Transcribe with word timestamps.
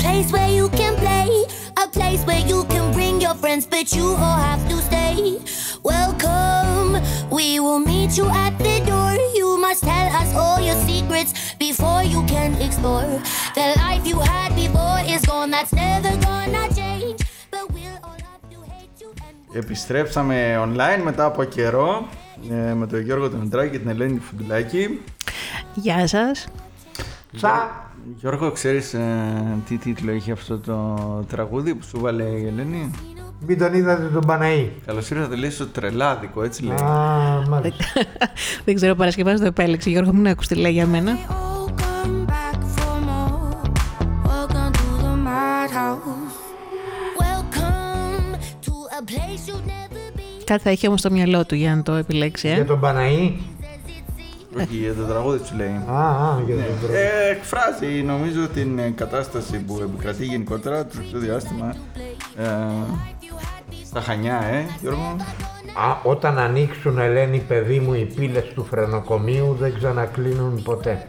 place 0.00 0.32
where 0.32 0.48
you 0.48 0.68
can 0.70 0.94
play, 0.96 1.28
a 1.82 1.88
place 1.88 2.22
where 2.24 2.40
you 2.46 2.64
can 2.64 2.92
bring 2.92 3.20
your 3.20 3.34
friends, 3.34 3.66
but 3.66 3.92
you 3.94 4.04
all 4.04 4.38
have 4.48 4.66
to 4.68 4.76
stay. 4.88 5.38
Welcome, 5.82 7.02
we 7.30 7.60
will 7.60 7.78
meet 7.78 8.16
you 8.16 8.26
at 8.28 8.58
the 8.58 8.80
door. 8.90 9.12
You 9.34 9.58
must 9.60 9.82
tell 9.84 10.08
us 10.20 10.34
all 10.34 10.60
your 10.60 10.78
secrets 10.86 11.54
before 11.58 12.02
you 12.02 12.24
can 12.26 12.50
explore. 12.60 13.06
The 13.54 13.66
life 13.84 14.04
you 14.06 14.18
had 14.18 14.54
before 14.54 15.00
is 15.14 15.22
gone, 15.26 15.50
that's 15.50 15.72
never 15.72 16.12
gonna 16.26 16.64
change. 16.74 17.20
But 17.50 17.64
we'll 17.72 17.98
all 18.02 18.20
have 18.30 18.42
to 18.52 18.58
hate 18.72 19.00
you 19.00 19.10
and 19.28 19.56
Επιστρέψαμε 19.56 20.58
online 20.58 21.02
μετά 21.02 21.24
από 21.24 21.44
καιρό 21.44 22.08
ε, 22.50 22.74
με 22.74 22.86
τον 22.86 23.00
Γιώργο 23.00 23.28
Τεμετράκη 23.30 23.70
και 23.70 23.78
την 23.78 23.88
Ελένη 23.88 24.18
Φουντουλάκη. 24.18 25.00
Γεια 25.74 26.06
σας. 26.06 26.46
Τσα. 27.36 27.84
Γιώργο, 28.19 28.51
ξέρεις 28.51 28.93
ε, 28.93 29.57
τι 29.67 29.77
τίτλο 29.77 30.11
είχε 30.11 30.31
αυτό 30.31 30.57
το 30.57 30.95
τραγούδι 31.27 31.75
που 31.75 31.85
σου 31.85 31.99
βάλε 31.99 32.23
η 32.23 32.47
Ελένη; 32.47 32.91
Μην 33.47 33.57
τον 33.57 33.73
είδατε 33.73 34.03
τον 34.13 34.25
Παναή. 34.27 34.71
Καλώς 34.85 35.09
ήρθατε 35.09 35.35
λέει 35.35 35.49
στο 35.49 35.67
τρελάδικο, 35.67 36.43
έτσι 36.43 36.63
λέει. 36.63 36.75
Α, 36.75 37.45
μάλιστα. 37.49 37.85
Δεν 38.65 38.75
ξέρω, 38.75 38.91
ο 38.91 38.95
Παρασκευάς 38.95 39.39
το 39.39 39.45
επέλεξε. 39.45 39.89
Γιώργο, 39.89 40.13
μην 40.13 40.27
άκουσε 40.27 40.53
τι 40.53 40.59
λέει 40.59 40.71
για 40.71 40.85
μένα. 40.87 41.11
all 41.11 41.69
come 41.81 42.25
back 42.33 42.59
for 42.75 42.95
more. 43.09 43.55
Welcome 44.31 44.73
to 44.81 44.87
the 45.05 45.15
madhouse. 45.29 46.35
Welcome 47.23 48.35
to 48.65 48.73
a 48.97 49.01
place 49.11 49.47
you'll 49.47 49.65
never 49.67 50.17
be. 50.17 50.43
Κάτι 50.45 50.63
θα 50.63 50.69
έχει 50.69 50.87
όμως 50.87 50.99
στο 50.99 51.11
μυαλό 51.11 51.45
του 51.45 51.55
για 51.55 51.75
να 51.75 51.83
το 51.83 51.93
επιλέξει, 51.93 52.47
ε. 52.47 52.53
Για 52.53 52.65
τον 52.65 52.79
Παναή. 52.79 53.37
Όχι, 54.57 54.75
για 54.75 54.93
το 54.93 55.03
τραγούδι 55.03 55.45
σου 55.45 55.55
λέει. 55.55 55.81
Α, 55.89 55.99
α, 55.99 56.41
για 56.45 56.55
τον 56.55 56.63
τρόπο. 56.79 56.93
Ε, 56.93 57.31
εκφράζει 57.31 57.87
νομίζω 58.05 58.47
την 58.47 58.79
ε, 58.79 58.89
κατάσταση 58.95 59.57
που 59.57 59.79
επικρατεί 59.81 60.25
γενικότερα 60.25 60.85
το 60.85 60.91
τελευταίο 60.95 61.19
διάστημα 61.19 61.75
ε, 62.37 62.45
στα 63.85 64.01
Χανιά, 64.01 64.41
ε, 64.51 64.65
Γιώργο. 64.81 65.15
Α, 65.73 65.97
όταν 66.03 66.37
ανοίξουν, 66.37 66.97
Ελένη, 66.99 67.39
παιδί 67.47 67.79
μου, 67.79 67.93
οι 67.93 68.11
πύλες 68.15 68.43
του 68.53 68.65
φρενοκομείου 68.69 69.55
δεν 69.59 69.73
ξανακλίνουν 69.77 70.61
ποτέ. 70.63 71.07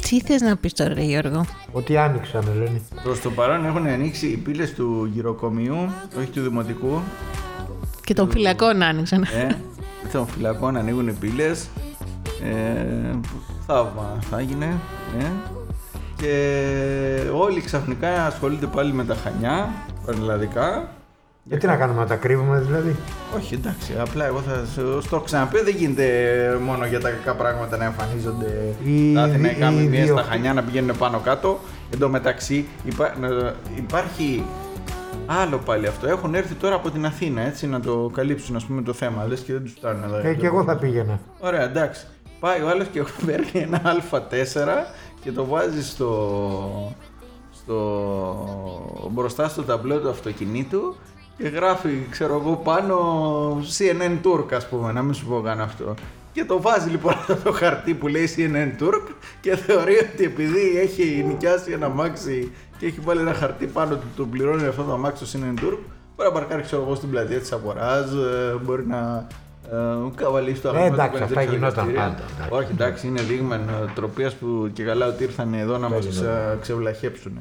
Τι 0.00 0.20
θες 0.20 0.40
να 0.40 0.56
πεις 0.56 0.72
τώρα, 0.72 0.94
ρε 0.94 1.02
Γιώργο; 1.02 1.44
Ότι 1.72 1.96
άνοιξαν, 1.96 2.44
Ελένη. 2.54 2.82
Προς 3.02 3.20
το 3.20 3.30
παρόν 3.30 3.64
έχουν 3.66 3.86
ανοίξει 3.86 4.26
οι 4.26 4.36
πύλες 4.36 4.74
του 4.74 5.10
γυροκομείου, 5.12 5.76
όχι 6.18 6.26
του 6.26 6.42
δημοτικού, 6.42 7.00
Και 8.04 8.14
των 8.14 8.30
φυλακών 8.30 8.82
άνοιξαν. 8.82 9.22
ε, 9.22 9.56
των 10.12 10.26
φυλακών 10.26 10.76
ανοίγουν 10.76 11.08
οι 11.08 11.12
πύλες. 11.12 11.68
Ε, 12.44 13.16
θαύμα 13.66 14.18
θα 14.30 14.38
έγινε. 14.38 14.64
Ε. 15.18 15.24
Και 16.16 17.30
όλοι 17.34 17.60
ξαφνικά 17.60 18.26
ασχολούνται 18.26 18.66
πάλι 18.66 18.92
με 18.92 19.04
τα 19.04 19.14
Χανιά, 19.14 19.68
πανελλαδικά. 20.06 20.88
Γιατί 21.44 21.66
να 21.66 21.76
κάνουμε 21.76 22.00
να 22.00 22.06
τα 22.06 22.14
κρύβουμε, 22.16 22.58
δηλαδή; 22.60 22.96
Όχι, 23.36 23.54
εντάξει, 23.54 23.92
απλά 24.00 24.26
εγώ 24.26 24.40
θα 24.40 24.64
σου 24.74 25.00
στο 25.02 25.16
έχω 25.16 25.24
ξαναπεί, 25.24 25.60
δεν 25.62 25.74
γίνεται 25.76 26.06
μόνο 26.64 26.86
για 26.86 27.00
τα 27.00 27.10
κακά 27.10 27.34
πράγματα 27.34 27.76
να 27.76 27.84
εμφανίζονται 27.84 28.74
Η- 28.84 29.14
τα 29.14 29.22
αθηναϊκά 29.22 29.70
η- 29.70 29.74
μιμίες 29.74 30.04
η- 30.04 30.10
στα 30.10 30.22
Χανιά 30.22 30.52
να 30.54 30.62
πηγαίνουν 30.62 30.96
πάνω 30.98 31.18
κάτω. 31.18 31.58
Εν 31.92 31.98
τω 31.98 32.08
μεταξύ 32.08 32.66
υπά- 32.84 33.18
να- 33.20 33.52
υπάρχει 33.76 34.44
άλλο 35.26 35.56
πάλι 35.58 35.86
αυτό. 35.86 36.08
Έχουν 36.08 36.34
έρθει 36.34 36.54
τώρα 36.54 36.74
από 36.74 36.90
την 36.90 37.06
Αθήνα 37.06 37.40
έτσι 37.42 37.66
να 37.66 37.80
το 37.80 38.10
καλύψουν 38.14 38.56
ας 38.56 38.64
πούμε 38.64 38.82
το 38.82 38.92
θέμα. 38.92 39.24
Λες 39.28 39.40
και 39.40 39.52
δεν 39.52 39.62
τους 39.62 39.72
φτάνουν 39.72 40.02
εδώ. 40.04 40.28
Ε, 40.28 40.34
και 40.34 40.46
εγώ 40.46 40.64
θα 40.64 40.76
πήγαινα. 40.76 41.20
Ωραία, 41.40 41.62
εντάξει. 41.62 42.06
Πάει 42.40 42.62
ο 42.62 42.68
άλλος 42.68 42.86
και 42.88 43.04
παίρνει 43.26 43.50
ένα 43.52 43.82
Α4 44.10 44.68
και 45.20 45.32
το 45.32 45.44
βάζει 45.44 45.84
στο, 45.84 46.92
στο, 47.52 49.08
μπροστά 49.10 49.48
στο 49.48 49.62
ταμπλό 49.62 49.98
του 49.98 50.08
αυτοκινήτου 50.08 50.94
και 51.36 51.48
γράφει, 51.48 52.06
ξέρω 52.10 52.34
εγώ, 52.34 52.56
πάνω 52.56 52.96
CNN 53.78 54.18
Turk, 54.26 54.52
ας 54.52 54.68
πούμε, 54.68 54.92
να 54.92 55.02
μην 55.02 55.14
σου 55.14 55.26
πω 55.26 55.40
καν 55.40 55.60
αυτό. 55.60 55.94
Και 56.32 56.44
το 56.44 56.60
βάζει 56.60 56.90
λοιπόν 56.90 57.12
αυτό 57.18 57.36
το 57.36 57.52
χαρτί 57.52 57.94
που 57.94 58.08
λέει 58.08 58.28
CNN 58.36 58.82
Turk 58.82 59.02
και 59.40 59.56
θεωρεί 59.56 59.96
ότι 60.14 60.24
επειδή 60.24 60.78
έχει 60.78 61.24
νοικιάσει 61.26 61.72
ένα 61.72 61.86
αμάξι 61.86 62.52
και 62.78 62.86
έχει 62.86 63.00
βάλει 63.00 63.20
ένα 63.20 63.34
χαρτί 63.34 63.66
πάνω 63.66 63.94
του, 63.94 64.06
το 64.16 64.26
πληρώνει 64.26 64.66
αυτό 64.66 64.82
το 64.82 64.92
αμάξι 64.92 65.26
στο 65.26 65.38
CNN 65.38 65.64
Turk, 65.64 65.78
μπορεί 66.16 66.28
να 66.28 66.32
παρκάρει, 66.32 66.62
ξέρω 66.62 66.82
εγώ, 66.82 66.94
στην 66.94 67.10
πλατεία 67.10 67.38
της 67.38 67.52
Αγοράς, 67.52 68.12
ε, 68.12 68.58
μπορεί 68.62 68.86
να 68.86 69.26
ε, 69.72 70.10
καβαλήσει 70.14 70.60
το 70.60 70.68
Ε, 70.68 70.70
αγαπημένο 70.70 70.94
εντάξει, 70.94 71.18
του 71.18 71.24
αυτά 71.24 71.34
πενιντήριο 71.34 71.58
γινόταν 71.58 71.88
εργαστήριο. 71.88 72.00
πάντα, 72.00 72.32
εντάξει. 72.34 72.54
Όχι, 72.54 72.72
εντάξει, 72.72 73.06
είναι 73.06 73.22
δείγμα 73.22 73.56
νοοτροπία 73.56 74.32
που 74.40 74.70
και 74.72 74.82
καλά 74.84 75.06
ότι 75.06 75.22
ήρθαν 75.22 75.54
εδώ 75.54 75.78
να 75.78 75.88
μας 75.88 76.06
ξεβλαχέψουν. 76.60 77.40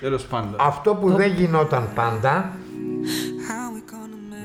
Τέλος 0.00 0.24
πάντων. 0.24 0.54
Αυτό 0.58 0.94
που 0.94 1.10
δεν 1.10 1.32
γινόταν 1.32 1.88
πάντα 1.94 2.50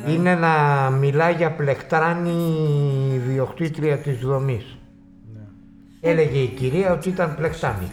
είναι 0.07 0.35
να 0.35 0.49
μιλά 0.89 1.29
για 1.29 1.51
πλεκτράνη 1.51 3.21
διοκτήτρια 3.27 3.97
της 3.97 4.19
δομής. 4.19 4.77
Έλεγε 6.01 6.39
η 6.39 6.47
κυρία 6.47 6.93
ότι 6.93 7.09
ήταν 7.09 7.35
πλεκτάνη. 7.35 7.91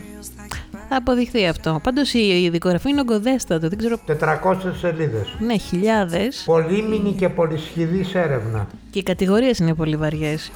Θα 0.89 0.97
αποδειχθεί 0.97 1.47
αυτό. 1.47 1.81
Πάντως 1.83 2.15
η, 2.15 2.43
η 2.43 2.51
δικογραφία 2.51 2.91
είναι 2.91 3.01
ογκοδέστατο. 3.01 3.69
Δεν 3.69 3.79
ξέρω. 3.79 3.99
400 4.07 4.57
σελίδες. 4.81 5.37
Ναι, 5.39 5.57
χιλιάδες. 5.57 6.43
Πολύμηνη 6.47 7.13
και 7.13 7.29
πολυσχηδής 7.29 8.15
έρευνα. 8.15 8.67
Και 8.91 8.99
οι 8.99 9.03
κατηγορίες 9.03 9.59
είναι 9.59 9.75
πολύ 9.75 9.97
βαριές. 9.97 10.51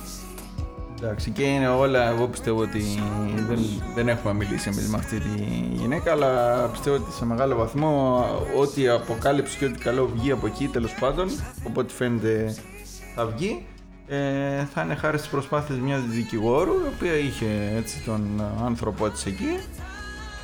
Εντάξει, 1.03 1.31
και 1.31 1.43
είναι 1.43 1.69
όλα. 1.69 2.09
Εγώ 2.09 2.27
πιστεύω 2.27 2.61
ότι 2.61 2.83
δεν, 3.49 3.59
δεν 3.95 4.09
έχουμε 4.09 4.33
μιλήσει 4.33 4.69
εμείς 4.73 4.89
με 4.89 4.97
αυτή 4.97 5.19
τη 5.21 5.29
γυναίκα, 5.73 6.13
αλλά 6.13 6.59
πιστεύω 6.73 6.97
ότι 6.97 7.13
σε 7.13 7.25
μεγάλο 7.25 7.57
βαθμό 7.57 8.25
ό,τι 8.59 8.89
αποκάλυψε 8.89 9.59
και 9.59 9.65
ό,τι 9.65 9.79
καλό 9.79 10.11
βγει 10.15 10.31
από 10.31 10.47
εκεί 10.47 10.69
τέλος 10.69 10.95
πάντων, 11.01 11.29
οπότε 11.67 11.93
φαίνεται 11.93 12.55
θα 13.15 13.27
βγει. 13.27 13.67
Ε, 14.09 14.65
θα 14.75 14.83
είναι 14.83 14.95
χάρη 14.95 15.19
στις 15.19 15.31
προσπάθειες 15.31 15.79
μιας 15.79 16.01
δικηγόρου 16.03 16.73
η 16.73 16.95
οποία 16.95 17.15
είχε 17.19 17.73
έτσι 17.77 18.03
τον 18.05 18.43
άνθρωπό 18.65 19.11
της 19.11 19.27
εκεί 19.27 19.59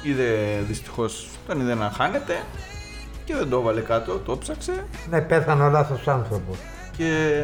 είδε 0.02 0.62
δυστυχώς 0.68 1.28
τον 1.46 1.60
είδε 1.60 1.74
να 1.74 1.90
χάνεται 1.96 2.34
και 3.24 3.34
δεν 3.34 3.48
το 3.48 3.58
έβαλε 3.58 3.80
κάτω, 3.80 4.18
το 4.18 4.38
ψάξε 4.38 4.84
Ναι, 5.10 5.20
πέθανε 5.20 5.62
ο 5.64 5.68
λάθος 5.70 6.08
άνθρωπος. 6.08 6.56
και 6.96 7.42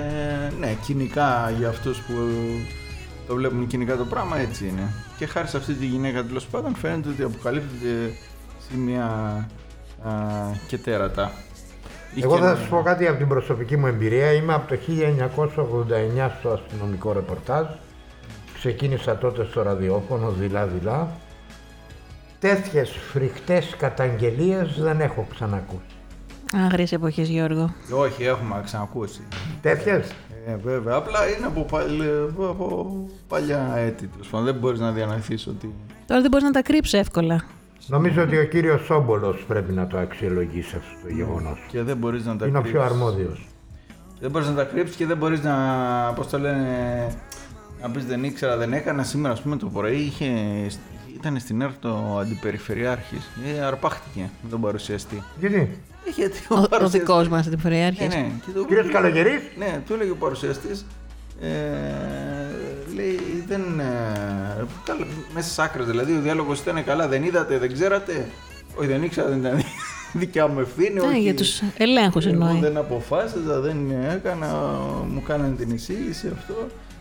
ναι, 0.60 0.76
κοινικά 0.86 1.52
για 1.58 1.68
αυτούς 1.68 1.98
που 1.98 2.12
το 3.26 3.34
βλέπουν 3.34 3.66
κοινικά 3.66 3.96
το 3.96 4.04
πράγμα 4.04 4.38
έτσι 4.38 4.66
είναι. 4.68 4.88
Και 5.18 5.26
χάρη 5.26 5.48
σε 5.48 5.56
αυτή 5.56 5.72
τη 5.74 5.86
γυναίκα 5.86 6.24
τέλος 6.24 6.46
πάντων 6.46 6.74
φαίνεται 6.74 7.08
ότι 7.08 7.22
αποκαλύπτεται 7.22 8.12
σημεία 8.70 9.04
α, 10.04 10.10
και 10.68 10.78
τέρατα. 10.78 11.30
Εγώ 12.16 12.34
Είχε 12.34 12.42
θα 12.44 12.48
ένα- 12.50 12.56
σας 12.58 12.68
πω 12.68 12.82
κάτι 12.82 13.06
από 13.06 13.18
την 13.18 13.28
προσωπική 13.28 13.76
μου 13.76 13.86
εμπειρία. 13.86 14.32
Είμαι 14.32 14.54
από 14.54 14.68
το 14.68 14.74
1989 14.74 16.30
στο 16.38 16.48
αστυνομικό 16.50 17.12
ρεπορτάζ. 17.12 17.64
Ξεκίνησα 18.54 19.16
τότε 19.16 19.44
στο 19.50 19.62
ραδιόφωνο, 19.62 20.30
δειλά-δειλά. 20.30 21.08
Τέτοιες 22.48 22.90
φρικτές 23.12 23.74
καταγγελίες 23.78 24.76
δεν 24.80 25.00
έχω 25.00 25.26
ξανακούσει. 25.30 25.80
Άγριες 26.52 26.92
εποχές, 26.92 27.28
Γιώργο. 27.28 27.74
Όχι, 27.90 28.24
έχουμε 28.24 28.60
ξανακούσει. 28.64 29.20
Τέτοιες; 29.62 30.10
Ε, 30.46 30.56
βέβαια, 30.64 30.94
απλά 30.96 31.18
είναι 31.28 31.46
από, 31.46 31.62
παλ- 31.62 32.02
από 32.48 32.96
παλιά 33.28 33.72
έτη. 33.76 34.06
Τέλος 34.06 34.28
πάντων. 34.28 34.46
Δεν 34.46 34.54
μπορείς 34.54 34.80
να 34.80 34.90
διανοηθείς 34.92 35.46
ότι. 35.46 35.74
Τώρα 36.06 36.20
δεν 36.20 36.30
μπορείς 36.30 36.44
να 36.46 36.52
τα 36.52 36.62
κρύψεις 36.62 36.92
εύκολα. 36.98 37.44
Νομίζω 37.86 38.22
ότι 38.22 38.38
ο 38.38 38.44
κύριος 38.44 38.84
Σόμπολος 38.84 39.44
πρέπει 39.48 39.72
να 39.72 39.86
το 39.86 39.98
αξιολογήσει 39.98 40.76
αυτό 40.76 41.06
το 41.06 41.12
γεγονός. 41.14 41.58
και 41.70 41.82
δεν 41.82 41.96
μπορείς 41.96 42.24
να 42.24 42.36
τα 42.36 42.46
Είναι 42.46 42.58
ο 42.58 42.60
κρύψεις. 42.62 42.80
πιο 42.82 42.92
αρμόδιος. 42.94 43.46
Δεν 44.20 44.30
μπορείς 44.30 44.48
να 44.48 44.54
τα 44.54 44.64
κρύψεις 44.64 44.96
και 44.96 45.06
δεν 45.06 45.16
μπορείς 45.16 45.42
να. 45.42 45.54
Πώς 46.16 46.28
το 46.28 46.38
λένε. 46.38 46.66
Να 47.82 47.90
πεις 47.90 48.04
δεν 48.06 48.24
ήξερα, 48.24 48.56
δεν 48.56 48.72
έκανα. 48.72 49.02
Σήμερα, 49.02 49.34
ας 49.34 49.40
πούμε, 49.40 49.56
το 49.56 49.66
πρωί 49.66 49.96
είχε, 49.96 50.26
ήταν 51.14 51.38
στην 51.40 51.60
ΕΡΤ 51.60 51.72
το 51.80 52.18
αντιπεριφερειάρχης. 52.20 53.28
Ε, 53.56 53.60
αρπάχτηκε 53.64 54.30
με 54.42 54.48
τον 54.50 54.60
παρουσιαστή. 54.60 55.22
Γιατί; 55.40 55.54
Ε, 56.06 56.10
γιατί 56.16 56.38
Ο, 56.48 56.54
ο 56.54 56.60
παρουσιαστής- 56.68 57.00
δικός 57.00 57.28
μας 57.28 57.46
Ναι, 57.46 57.52
αντιπεριάρχης. 57.52 58.08
ναι. 58.08 58.30
Και 58.46 58.50
το... 58.54 58.64
Κύριος 58.64 58.88
Καλογερής; 58.92 59.40
Ναι, 59.58 59.80
του 59.86 59.92
έλεγε 59.94 60.10
ο 60.10 60.16
παρουσιαστής. 60.16 60.86
Ε, 61.40 61.48
λέει, 62.94 63.18
δεν. 63.46 63.80
Ε, 63.80 64.64
καλά, 64.84 65.06
μέσα 65.34 65.46
στις 65.46 65.58
άκρες 65.58 65.86
δηλαδή, 65.86 66.12
ο 66.16 66.20
διάλογος 66.20 66.60
ήταν 66.60 66.84
καλά. 66.84 67.08
Δεν 67.08 67.22
είδατε, 67.24 67.58
δεν 67.58 67.72
ξέρατε; 67.72 68.28
Όχι, 68.76 68.86
δεν 68.86 69.02
ήξερα, 69.02 69.28
δεν 69.28 69.38
ήταν 69.38 69.62
δικιά 70.22 70.46
μου 70.46 70.60
ευθύνη. 70.60 70.94
Ναι, 70.94 71.00
όχι. 71.00 71.18
για 71.20 71.34
τους 71.34 71.62
ελέγχους 71.76 72.26
Εγώ 72.26 72.34
εννοεί. 72.34 72.60
δεν 72.60 72.76
αποφάσιζα, 72.76 73.60
δεν 73.60 73.76
έκανα, 74.10 74.46
μου 75.12 75.22
κάνανε 75.26 75.54
την 75.56 75.70
εισήγηση 75.70 76.30
αυτό. 76.38 76.54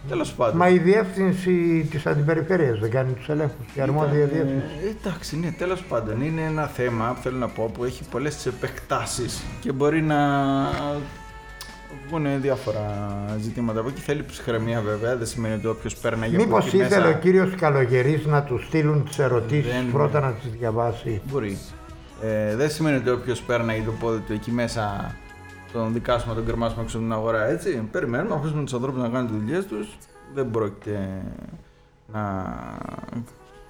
Τέλος 0.09 0.33
πάντων. 0.33 0.57
Μα 0.57 0.69
η 0.69 0.77
διεύθυνση 0.77 1.88
της 1.91 2.05
αντιπεριφέρειας 2.05 2.79
δεν 2.79 2.89
κάνει 2.89 3.13
τους 3.13 3.29
ελέγχους. 3.29 3.65
Η 3.75 3.81
αρμόδια 3.81 4.17
Ήταν, 4.17 4.29
διεύθυνση. 4.29 4.65
ε, 4.85 4.89
εντάξει, 4.89 5.38
ναι, 5.39 5.51
τέλος 5.57 5.83
πάντων. 5.83 6.21
Είναι 6.21 6.41
ένα 6.41 6.67
θέμα 6.67 7.11
που 7.15 7.21
θέλω 7.21 7.38
να 7.38 7.47
πω 7.47 7.71
που 7.73 7.83
έχει 7.83 8.03
πολλές 8.11 8.45
επεκτάσεις 8.45 9.41
και 9.59 9.71
μπορεί 9.71 10.01
να 10.01 10.17
βγουν 12.07 12.41
διάφορα 12.41 12.88
ζητήματα 13.41 13.79
από 13.79 13.89
εκεί. 13.89 14.01
Θέλει 14.01 14.23
ψυχραιμία 14.23 14.81
βέβαια, 14.81 15.15
δεν 15.17 15.27
σημαίνει 15.27 15.53
ότι 15.55 15.67
όποιος 15.67 15.95
πέρναγε 15.95 16.35
από 16.35 16.45
Μήπως 16.45 16.65
εκεί 16.67 16.77
ήθελε 16.77 17.06
μέσα. 17.06 17.17
ο 17.17 17.19
κύριος 17.19 17.56
Καλογερής 17.56 18.25
να 18.25 18.44
του 18.44 18.59
στείλουν 18.67 19.03
τις 19.06 19.19
ερωτήσεις 19.19 19.71
Δεν- 19.71 19.91
πρώτα 19.91 20.19
να 20.19 20.31
τις 20.31 20.51
διαβάσει; 20.59 21.21
Μπορεί. 21.31 21.57
Ε, 22.21 22.56
δεν 22.56 22.69
σημαίνει 22.69 22.97
ότι 22.97 23.09
όποιος 23.09 23.41
πέρναγε 23.41 23.81
το 23.85 23.91
πόδι 23.99 24.19
του 24.19 24.33
εκεί 24.33 24.51
μέσα 24.51 25.15
τον 25.73 25.93
δικάσουμε, 25.93 26.33
τον 26.33 26.45
κρεμάσουμε 26.45 26.81
έξω 26.83 26.97
από 26.97 27.05
την 27.05 27.15
αγορά 27.15 27.45
έτσι. 27.45 27.87
Περιμένουμε, 27.91 28.35
αφήσουμε 28.35 28.63
τους 28.63 28.73
ανθρώπους 28.73 29.01
να 29.01 29.09
κάνουν 29.09 29.27
τις 29.27 29.35
δουλειές 29.37 29.65
τους. 29.65 29.87
Δεν 30.33 30.51
πρόκειται 30.51 31.21
να 32.13 32.43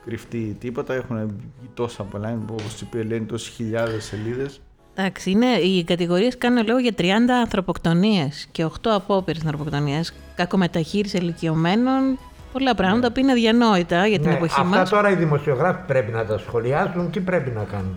κρυφτεί 0.06 0.58
τίποτα. 0.60 0.94
Έχουν 0.94 1.18
βγει 1.28 1.70
τόσα 1.74 2.04
πολλά, 2.04 2.38
όπως 2.52 2.82
είπε 2.82 2.98
η 2.98 3.02
Ελένη, 3.02 3.26
τόσες 3.26 3.54
χιλιάδες 3.54 4.04
σελίδες. 4.04 4.62
Εντάξει, 4.96 5.32
είναι, 5.32 5.46
οι 5.46 5.84
κατηγορίες 5.84 6.38
κάνουν 6.38 6.66
λόγο 6.68 6.80
για 6.80 6.94
30 6.98 7.04
ανθρωποκτονίες 7.42 8.48
και 8.52 8.66
8 8.66 8.70
απόπειρες 8.84 9.42
ανθρωποκτονίες. 9.42 10.14
Κακομεταχείριση 10.36 11.18
ηλικιωμένων. 11.18 12.18
Πολλά 12.52 12.76
πράγματα 12.76 13.12
που 13.12 13.20
είναι 13.20 13.34
διανόητα 13.34 14.08
για 14.08 14.20
την 14.20 14.30
Ναι, 14.30 14.36
εποχή 14.36 14.52
αυτά 14.60 14.64
μας. 14.78 14.90
τώρα 14.90 15.10
οι 15.10 15.16
δημοσιογράφοι 15.16 15.80
πρέπει 15.88 16.12
να 16.12 16.26
τα 16.26 16.38
σχολιάσουν. 16.38 17.12
Τι 17.12 17.20
πρέπει 17.20 17.50
να 17.50 17.64
κάνουν; 17.64 17.96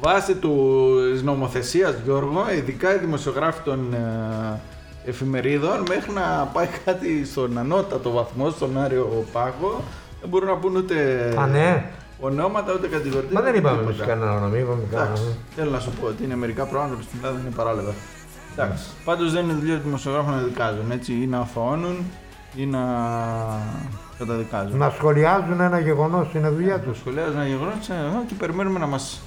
Βάσει 0.00 0.34
του 0.34 0.94
νομοθεσίας, 1.22 1.94
Γιώργο, 2.04 2.44
ειδικά 2.56 2.94
οι 2.94 2.98
δημοσιογράφοι 2.98 3.60
των 3.64 3.92
ε, 3.94 4.60
εφημερίδων, 5.06 5.82
μέχρι 5.88 6.12
να 6.12 6.50
πάει 6.52 6.66
κάτι 6.84 7.24
στον 7.24 7.58
ανώτατο 7.58 8.10
βαθμό, 8.10 8.50
στον 8.50 8.78
Άριο 8.78 9.24
Πάγο, 9.32 9.80
δεν 10.20 10.28
μπορούν 10.28 10.48
να 10.48 10.54
πούν 10.56 10.76
ούτε 10.76 10.94
Α, 11.38 11.46
ναι. 11.46 11.90
ονόματα 12.20 12.72
ούτε 12.72 12.86
κατηγορητήρια. 12.86 13.40
Μα 13.40 13.44
δεν 13.46 13.54
είπαμε 13.54 13.76
τίποτα. 13.78 13.94
εμείς 14.02 14.06
κανένα 14.06 14.32
όνομα. 14.36 14.58
Είπαμε 14.58 14.82
κανένα 14.90 15.02
Εντάξει, 15.10 15.22
όνομα. 15.22 15.36
θέλω 15.56 15.70
να 15.70 15.78
σου 15.80 15.90
πω 16.00 16.06
ότι 16.06 16.24
είναι 16.24 16.36
μερικά 16.36 16.64
πράγματα 16.64 16.94
που 16.96 17.02
στην 17.02 17.18
Ελλάδα 17.22 17.40
είναι 17.40 17.50
παράλογα. 17.56 17.92
Εντάξει. 18.52 18.84
Πάντως 19.04 19.32
δεν 19.32 19.44
είναι 19.44 19.52
δουλειά 19.52 19.76
του 19.76 19.82
δημοσιογράφου 19.84 20.30
να 20.30 20.36
δικάζουν 20.36 20.90
έτσι, 20.90 21.12
ή 21.12 21.26
να 21.26 21.38
αθωώνουν 21.38 21.96
ή 22.56 22.66
να 22.66 22.80
καταδικάζουν. 24.18 24.76
Να 24.78 24.90
σχολιάζουν 24.90 25.60
ένα 25.60 25.78
γεγονός 25.78 26.28
είναι 26.34 26.48
δουλειά 26.48 26.80
Το 26.80 26.90
του. 26.90 26.96
σχολιάζει 26.96 27.32
ένα 27.34 27.46
γεγονός 27.46 27.74
και 28.26 28.34
περιμένουμε 28.38 28.78
να 28.78 28.86
μας 28.86 29.20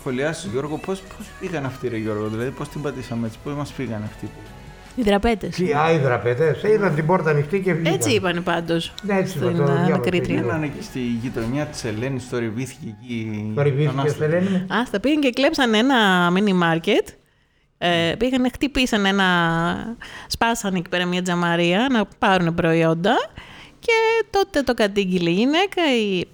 σχολιάσει, 0.00 0.48
Γιώργο, 0.48 0.76
πώς 0.76 1.00
πώς 1.00 1.26
πήγαν 1.40 1.64
αυτοί, 1.64 1.88
ρε 1.88 1.96
Γιώργο. 1.96 2.26
Δηλαδή, 2.28 2.50
πώς 2.50 2.68
την 2.68 2.82
πατήσαμε 2.82 3.26
έτσι, 3.26 3.38
πώς 3.44 3.54
μας 3.54 3.72
πήγαν 3.72 4.02
αυτοί; 4.04 4.28
Οι 4.94 5.02
δραπέτες. 5.02 5.54
Τι 5.54 5.72
άιδρα 5.74 6.18
παιδε, 6.18 6.56
είδαν 6.74 6.94
την 6.94 7.06
πόρτα 7.06 7.30
ανοιχτή 7.30 7.60
και 7.60 7.72
βγήκαν. 7.72 7.94
Έτσι 7.94 8.10
είπαν 8.10 8.42
πάντως. 8.42 8.94
Ναι, 9.02 9.14
έτσι 9.18 9.36
είπα, 9.38 9.46
στην 9.46 9.56
το 9.58 9.64
διάβασα. 9.64 9.84
ανακρίτρια. 9.84 10.40
Πήγαν 10.40 10.62
εκεί 10.62 10.82
στη 10.82 10.98
γειτονιά 11.00 11.66
της 11.66 11.84
Ελένης, 11.84 12.28
το 12.28 12.38
ρηβήθηκε 12.38 12.96
εκεί. 13.02 13.52
Θορυβήθηκε, 13.54 13.88
Ανάσταση. 13.98 14.22
Ελένη 14.22 14.48
μου. 14.48 14.66
Άστα, 14.70 15.00
πήγαν 15.00 15.20
και 15.20 15.30
κλέψαν 15.30 15.74
ένα 15.74 16.28
mini 16.32 16.62
market. 16.62 17.14
Ε, 17.78 18.14
πήγαν, 18.18 18.50
χτυπήσαν 18.52 19.04
ένα. 19.04 19.26
Σπάσανε 20.26 20.78
εκεί 20.78 20.88
πέρα 20.88 21.04
μια 21.04 21.22
τζαμαρία 21.22 21.86
να 21.90 22.04
πάρουν 22.18 22.54
προϊόντα. 22.54 23.14
Και 23.90 24.26
τότε 24.30 24.62
το 24.62 24.74
κατήγγειλε 24.74 25.30
η 25.30 25.32
γυναίκα, 25.32 25.82
οι 25.96 26.24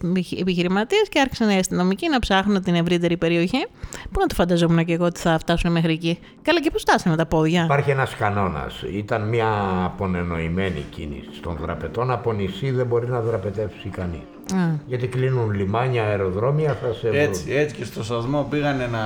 επιχειρηματίε 0.40 0.98
και 1.08 1.20
άρχισαν 1.20 1.48
οι 1.50 1.56
αστυνομικοί 1.58 2.08
να 2.08 2.18
ψάχνουν 2.18 2.62
την 2.62 2.74
ευρύτερη 2.74 3.16
περιοχή. 3.16 3.66
Πού 4.12 4.20
να 4.20 4.26
το 4.26 4.34
φανταζόμουν 4.34 4.84
και 4.84 4.92
εγώ 4.92 5.04
ότι 5.04 5.20
θα 5.20 5.38
φτάσουν 5.38 5.72
μέχρι 5.72 5.92
εκεί. 5.92 6.18
Καλά, 6.42 6.60
και 6.60 6.70
πώς 6.70 6.80
φτάσανε 6.82 7.16
τα 7.16 7.26
πόδια; 7.26 7.64
Υπάρχει 7.64 7.90
ένας 7.90 8.14
κανόνας. 8.14 8.82
Ήταν 8.92 9.28
μια 9.28 9.48
απονενοημένη 9.84 10.84
κίνηση 10.90 11.40
των 11.42 11.56
δραπετών. 11.60 12.10
Από 12.10 12.32
νησί 12.32 12.70
δεν 12.70 12.86
μπορεί 12.86 13.06
να 13.08 13.20
δραπετεύσει 13.20 13.88
κανείς. 13.88 14.20
Α, 14.54 14.74
Γιατί 14.86 15.06
κλείνουν 15.06 15.50
λιμάνια, 15.50 16.02
αεροδρόμια, 16.04 16.78
θα 16.82 16.92
σε 16.92 17.08
βρουν. 17.08 17.20
Έτσι, 17.20 17.52
έτσι 17.52 17.74
και 17.74 17.84
στο 17.84 18.04
σασμό 18.04 18.46
πήγανε 18.50 18.86
να, 18.86 19.02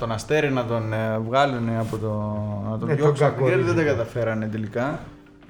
τον 0.00 0.12
αστέρι 0.12 0.50
να 0.50 0.64
τον 0.64 0.92
ε, 0.92 1.18
βγάλουν 1.28 1.68
από 1.78 1.96
το. 1.98 2.08
να 2.70 2.78
τον 2.78 2.88
Ναι, 2.88 2.94
διώξουν 2.94 3.16
τον 3.18 3.26
από 3.26 3.36
την 3.36 3.46
κέρδη. 3.46 3.62
Δεν 3.62 3.74
τα 3.76 3.82
κακορίζουν. 3.82 3.98
καταφέρανε 3.98 4.46
τελικά. 4.46 5.00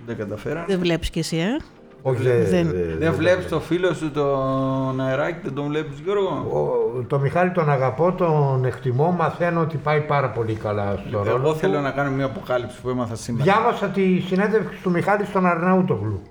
Δεν 0.07 0.17
τα 0.17 0.23
καταφέρανε. 0.23 0.65
δεν 0.69 0.79
βλέπεις 0.79 1.11
κι 1.11 1.19
εσύ, 1.19 1.37
ε; 1.37 1.57
Όχι, 2.07 2.23
δεν. 2.23 2.45
δεν- 2.45 2.71
δεν- 2.71 2.99
Δεν 2.99 3.13
βλέπεις 3.15 3.49
το 3.49 3.61
φίλο 3.61 3.95
σου 3.95 4.11
τον 4.11 5.01
αεράκι, 5.01 5.39
δεν 5.43 5.55
τον 5.55 5.67
βλέπεις 5.67 5.99
Γιώργο; 5.99 6.29
Ο, 6.29 7.03
το 7.07 7.19
Μιχάλη 7.19 7.51
τον 7.51 7.71
αγαπώ, 7.71 8.13
τον 8.13 8.65
εκτιμώ, 8.65 9.11
μαθαίνω 9.11 9.61
ότι 9.61 9.77
πάει 9.77 10.01
πάρα 10.01 10.31
πολύ 10.31 10.55
καλά 10.55 10.97
στο 11.09 11.19
ρόλο 11.23 11.31
Εγώ 11.37 11.53
του. 11.53 11.59
θέλω 11.59 11.81
να 11.81 11.91
κάνω 11.91 12.11
μια 12.11 12.25
αποκάλυψη 12.25 12.81
που 12.81 12.89
έμαθα 12.89 13.15
σήμερα. 13.15 13.45
Διάβασα 13.45 13.87
τη 13.89 14.21
συνέντευξη 14.21 14.83
του 14.83 14.91
Μιχάλη 14.91 15.25
στον 15.25 15.47
Αρναούτογλου. 15.47 16.23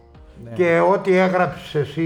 Ναι. 0.43 0.49
Και 0.53 0.79
ό,τι 0.93 1.17
έγραψες 1.17 1.75
εσύ 1.75 2.05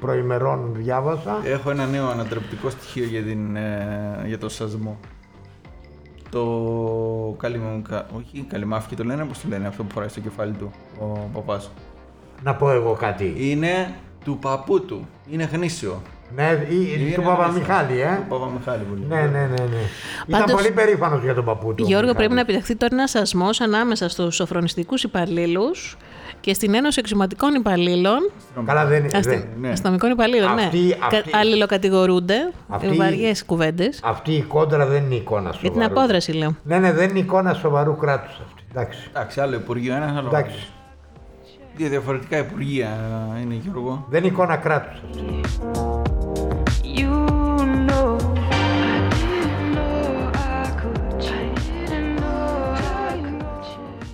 προημερών 0.00 0.70
διάβασα. 0.72 1.36
Έχω 1.44 1.70
ένα 1.70 1.86
νέο 1.86 2.06
ανατρεπτικό 2.08 2.70
στοιχείο 2.70 3.04
για, 3.04 3.22
την, 3.22 3.56
ε, 3.56 4.22
για 4.26 4.38
το 4.38 4.48
σασμό. 4.48 4.98
Το 6.30 6.44
καλυμάφι, 7.38 7.82
όχι 8.16 8.46
καλυμάφι 8.48 8.96
το 8.96 9.04
λένε, 9.04 9.24
πώς 9.24 9.40
το 9.40 9.48
λένε 9.48 9.66
αυτό 9.66 9.82
που 9.82 9.92
φοράει 9.92 10.08
στο 10.08 10.20
κεφάλι 10.20 10.52
του 10.52 10.70
ο 11.00 11.04
παπάς. 11.32 11.70
Να 12.42 12.54
πω 12.54 12.70
εγώ 12.70 12.92
κάτι. 12.92 13.34
Είναι 13.38 13.90
του 14.24 14.38
παππού 14.38 14.80
του, 14.84 15.08
είναι 15.30 15.48
γνήσιο. 15.52 16.02
Ναι, 16.34 16.42
ή- 16.68 16.74
Είναι 16.74 16.94
του 16.96 17.00
γνήσιο. 17.00 17.22
Παπαμιχάλη, 17.22 18.00
ε. 18.00 18.16
Του 18.16 18.24
Παπαμιχάλη 18.28 18.82
που 18.82 18.94
λέει. 18.94 19.06
Ναι, 19.20 19.26
ναι, 19.26 19.38
ναι. 19.38 19.46
ναι. 19.46 19.80
Ήταν 20.26 20.40
Πάντως- 20.40 20.54
πολύ 20.54 20.70
περήφανος 20.70 21.22
για 21.22 21.34
τον 21.34 21.44
παππού 21.44 21.68
του. 21.74 21.82
ο 21.84 21.86
Γιώργο, 21.86 21.96
Μιχάλης. 22.00 22.16
πρέπει 22.16 22.34
να 22.34 22.40
επιτευχθεί 22.40 22.76
τώρα 22.76 22.94
ένας 22.94 23.10
σασμός 23.10 23.60
ανάμεσα 23.60 24.08
στους 24.08 24.34
σοφρονιστικούς 24.34 25.02
υπαλλήλους 25.02 25.96
και 26.40 26.54
στην 26.54 26.74
Ένωση 26.74 26.98
Εξωματικών 27.00 27.54
Υπαλλήλων. 27.54 28.30
Καλά, 28.64 28.86
δεν 28.86 29.04
Αστε... 29.04 29.20
δεν- 29.20 29.44
ναι. 29.60 29.68
Αστυνομικών 29.68 30.10
υπαλλήλων, 30.10 30.54
ναι. 30.54 30.62
Αυτή- 30.62 30.96
Κα- 31.10 31.16
αυτή- 31.16 31.36
Αλληλοκατηγορούνται. 31.36 32.52
Αυτή- 32.68 32.96
Βαριές 32.96 33.44
κουβέντες. 33.44 34.00
Αυτή 34.04 34.32
η 34.32 34.42
κόντρα 34.42 34.86
δεν 34.86 35.04
είναι 35.04 35.14
εικόνα 35.14 35.42
Για 35.42 35.52
σοβαρού. 35.52 35.72
την 35.72 35.82
απόδραση, 35.82 36.32
λέω. 36.32 36.56
Ναι, 36.62 36.78
ναι, 36.78 36.92
δεν 36.92 37.08
είναι 37.08 37.18
εικόνα 37.18 37.54
σοβαρού 37.54 37.96
κράτους 37.96 38.40
αυτή. 38.46 38.62
Εντάξει. 38.70 38.98
Εντάξει, 39.08 39.40
άλλο 39.40 39.54
Υπουργείο, 39.56 39.94
ένας 39.94 40.16
άλλο. 40.16 40.28
Εντάξει. 40.28 40.68
Δύο 41.76 41.88
διαφορετικά 41.88 42.38
Υπουργεία 42.38 42.88
ε, 43.36 43.40
είναι 43.40 43.54
Γιώργο. 43.54 44.06
Δεν 44.10 44.18
είναι 44.18 44.32
εικόνα 44.32 44.56
κράτους 44.56 45.00
αυτή. 45.08 45.40
You 46.98 47.10
know, 47.88 48.16
I 48.50 49.10
didn't 49.10 49.74
know 49.74 50.30
I 50.34 50.68
could 50.80 51.20
change. 51.26 51.62
Didn't 51.88 52.20
know 52.20 52.76
I 53.10 53.16
could 53.26 53.62
change. 53.70 54.06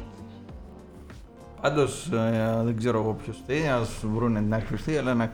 Πάντω 1.60 1.84
δεν 2.64 2.76
ξέρω 2.76 2.98
εγώ 2.98 3.16
ποιος 3.24 3.42
θέλει, 3.46 3.68
ας 3.68 4.04
βρουν 4.14 4.34
την 4.34 4.54
άκρη 4.54 4.96
αλλά 4.98 5.14
να, 5.14 5.32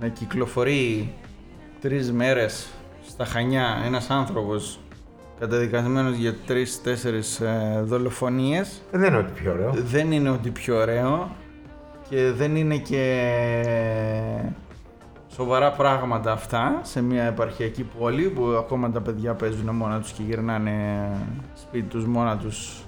να 0.00 0.08
κυκλοφορεί 0.08 1.12
τρεις 1.80 2.12
μέρες 2.12 2.68
στα 3.08 3.24
Χανιά 3.24 3.82
ένας 3.86 4.10
άνθρωπος 4.10 4.78
καταδικασμένος 5.40 6.14
για 6.16 6.34
τρει-τέσσερι 6.46 7.20
ε, 7.76 7.80
δολοφονίες 7.82 8.82
Ε, 8.92 8.98
Δεν 8.98 9.08
είναι 9.08 9.18
ότι 9.18 9.32
πιο 9.32 9.52
ωραίο. 9.52 9.70
δεν 9.74 10.12
είναι 10.12 10.30
ότι 10.30 10.50
πιο 10.50 10.76
ωραίο 10.76 11.30
και 12.14 12.30
δεν 12.32 12.56
είναι 12.56 12.76
και 12.76 13.02
σοβαρά 15.28 15.72
πράγματα 15.72 16.32
αυτά 16.32 16.80
σε 16.82 17.02
μια 17.02 17.24
επαρχιακή 17.24 17.82
πόλη 17.98 18.28
που 18.28 18.44
ακόμα 18.44 18.90
τα 18.90 19.00
παιδιά 19.00 19.34
παίζουν 19.34 19.74
μόνα 19.74 20.00
τους 20.00 20.12
και 20.12 20.22
γυρνάνε 20.22 21.08
σπίτι 21.54 21.86
τους 21.86 22.06
μόνα 22.06 22.36
τους 22.36 22.84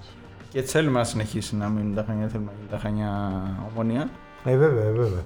και 0.49 0.59
έτσι 0.59 0.71
θέλουμε 0.73 0.99
να 0.99 1.05
συνεχίσει 1.05 1.57
να 1.57 1.69
μείνουν 1.69 1.95
τα 1.95 2.05
Χανιά, 2.07 2.29
θέλουμε 2.29 2.51
να 2.51 2.57
γίνει 2.57 2.71
τα 2.71 2.79
Χανιά 2.79 3.43
ομονία. 3.71 4.11
Ε, 4.45 4.57
βέβαια, 4.57 4.85
ε, 4.85 4.91
βέβαια. 4.91 5.23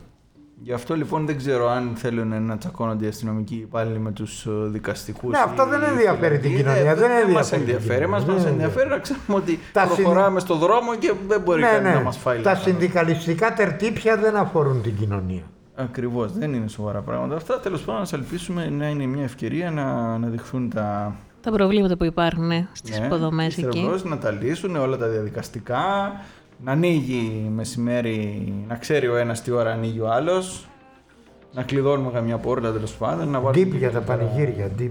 Γι' 0.63 0.73
αυτό 0.73 0.95
λοιπόν 0.97 1.27
δεν 1.27 1.37
ξέρω 1.37 1.69
αν 1.71 1.93
θέλουν 1.97 2.43
να 2.45 2.59
τσακώνονται 2.59 3.05
οι 3.05 3.09
αστυνομικοί 3.09 3.55
υπάλληλοι 3.55 3.99
με 3.99 4.13
τους 4.13 4.47
ε, 4.47 4.51
δικαστικούς. 4.67 5.31
Ναι, 5.33 5.39
αυτό 5.39 5.63
ή 5.63 5.69
δεν 5.69 5.83
ενδιαφέρει 5.83 6.39
την 6.39 6.51
φυλακοί. 6.51 6.63
κοινωνία, 6.73 6.91
Ε, 6.91 6.95
δεν 6.95 7.31
μας 7.31 7.53
ενδιαφέρει 7.53 7.65
την 7.65 7.71
ενδιαφέρει. 7.75 8.07
Μας, 8.07 8.21
κοινωνία, 8.23 8.35
μας 8.35 8.43
δεν 8.45 8.53
ενδιαφέρει 8.53 8.89
να 8.89 8.99
ξέρουμε 8.99 9.35
ότι 9.35 9.59
Τα 9.73 9.81
συν- 9.87 9.95
προχωράμε 9.95 10.41
στον 10.41 10.59
δρόμο 10.59 10.95
και 10.97 11.13
δεν 11.29 11.41
μπορεί 11.41 11.61
Ναι, 11.61 11.67
κανείς 11.67 11.91
να 11.93 11.99
ναι. 11.99 12.03
μας 12.03 12.17
φάει 12.17 12.41
Τα 12.41 12.51
λεφτά. 12.51 12.65
συνδικαλιστικά 12.71 13.53
τερτύπια 13.53 14.17
δεν 14.17 14.37
αφορούν 14.37 14.83
την 14.83 14.97
κοινωνία. 14.97 15.43
Ακριβώς, 15.75 16.33
δεν 16.33 16.53
είναι 16.55 16.69
σοβαρά 16.69 17.01
πράγματα 17.01 17.37
αυτά. 17.37 17.61
Τέλος 17.61 17.81
πάντων, 17.81 18.03
να 18.11 18.19
ελπίσουμε 18.19 18.69
να 18.71 18.89
είναι 18.89 19.07
μια 19.07 19.23
ευκαιρία 19.25 19.71
να, 19.71 20.19
να 20.19 20.29
δειχθούν 20.29 20.71
τα. 20.71 21.15
Τα 21.41 21.51
προβλήματα 21.51 21.97
που 21.97 22.05
υπάρχουν 22.05 22.51
στις 22.73 22.99
ναι, 22.99 23.07
υποδομές 23.07 23.55
τις 23.55 23.65
εκεί. 23.65 23.79
θεραπεύσεις, 23.79 24.11
να 24.11 24.19
τα 24.19 24.31
λύσουν 24.31 24.77
όλα 24.77 24.97
τα 24.97 25.07
διαδικαστικά. 25.07 25.81
Να 26.65 26.73
ανοίγει 26.73 27.51
μεσημέρι, 27.55 28.53
να 28.69 28.75
ξέρει 28.77 29.09
ο 29.09 29.17
ένας 29.17 29.43
τι 29.43 29.51
ώρα 29.51 29.71
ανοίγει 29.73 30.01
ο 30.01 30.11
άλλος. 30.13 30.69
Να 31.53 31.63
κλειδώνουμε 31.63 32.11
καμιά 32.13 32.37
πόρτα 32.39 32.73
τέλος 32.73 32.93
πάντων. 32.93 33.29
Να 33.29 33.41
βάλουμε 33.41 33.67
Deep 33.69 33.77
για 33.79 33.91
τα 33.91 34.01
πανηγύρια, 34.01 34.71
deep. 34.79 34.91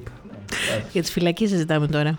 Για 0.91 1.01
τις 1.01 1.11
φυλακές 1.11 1.49
συζητάμε 1.49 1.87
τώρα. 1.87 2.17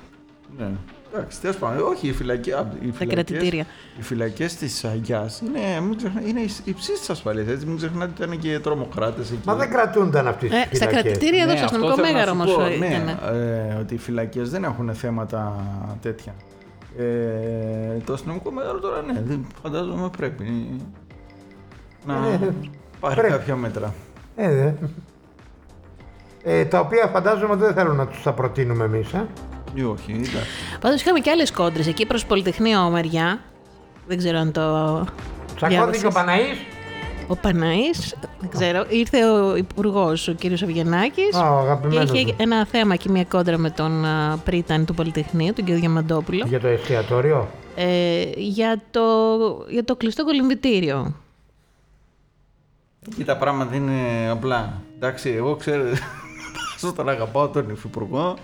Ναι. 0.59 0.66
Εντάξει, 1.14 1.40
τέλος 1.40 1.57
πάντων. 1.57 1.87
Όχι, 1.87 2.09
οι 2.09 2.12
φυλακέ. 2.12 2.50
Οι 2.50 2.90
φυλακές- 2.90 3.07
κρατητήρια. 3.09 3.66
Οι 3.99 4.02
φυλακές 4.02 4.54
της 4.54 4.85
Αγιάς 4.85 5.40
είναι, 5.40 5.80
μην 5.80 5.97
ξεχνα- 5.97 6.23
είναι 6.26 6.40
υψής 6.64 6.99
της 6.99 7.11
ασφαλεία. 7.11 7.45
Μην 7.66 7.76
ξεχνάτε 7.76 8.12
ότι 8.14 8.23
ήταν 8.23 8.38
και 8.38 8.59
τρομοκράτες 8.59 9.30
εκεί. 9.30 9.40
Μα 9.45 9.54
δεν 9.54 9.71
κρατούνταν 9.71 10.26
αυτοί 10.28 10.47
Ε, 10.47 10.66
τι 10.71 10.76
στα 10.76 10.87
κρατητήρια 10.87 11.42
εδώ, 11.42 11.57
στο 11.57 11.64
αυτό 11.64 11.76
αστυνομικό 11.76 11.95
θέλω 11.95 12.07
να 12.07 12.12
μέγαρο 12.12 12.33
σου 12.49 12.54
όμως. 12.54 12.69
πω, 12.73 12.78
Ναι, 12.78 13.16
ε, 13.71 13.75
ότι 13.80 13.95
οι 13.95 13.99
φυλακές 13.99 14.50
δεν 14.50 14.64
έχουν 14.64 14.95
θέματα 14.95 15.57
τέτοια. 16.02 16.35
Ε, 16.99 17.99
το 18.04 18.12
αστυνομικό 18.12 18.50
μέγαρο 18.50 18.78
τώρα 18.78 19.02
ναι, 19.02 19.20
δεν- 19.26 19.47
φαντάζομαι 19.62 20.09
πρέπει 20.16 20.44
να 22.06 22.14
Ε, 22.14 22.54
πάρει 23.00 23.14
πρέπει. 23.14 23.32
κάποια 23.32 23.56
μέτρα. 23.56 23.94
Ε, 24.37 24.54
δε. 24.54 24.73
Ε, 26.42 26.64
τα 26.64 26.80
οποία 26.80 27.06
φαντάζομαι 27.06 27.54
δεν 27.54 27.75
θέλω 27.75 27.92
να 27.92 28.06
τους 28.06 28.23
τα 28.23 28.32
προτείνουμε 28.32 28.85
εμείς. 28.85 29.12
Ε. 29.12 29.26
Ή 29.75 29.82
όχι, 29.82 30.12
εντάξει. 30.12 30.38
Πάντως 30.80 31.00
είχαμε 31.00 31.18
και 31.18 31.30
άλλες 31.30 31.52
κόντρες 31.52 31.87
εκεί 31.87 32.06
προς 32.06 32.26
Πολυτεχνείο 32.26 32.90
μεριά. 32.90 33.40
Δεν 34.06 34.16
ξέρω 34.18 34.38
αν 34.38 34.52
το. 34.52 34.61
Τσακώθηκε 35.56 35.68
διάβασες. 35.68 36.04
ο 36.04 36.09
Παναής. 36.09 36.56
Ο 37.31 37.37
Παναής, 37.37 38.15
δεν 38.41 38.51
ξέρω, 38.51 38.85
ήρθε 38.89 39.25
ο 39.25 39.57
υπουργός, 39.57 40.29
ο 40.29 40.33
κύριος 40.33 40.63
Αυγενάκης 40.63 41.35
Α, 41.37 41.55
ο 41.55 41.61
και 41.63 41.67
αγαπημένος 41.71 42.11
είχε 42.13 42.25
μου. 42.25 42.35
ένα 42.39 42.67
θέμα 42.67 42.97
και 42.97 43.09
μια 43.11 43.25
κόντρα 43.25 43.59
με 43.59 43.71
τον 43.71 44.05
α, 44.05 44.39
πρίτανη 44.45 44.85
του 44.85 44.95
Πολυτεχνείου, 44.95 45.53
τον 45.53 45.65
κύριο 45.65 45.81
Διαμαντόπουλο, 45.81 46.45
Για 46.49 46.61
το 46.61 46.67
εστιατόριο; 46.67 47.49
ε, 47.75 48.23
για, 48.37 48.81
το, 48.91 49.01
για 49.69 49.85
το 49.85 49.97
κλειστό 49.97 50.25
κολυμβητήριο. 50.25 51.15
Εκεί 53.13 53.25
τα 53.25 53.37
πράγματα 53.37 53.75
είναι 53.77 54.29
απλά. 54.31 54.83
Εντάξει, 54.97 55.31
εγώ 55.31 55.57
ξέρω. 55.57 55.85
Σου 56.79 56.93
τον 56.97 57.09
αγαπάω 57.09 57.49
τον 57.49 57.71
υφυπουργό. 57.71 58.37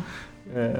Ε, 0.54 0.70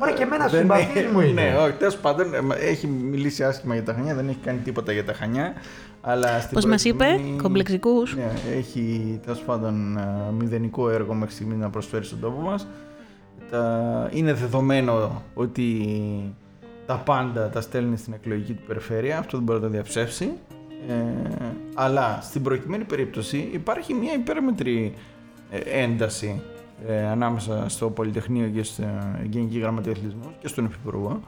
Μα 0.00 0.10
και 0.10 0.22
εμένα 0.22 0.46
δεν 0.46 0.60
συμπαθής 0.60 0.86
έχει- 1.02 1.12
μου 1.12 1.20
είναι. 1.20 1.42
Ναι, 1.42 1.56
όχι, 1.56 1.72
τέλος 1.72 1.96
πάντων 1.96 2.34
ε, 2.34 2.40
μα- 2.40 2.56
έχει 2.58 2.86
μιλήσει 2.86 3.44
άσχημα 3.44 3.74
για 3.74 3.82
τα 3.82 3.92
Χανιά, 3.92 4.14
δεν 4.14 4.28
έχει 4.28 4.38
κάνει 4.44 4.58
τίποτα 4.58 4.92
για 4.92 5.04
τα 5.04 5.12
Χανιά. 5.12 5.52
Αλλά 6.00 6.40
στην 6.40 6.54
Πώς 6.54 6.64
μας 6.64 6.84
είπε, 6.84 7.04
προηγούμενη- 7.04 7.40
κομπλεξικούς; 7.42 8.16
Ναι, 8.16 8.30
έχει 8.56 9.20
τέλος 9.24 9.40
πάντων 9.40 9.96
ε, 9.98 10.32
μηδενικό 10.38 10.90
έργο 10.90 11.14
μέχρι 11.14 11.34
στιγμή 11.34 11.54
να 11.54 11.70
προσφέρει 11.70 12.04
στον 12.04 12.20
τόπο 12.20 12.40
μας. 12.40 12.66
Είναι 14.10 14.32
δεδομένο 14.32 15.22
ότι 15.34 15.86
τα 16.86 16.94
πάντα 16.96 17.48
τα 17.48 17.60
στέλνει 17.60 17.96
στην 17.96 18.12
εκλογική 18.12 18.52
του 18.52 18.62
περιφέρεια, 18.66 19.18
αυτό 19.18 19.36
δεν 19.36 19.46
μπορεί 19.46 19.58
να 19.60 19.64
το 19.66 19.72
διαψεύσει. 19.72 20.30
Ε, 20.88 20.94
αλλά 21.74 22.18
στην 22.22 22.42
προκειμένη 22.42 22.84
περίπτωση 22.84 23.48
υπάρχει 23.52 23.94
μια 23.94 24.12
υπέρμετρη 24.14 24.94
ε, 25.50 25.58
ένταση 25.82 26.40
ε, 26.88 27.06
ανάμεσα 27.06 27.64
στο 27.68 27.90
Πολυτεχνείο 27.90 28.48
και 28.48 28.62
στην 28.62 28.84
Γενική 29.30 29.58
Γραμματεία 29.58 29.92
Αθλητισμού 29.92 30.34
και 30.40 30.48
στον 30.48 30.64
Υφυπουργό. 30.64 31.20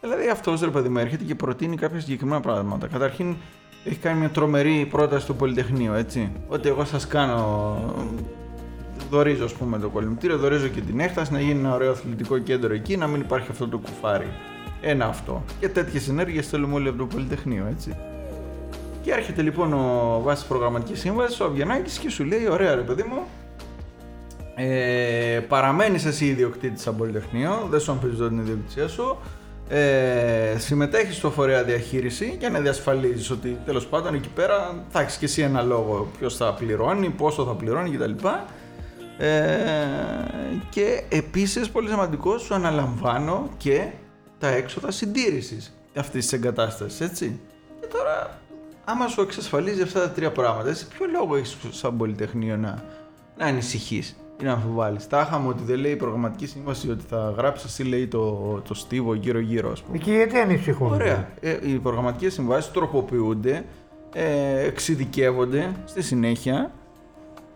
Δηλαδή 0.00 0.28
αυτός 0.28 0.60
ρε 0.60 0.70
παιδί 0.70 0.88
μου 0.88 0.98
έρχεται 0.98 1.24
και 1.24 1.34
προτείνει 1.34 1.76
κάποια 1.76 2.00
συγκεκριμένα 2.00 2.40
πράγματα. 2.40 2.86
Καταρχήν 2.86 3.36
έχει 3.84 3.98
κάνει 3.98 4.18
μια 4.18 4.30
τρομερή 4.30 4.86
πρόταση 4.90 5.24
στο 5.24 5.34
Πολυτεχνείο, 5.34 5.94
έτσι. 5.94 6.32
Ότι 6.48 6.68
εγώ 6.68 6.84
σας 6.84 7.06
κάνω. 7.06 7.78
Δορίζω, 9.10 9.44
ας 9.44 9.52
πούμε, 9.52 9.78
το 9.78 9.88
κολυμπητήριο, 9.88 10.38
δορίζω 10.38 10.68
και 10.68 10.80
την 10.80 11.00
έκταση, 11.00 11.32
να 11.32 11.40
γίνει 11.40 11.58
ένα 11.58 11.74
ωραίο 11.74 11.90
αθλητικό 11.90 12.38
κέντρο 12.38 12.74
εκεί, 12.74 12.96
να 12.96 13.06
μην 13.06 13.20
υπάρχει 13.20 13.50
αυτό 13.50 13.68
το 13.68 13.78
κουφάρι. 13.78 14.28
Ένα 14.80 15.06
αυτό. 15.06 15.44
Και 15.60 15.68
τέτοιες 15.68 16.08
ενέργειες 16.08 16.48
θέλουμε 16.48 16.74
όλοι 16.74 16.88
από 16.88 16.98
το 16.98 17.06
Πολυτεχνείο, 17.06 17.66
έτσι. 17.70 17.96
Και 19.02 19.12
έρχεται 19.12 19.42
λοιπόν 19.42 19.72
ο 19.72 20.20
βάσης 20.22 20.44
προγραμματικής 20.44 21.00
σύμβασης, 21.00 21.40
ο 21.40 21.44
Αβγενάκη 21.44 21.98
και 21.98 22.10
σου 22.10 22.24
λέει: 22.24 22.48
Ωραία, 22.50 22.74
ρε 22.74 22.80
παιδί 22.80 23.02
μου, 23.02 23.18
ε, 24.58 25.40
παραμένεις 25.48 26.04
εσύ 26.04 26.26
ιδιοκτήτης 26.26 26.82
σαν 26.82 26.96
Πολυτεχνείο, 26.96 27.66
δεν 27.70 27.80
σου 27.80 27.92
αμφισβητώ 27.92 28.28
την 28.28 28.38
ιδιοκτησία 28.38 28.88
σου. 28.88 29.18
Ε, 29.68 30.58
συμμετέχεις 30.58 31.16
στο 31.16 31.30
φορέα 31.30 31.62
διαχείριση 31.64 32.36
για 32.38 32.50
να 32.50 32.60
διασφαλίζεις 32.60 33.30
ότι 33.30 33.58
τέλος 33.64 33.86
πάντων 33.86 34.14
εκεί 34.14 34.28
πέρα 34.28 34.84
θα 34.88 35.00
έχεις 35.00 35.16
και 35.16 35.24
εσύ 35.24 35.42
ένα 35.42 35.62
λόγο 35.62 36.08
ποιος 36.18 36.36
θα 36.36 36.54
πληρώνει, 36.54 37.08
πόσο 37.08 37.44
θα 37.44 37.54
πληρώνει 37.54 37.90
κτλ. 37.90 38.26
Ε, 39.18 39.28
και 40.70 41.02
επίσης 41.08 41.70
πολύ 41.70 41.88
σημαντικός 41.88 42.42
σου 42.42 42.54
αναλαμβάνω 42.54 43.50
και 43.56 43.88
τα 44.38 44.48
έξοδα 44.48 44.90
συντήρησης 44.90 45.74
αυτής 45.96 46.22
της 46.22 46.32
εγκατάστασης, 46.32 47.00
έτσι. 47.00 47.40
Και 47.80 47.86
τώρα, 47.86 48.40
άμα 48.84 49.08
σου 49.08 49.20
εξασφαλίζει 49.20 49.82
αυτά 49.82 50.00
τα 50.00 50.10
τρία 50.10 50.32
πράγματα, 50.32 50.68
εσύ 50.68 50.86
ποιο 50.88 51.06
λόγο 51.12 51.36
έχεις 51.36 51.56
σαν 51.70 51.96
Πολυτεχνείο 51.96 52.56
να, 52.56 52.84
να 53.38 53.46
ανησυχείς; 53.46 54.16
Ή 54.40 54.44
να 54.44 54.52
αμφιβάλλεις. 54.52 55.06
Τα 55.06 55.20
είχαμε 55.20 55.48
ότι 55.48 55.62
δεν 55.62 55.78
λέει 55.78 55.92
η 55.92 55.96
προγραμματική 55.96 56.46
σύμβαση 56.46 56.90
ότι 56.90 57.04
θα 57.08 57.34
γράψεις 57.36 57.70
εσύ 57.70 57.82
λέει 57.82 58.06
το, 58.06 58.34
το 58.68 58.74
στίβο 58.74 59.14
γύρω 59.14 59.38
γύρω 59.38 59.70
ας 59.70 59.82
πούμε. 59.82 59.96
Εκεί 59.96 60.10
γιατί 60.10 60.38
ανησυχούν; 60.38 60.92
Ωραία. 60.92 61.28
Ε, 61.40 61.58
οι 61.62 61.78
προγραμματικές 61.78 62.32
συμβάσεις 62.32 62.70
τροποποιούνται, 62.70 63.64
ε, 64.12 64.66
εξειδικεύονται 64.66 65.72
στη 65.84 66.02
συνέχεια 66.02 66.70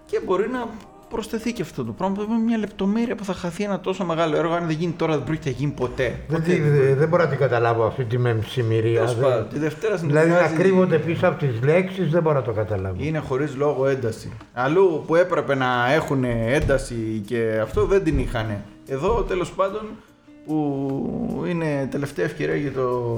και 0.06 0.20
μπορεί 0.24 0.48
να 0.48 0.68
προσθεθεί 1.10 1.52
και 1.52 1.62
αυτό 1.62 1.84
το 1.84 1.92
πράγμα. 1.92 2.16
που 2.16 2.22
είναι 2.32 2.42
μια 2.42 2.58
λεπτομέρεια 2.58 3.14
που 3.14 3.24
θα 3.24 3.32
χαθεί 3.32 3.64
ένα 3.64 3.80
τόσο 3.80 4.04
μεγάλο 4.04 4.36
έργο. 4.36 4.52
Αν 4.54 4.66
δεν 4.66 4.76
γίνει 4.76 4.92
τώρα, 4.92 5.14
δεν 5.14 5.24
πρόκειται 5.24 5.48
να 5.50 5.54
γίνει 5.58 5.72
ποτέ. 5.72 6.18
Δεν, 6.28 6.40
ποτέ. 6.40 6.52
τη- 6.52 6.60
δεν, 6.60 6.96
δεν 6.96 7.08
μπορώ 7.08 7.22
να 7.22 7.28
την 7.28 7.38
καταλάβω 7.38 7.84
αυτή 7.84 8.04
τη 8.04 8.18
μεμψημυρία. 8.18 9.00
Τέλος 9.00 9.14
Δεν- 9.14 9.24
πάντων, 9.30 9.48
τη 9.48 9.58
Δευτέρα 9.58 9.96
Δηλαδή 9.96 10.14
να 10.28 10.34
συνεδριάζει- 10.36 10.56
κρύβονται 10.62 10.98
πίσω 10.98 11.26
από 11.28 11.38
τις 11.38 11.62
λέξεις 11.62 12.10
δεν 12.10 12.22
μπορώ 12.22 12.34
να 12.36 12.42
το 12.44 12.52
καταλάβω. 12.52 12.96
Είναι 12.98 13.18
χωρίς 13.18 13.56
λόγο 13.56 13.86
ένταση. 13.86 14.32
Αλλού 14.52 15.04
που 15.06 15.14
έπρεπε 15.14 15.54
να 15.54 15.92
έχουν 15.92 16.24
ένταση 16.24 17.22
και 17.26 17.58
αυτό 17.62 17.84
δεν 17.86 18.04
την 18.04 18.18
είχαν. 18.18 18.62
Εδώ 18.86 19.22
τέλος 19.28 19.50
πάντων 19.52 19.80
που 20.46 21.44
είναι 21.48 21.88
τελευταία 21.90 22.24
ευκαιρία 22.24 22.56
για 22.56 22.72
το 22.72 23.16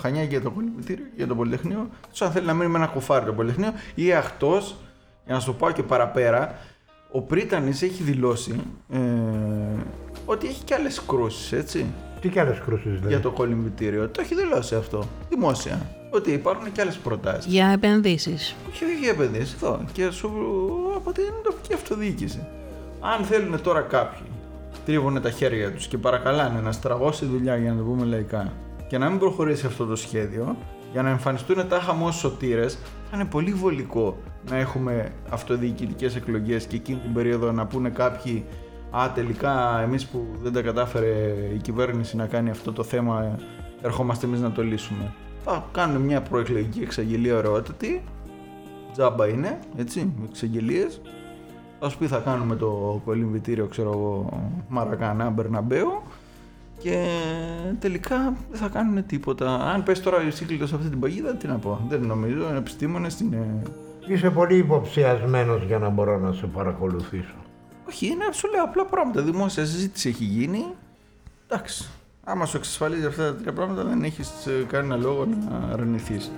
Χανιά 0.00 0.22
και 0.22 0.28
για 0.28 0.40
το 0.40 0.50
Πολυμητήριο, 0.50 1.04
για 1.16 1.26
το 1.26 1.34
Πολυτεχνείο. 1.34 1.88
Τους 2.10 2.22
αν 2.22 2.30
θέλει 2.30 2.46
να 2.46 2.54
μείνει 2.54 2.70
με 2.70 2.78
ένα 2.78 2.86
κουφάρι 2.86 3.24
το 3.24 3.32
Πολυτεχνείο 3.32 3.72
ή 3.94 4.12
αχτό, 4.12 4.60
για 5.24 5.34
να 5.34 5.40
σου 5.40 5.46
το 5.46 5.52
πάω 5.52 5.70
και 5.70 5.82
παραπέρα, 5.82 6.58
ο 7.10 7.22
Πρίτανης 7.22 7.82
έχει 7.82 8.02
δηλώσει 8.02 8.60
ε, 8.90 8.98
ότι 10.26 10.46
έχει 10.46 10.64
και 10.64 10.74
άλλες 10.74 11.02
κρούσεις, 11.06 11.52
έτσι, 11.52 11.86
Τι 12.20 12.28
κι 12.28 12.38
άλλες 12.38 12.58
κρούσεις 12.58 12.92
δηλαδή; 12.92 13.08
για 13.08 13.20
το 13.20 13.30
κολυμβητήριο. 13.30 14.08
Το 14.08 14.20
έχει 14.20 14.34
δηλώσει 14.34 14.74
αυτό, 14.74 15.08
δημόσια. 15.28 15.86
Ότι 16.10 16.32
υπάρχουν 16.32 16.72
και 16.72 16.80
άλλες 16.80 16.96
προτάσεις. 16.96 17.52
Για 17.52 17.68
επενδύσεις. 17.68 18.56
Όχι, 18.70 18.84
όχι 18.84 18.94
για 18.94 19.10
επενδύσεις 19.10 19.54
εδώ. 19.54 19.84
Και 19.92 20.10
σου 20.10 20.30
από 20.96 21.12
την 21.12 21.24
τοπική 21.42 21.74
αυτοδιοίκηση. 21.74 22.46
Αν 23.00 23.24
θέλουν 23.24 23.62
τώρα 23.62 23.80
κάποιοι, 23.80 24.26
τρίβουν 24.84 25.22
τα 25.22 25.30
χέρια 25.30 25.72
τους 25.72 25.86
και 25.86 25.98
παρακαλάνε 25.98 26.60
να 26.60 26.72
στραβώσει 26.72 27.24
η 27.24 27.28
δουλειά 27.28 27.56
για 27.56 27.70
να 27.70 27.78
το 27.78 27.84
πούμε 27.84 28.04
λαϊκά 28.04 28.52
και 28.88 28.98
να 28.98 29.08
μην 29.10 29.18
προχωρήσει 29.18 29.66
αυτό 29.66 29.86
το 29.86 29.96
σχέδιο, 29.96 30.56
για 30.92 31.02
να 31.02 31.08
εμφανιστούν 31.08 31.68
τάχα 31.68 31.98
ως 32.02 32.16
σωτήρες, 32.16 32.78
θα 33.10 33.16
είναι 33.16 33.24
πολύ 33.24 33.52
βολικό 33.52 34.16
να 34.50 34.56
έχουμε 34.56 35.12
αυτοδιοικητικές 35.30 36.16
εκλογές 36.16 36.66
και 36.66 36.76
εκείνη 36.76 36.98
την 36.98 37.12
περίοδο 37.12 37.52
να 37.52 37.66
πούνε 37.66 37.88
κάποιοι 37.88 38.44
«Α, 38.90 39.10
τελικά 39.14 39.80
εμείς 39.80 40.06
που 40.06 40.26
δεν 40.42 40.52
τα 40.52 40.62
κατάφερε 40.62 41.34
η 41.54 41.58
κυβέρνηση 41.62 42.16
να 42.16 42.26
κάνει 42.26 42.50
αυτό 42.50 42.72
το 42.72 42.82
θέμα, 42.82 43.38
ερχόμαστε 43.82 44.26
εμείς 44.26 44.40
να 44.40 44.52
το 44.52 44.62
λύσουμε». 44.62 45.12
Θα 45.44 45.64
κάνουν 45.72 46.02
μια 46.02 46.22
προεκλογική 46.22 46.80
εξαγγελία 46.80 47.36
ωραιότατη, 47.36 48.02
τζάμπα 48.92 49.28
είναι, 49.28 49.58
έτσι, 49.76 50.12
με 50.18 50.26
εξαγγελίες. 50.28 51.00
Θα 51.80 51.88
σου 51.88 51.98
πει 51.98 52.06
θα 52.06 52.18
κάνουμε 52.18 52.56
το 52.56 53.00
κολυμβητήριο, 53.04 53.66
ξέρω 53.66 53.90
εγώ, 53.90 54.28
Μαρακανά, 54.68 55.30
Μπερναμπέου 55.30 56.02
και 56.78 57.06
τελικά 57.78 58.34
δεν 58.50 58.60
θα 58.60 58.68
κάνουν 58.68 59.06
τίποτα. 59.06 59.72
Αν 59.72 59.82
πες 59.82 60.00
τώρα 60.00 60.16
ο 60.16 60.30
σύγκλιτος 60.30 60.68
σε 60.68 60.74
αυτή 60.74 60.88
την 60.88 61.00
παγίδα, 61.00 61.34
τι 61.34 61.46
να 61.46 61.56
πω, 61.56 61.80
δεν 61.88 62.00
νομίζω, 62.00 62.48
είναι 62.48 62.58
επιστήμονες, 62.58 63.20
είναι... 63.20 63.62
Είσαι 64.08 64.30
πολύ 64.30 64.56
υποψιασμένος 64.56 65.62
για 65.62 65.78
να 65.78 65.88
μπορώ 65.88 66.18
να 66.18 66.32
σε 66.32 66.46
παρακολουθήσω. 66.46 67.34
Όχι, 67.88 68.06
είναι 68.06 68.24
σου 68.32 68.48
λέω 68.50 68.64
απλά 68.64 68.84
πράγματα, 68.84 69.22
δημόσια 69.22 69.64
συζήτηση 69.64 70.08
έχει 70.08 70.24
γίνει, 70.24 70.64
εντάξει. 71.48 71.88
Άμα 72.24 72.46
σου 72.46 72.56
εξασφαλίζει 72.56 73.06
αυτά 73.06 73.24
τα 73.24 73.34
τρία 73.34 73.52
πράγματα 73.52 73.84
δεν 73.84 74.02
έχεις 74.02 74.46
ε, 74.46 74.64
κανένα 74.68 74.96
λόγο 74.96 75.26
να 75.26 75.72
αρνηθείς. 75.72 76.30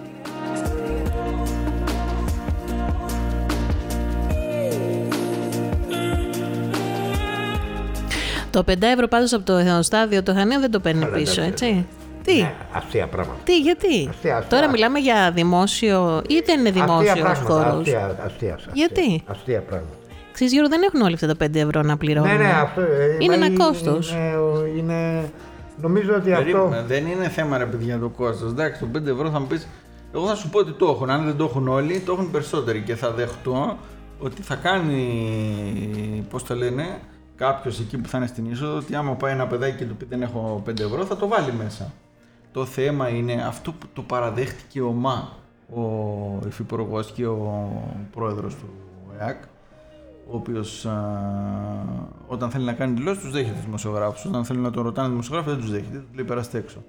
Το 8.51 8.65
5 8.67 8.75
ευρώ 8.81 9.09
πάντως 9.09 9.33
από 9.33 9.45
το 9.45 9.83
στάδιο 9.83 10.23
το 10.23 10.35
Χανίο 10.35 10.61
δεν 10.61 10.71
το 10.71 10.81
παίρνει 10.81 11.01
Καλά, 11.01 11.17
πίσω, 11.17 11.43
εντάξει. 11.43 11.67
έτσι. 11.67 11.87
Τι, 12.25 12.35
Ναι, 12.41 12.55
αστεία 12.73 13.07
πράγματα. 13.07 13.39
τι, 13.45 13.59
γιατί; 13.61 13.87
Αστεία, 14.11 14.37
αστεία. 14.37 14.59
Τώρα 14.59 14.71
μιλάμε 14.71 14.99
για 14.99 15.31
δημόσιο 15.35 16.23
ή 16.29 16.43
δεν 16.47 16.59
είναι 16.59 16.69
Αστεία 16.69 16.85
δημόσιο 16.87 17.23
πράγματα. 17.23 17.53
χώρος; 17.55 17.79
Αστεία, 17.81 18.17
αστεία, 18.25 18.55
αστεία. 18.55 18.73
Γιατί; 18.75 19.23
Αστεία 19.27 19.61
πράγματα. 19.61 19.95
Ξέρεις 20.33 20.53
Γιώργο, 20.53 20.71
δεν 20.71 20.83
έχουν 20.83 21.01
όλοι 21.01 21.15
αυτά 21.15 21.27
τα 21.27 21.37
5 21.37 21.55
ευρώ 21.61 21.83
να 21.83 21.97
πληρώνουν. 21.97 22.31
Ναι, 22.31 22.37
ναι, 22.37 22.51
αυτό 22.63 22.81
ε, 22.81 22.87
Είναι 23.19 23.27
μα 23.27 23.35
ένα 23.35 23.47
είναι- 23.47 23.65
κόστος. 23.65 24.11
Είναι, 24.13 24.33
είναι, 24.79 25.31
νομίζω 25.81 26.15
ότι 26.15 26.33
αυτό. 26.33 26.45
Περίμενε, 26.45 26.83
δεν 26.87 27.07
είναι 27.07 27.29
θέμα 27.29 27.59
ρε 27.59 27.65
παιδιά 27.67 27.99
το 27.99 28.09
κόστος. 28.09 28.51
Εντάξει, 28.51 28.81
το 28.81 28.87
5 28.93 29.07
ευρώ 29.11 29.31
θα 29.31 29.41
μου 29.41 29.47
πεις. 29.47 29.69
Εγώ 30.15 30.27
θα 30.27 30.35
σου 30.35 30.49
πω 30.51 30.59
ότι 30.59 30.73
το 30.73 30.87
έχουν. 30.87 31.11
Αν 31.11 31.25
δεν 31.25 31.37
το 31.37 31.45
έχουν 31.45 31.69
όλοι, 31.69 32.01
το 32.01 32.13
έχουν 32.13 32.31
περισσότεροι. 32.31 32.81
Και 32.81 32.95
θα 32.95 33.11
δεχτώ 33.11 33.79
ότι 34.19 34.43
θα 34.43 34.55
κάνει. 34.55 36.27
Πώς 36.31 36.43
το 36.45 36.55
λένε, 36.55 36.85
κάποιος 37.37 37.81
εκεί 37.81 37.99
που 37.99 38.09
θα 38.09 38.19
είναι 38.19 38.27
στην 38.27 38.51
είσοδο, 38.51 38.77
ότι 38.77 38.95
άμα 38.95 39.13
πάει 39.13 39.33
ένα 39.33 39.47
παιδάκι 39.47 39.77
και 39.77 39.85
του 39.85 39.97
πει 39.97 40.05
δεν 40.09 40.23
έχω 40.23 40.63
5 40.67 40.81
ευρώ, 40.81 41.05
θα 41.05 41.17
το 41.17 41.29
βάλει 41.29 41.53
μέσα. 41.65 41.93
Το 42.53 42.65
θέμα 42.65 43.09
είναι 43.09 43.33
αυτό 43.47 43.73
που 43.73 43.87
το 43.93 44.03
παραδέχτηκε 44.03 44.81
ο 44.81 44.91
ΜΑ, 44.93 45.33
ο 45.75 45.83
υφυπουργός 46.47 47.13
και 47.13 47.27
ο 47.27 47.71
πρόεδρος 48.11 48.55
του 48.55 48.69
ΕΑΚ, 49.19 49.43
ο 50.31 50.37
οποίος 50.37 50.87
όταν 52.27 52.51
θέλει 52.51 52.65
να 52.65 52.73
κάνει 52.73 52.93
δηλώσεις 52.95 53.23
τους 53.23 53.33
δέχεται 53.33 53.55
τους 53.55 53.65
δημοσιογράφους. 53.65 54.25
Όταν 54.25 54.45
θέλει 54.45 54.59
να 54.59 54.71
τον 54.71 54.83
ρωτάνε 54.83 55.09
δημοσιογράφου 55.09 55.51
δεν 55.51 55.59
τους 55.59 55.71
δέχεται, 55.71 55.99
του 55.99 56.15
λέει 56.15 56.25
περάστε 56.25 56.59
έξω. 56.59 56.83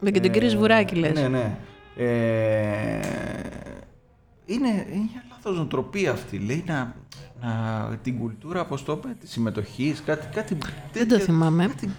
Με 0.00 0.10
και 0.10 0.20
τον 0.20 0.30
κύριο 0.30 0.48
Σβουράκη 0.48 0.94
λες. 0.94 1.12
Ναι, 1.20 1.28
ναι. 1.28 1.56
Ε, 1.96 3.00
είναι, 4.46 4.68
είναι 4.68 5.08
μια 5.12 5.24
λάθος 5.30 5.56
νοοτροπία 5.56 6.10
αυτή. 6.10 6.38
Λέει 6.38 6.64
να, 6.66 6.94
να 7.42 7.96
την 8.02 8.18
κουλτούρα, 8.18 8.64
πώς 8.66 8.84
το 8.84 8.92
είπε, 8.92 9.16
της 9.20 9.30
συμμετοχής, 9.30 10.02
κάτι, 10.02 10.26
κάτι 10.34 10.54
Δεν 10.92 11.02
το 11.02 11.08
τέτοιο- 11.08 11.18
θυμάμαι. 11.18 11.66
Κάτι 11.66 11.90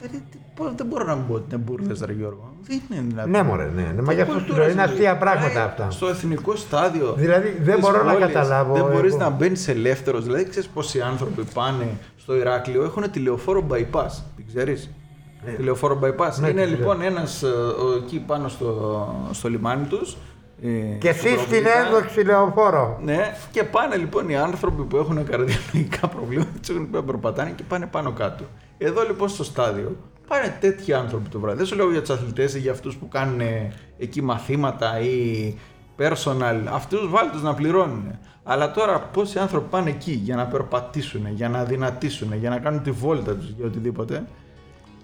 δεν, 0.00 0.22
πώς- 0.54 0.72
δεν 0.76 0.86
μπορώ 0.86 1.04
να 1.04 1.14
μην 1.14 1.26
πω 1.26 1.34
ότι 1.34 1.44
είναι 1.54 1.62
μπουρδες 1.64 2.00
ρε 2.00 2.12
Γιώργο. 2.12 2.52
Δεν 2.62 2.80
είναι 2.90 3.04
δηλαδή. 3.08 3.30
Ναι, 3.30 3.42
μωρέ, 3.42 3.70
ναι, 3.74 3.92
ναι, 3.94 4.02
μα 4.02 4.12
γι' 4.12 4.20
αυτό 4.20 4.32
σου 4.32 4.38
Κουλτούρα 4.38 4.58
λέω, 4.62 4.70
είναι 4.70 4.82
είναι. 4.82 4.92
αστεία 4.92 5.16
πράγματα 5.16 5.52
Πάει 5.54 5.62
αυτά. 5.64 5.90
Στο 5.90 6.06
εθνικό 6.08 6.56
στάδιο. 6.56 7.14
Δηλαδή, 7.16 7.58
δεν 7.62 7.74
της 7.74 7.84
μπορώ 7.84 8.02
να 8.04 8.12
πόλης, 8.12 8.26
καταλάβω, 8.26 8.74
Δεν 8.74 8.84
μπορείς 8.84 9.12
εγώ. 9.14 9.22
να 9.22 9.30
μπαίνεις 9.30 9.68
ελεύθερος. 9.68 10.24
Δηλαδή, 10.24 10.44
ξέρεις 10.48 10.68
πόσοι 10.68 11.00
άνθρωποι 11.00 11.44
πάνε 11.54 11.86
στο 12.16 12.36
Ηράκλειο 12.36 12.82
έχουν 12.84 13.10
τηλεοφόρο 13.10 13.66
bypass. 13.70 14.10
Την 14.36 14.46
ξέρεις; 14.46 14.90
Τηλεοφόρο 15.56 15.98
bypass. 16.02 16.34
Ναι, 16.40 16.48
είναι 16.48 16.62
την 16.64 16.70
λοιπόν 16.76 17.02
ένας 17.02 17.44
εκεί 18.04 18.18
πάνω 18.26 18.48
στο, 18.48 19.08
στο 19.30 19.48
λιμάνι 19.48 19.86
τους. 19.86 20.16
Και 20.98 21.08
εσύ 21.08 21.38
στην 21.38 21.64
ένδοξη 21.84 22.20
λεωφόρο. 22.20 22.98
Ναι, 23.02 23.34
και 23.50 23.64
πάνε 23.64 23.96
λοιπόν 23.96 24.28
οι 24.28 24.36
άνθρωποι 24.36 24.82
που 24.82 24.96
έχουν 24.96 25.24
καρδιολογικά 25.24 26.08
προβλήματα, 26.08 26.50
τους 26.60 26.68
έχουν 26.68 26.90
πει 26.90 26.96
να 26.96 27.02
περπατάνε 27.04 27.50
και 27.56 27.62
πάνε 27.68 27.86
πάνω 27.86 28.12
κάτω. 28.12 28.44
Εδώ 28.78 29.02
λοιπόν 29.02 29.28
στο 29.28 29.44
στάδιο 29.44 29.96
πάνε 30.28 30.56
τέτοιοι 30.60 30.92
άνθρωποι 30.92 31.28
το 31.28 31.40
βράδυ. 31.40 31.56
Δεν 31.56 31.66
σου 31.66 31.76
λέω 31.76 31.90
για 31.90 32.00
τους 32.00 32.10
αθλητές 32.10 32.54
ή 32.54 32.58
για 32.58 32.72
αυτούς 32.72 32.96
που 32.96 33.08
κάνουν 33.08 33.40
ε, 33.40 33.72
εκεί 33.98 34.22
μαθήματα 34.22 35.00
ή 35.00 35.54
personal. 35.98 36.62
Αυτούς 36.72 37.08
βάλτε 37.08 37.38
να 37.42 37.54
πληρώνουν. 37.54 38.18
Αλλά 38.42 38.70
τώρα 38.70 39.00
πόσοι 39.00 39.38
άνθρωποι 39.38 39.70
πάνε 39.70 39.90
εκεί 39.90 40.12
για 40.12 40.36
να 40.36 40.46
περπατήσουν, 40.46 41.26
για 41.34 41.48
να 41.48 41.64
δυνατήσουν, 41.64 42.34
για 42.34 42.50
να 42.50 42.58
κάνουν 42.58 42.82
τη 42.82 42.90
βόλτα 42.90 43.36
τους 43.36 43.50
για 43.50 43.66
οτιδήποτε. 43.66 44.24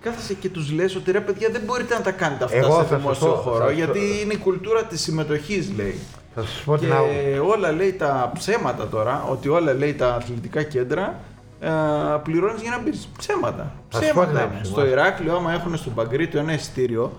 Κάθεσαι 0.01 0.35
και 0.35 0.49
τους 0.49 0.71
λες 0.73 0.97
ότι 0.97 1.11
ρε 1.11 1.21
παιδιά 1.21 1.49
δεν 1.53 1.61
μπορείτε 1.65 1.95
να 1.95 2.01
τα 2.01 2.11
κάνετε 2.11 2.45
αυτά 2.45 2.57
Εγώ 2.57 2.71
σε 2.75 2.83
θα 2.83 2.87
σας 2.87 2.99
δημόσιο 3.01 3.27
πω- 3.27 3.35
χώρο 3.37 3.65
θα- 3.65 3.71
γιατί 3.73 3.99
είναι 4.23 4.33
η 4.33 4.37
κουλτούρα 4.37 4.85
της 4.85 5.01
συμμετοχής 5.01 5.73
λέει. 5.77 5.99
Θα 6.35 6.43
σας 6.43 6.63
πω 6.65 6.77
Και 6.77 6.85
την 6.85 6.93
αγ- 6.95 7.49
όλα 7.51 7.73
λέει 7.73 7.93
τα 7.93 8.31
ψέματα 8.35 8.89
τώρα, 8.89 9.25
ότι 9.31 9.49
όλα 9.49 9.73
λέει 9.75 9.95
τα 9.95 10.15
αθλητικά 10.15 10.63
κέντρα 10.63 11.21
ε, 11.61 11.69
πληρώνεις 12.23 12.61
για 12.63 12.71
να 12.71 12.79
μπεις. 12.83 13.09
Ψέματα. 13.19 13.73
Θα 13.89 14.03
σου 14.03 14.13
πω 14.15 14.21
την 14.21 14.31
Ψέματα. 14.31 14.41
άποψη 14.43 14.59
είναι. 14.59 14.69
μου. 14.69 14.73
Στο 14.73 14.87
Ηράκλειο, 14.87 15.37
άμα 15.37 15.53
έχουν 15.53 15.77
στον 15.77 15.95
Παγκρίτιο 15.95 16.41
ένα 16.41 16.53
εισιτήριο, 16.53 17.13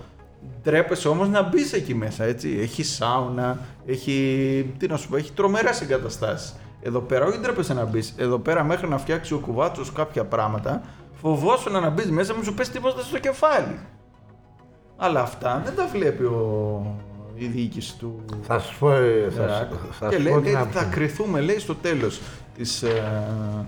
ντρέπεσαι 0.62 1.08
όμως 1.08 1.28
να 1.28 1.42
μπεις 1.42 1.72
εκεί 1.72 1.94
μέσα. 1.94 2.24
Έτσι. 2.24 2.58
Έχει 2.60 2.82
σάουνα, 2.82 3.58
έχει. 3.86 4.74
Τι 4.78 4.86
να 4.86 4.96
σου 4.96 5.08
πω, 5.08 5.16
έχει 5.16 5.32
τρομερές 5.32 5.80
εγκαταστάσεις. 5.80 6.54
Εδώ 6.82 7.00
πέρα, 7.00 7.26
όχι 7.26 7.38
ντρέπεσαι 7.38 7.74
να 7.74 7.84
μπεις. 7.84 8.14
Εδώ 8.16 8.38
πέρα, 8.38 8.64
μέχρι 8.64 8.88
να 8.88 8.98
φτιάξει 8.98 9.34
ο 9.34 9.38
κουβάτσος 9.38 9.92
κάποια 9.92 10.24
πράγματα, 10.24 10.82
φοβόσουν 11.20 11.72
να 11.72 11.90
μπεις 11.90 12.10
μέσα, 12.10 12.34
μην 12.34 12.44
σου 12.44 12.54
πέσει 12.54 12.70
τίποτα 12.70 13.02
στο 13.02 13.18
κεφάλι. 13.18 13.78
Αλλά 14.96 15.20
αυτά 15.20 15.62
δεν 15.64 15.74
τα 15.74 15.86
βλέπει 15.92 16.22
ο... 16.24 16.96
η 17.34 17.46
διοίκηση 17.46 17.96
του 17.98 18.20
Θα 18.42 18.58
σα 18.58 18.72
πω, 18.74 18.90
ε, 18.90 19.28
θα, 19.36 19.42
Ιράκ. 19.42 19.50
σας- 19.50 19.96
θα 19.98 20.08
και 20.08 20.14
σας 20.14 20.22
λέει, 20.24 20.32
πω 20.32 20.38
λέει 20.40 20.52
την 20.52 20.60
ότι 20.60 20.72
θα 20.72 20.80
άποψη. 20.80 20.98
κρυθούμε 20.98 21.40
λέει 21.40 21.58
στο 21.58 21.74
τέλος 21.74 22.20
της 22.56 22.82
ε, 22.82 23.22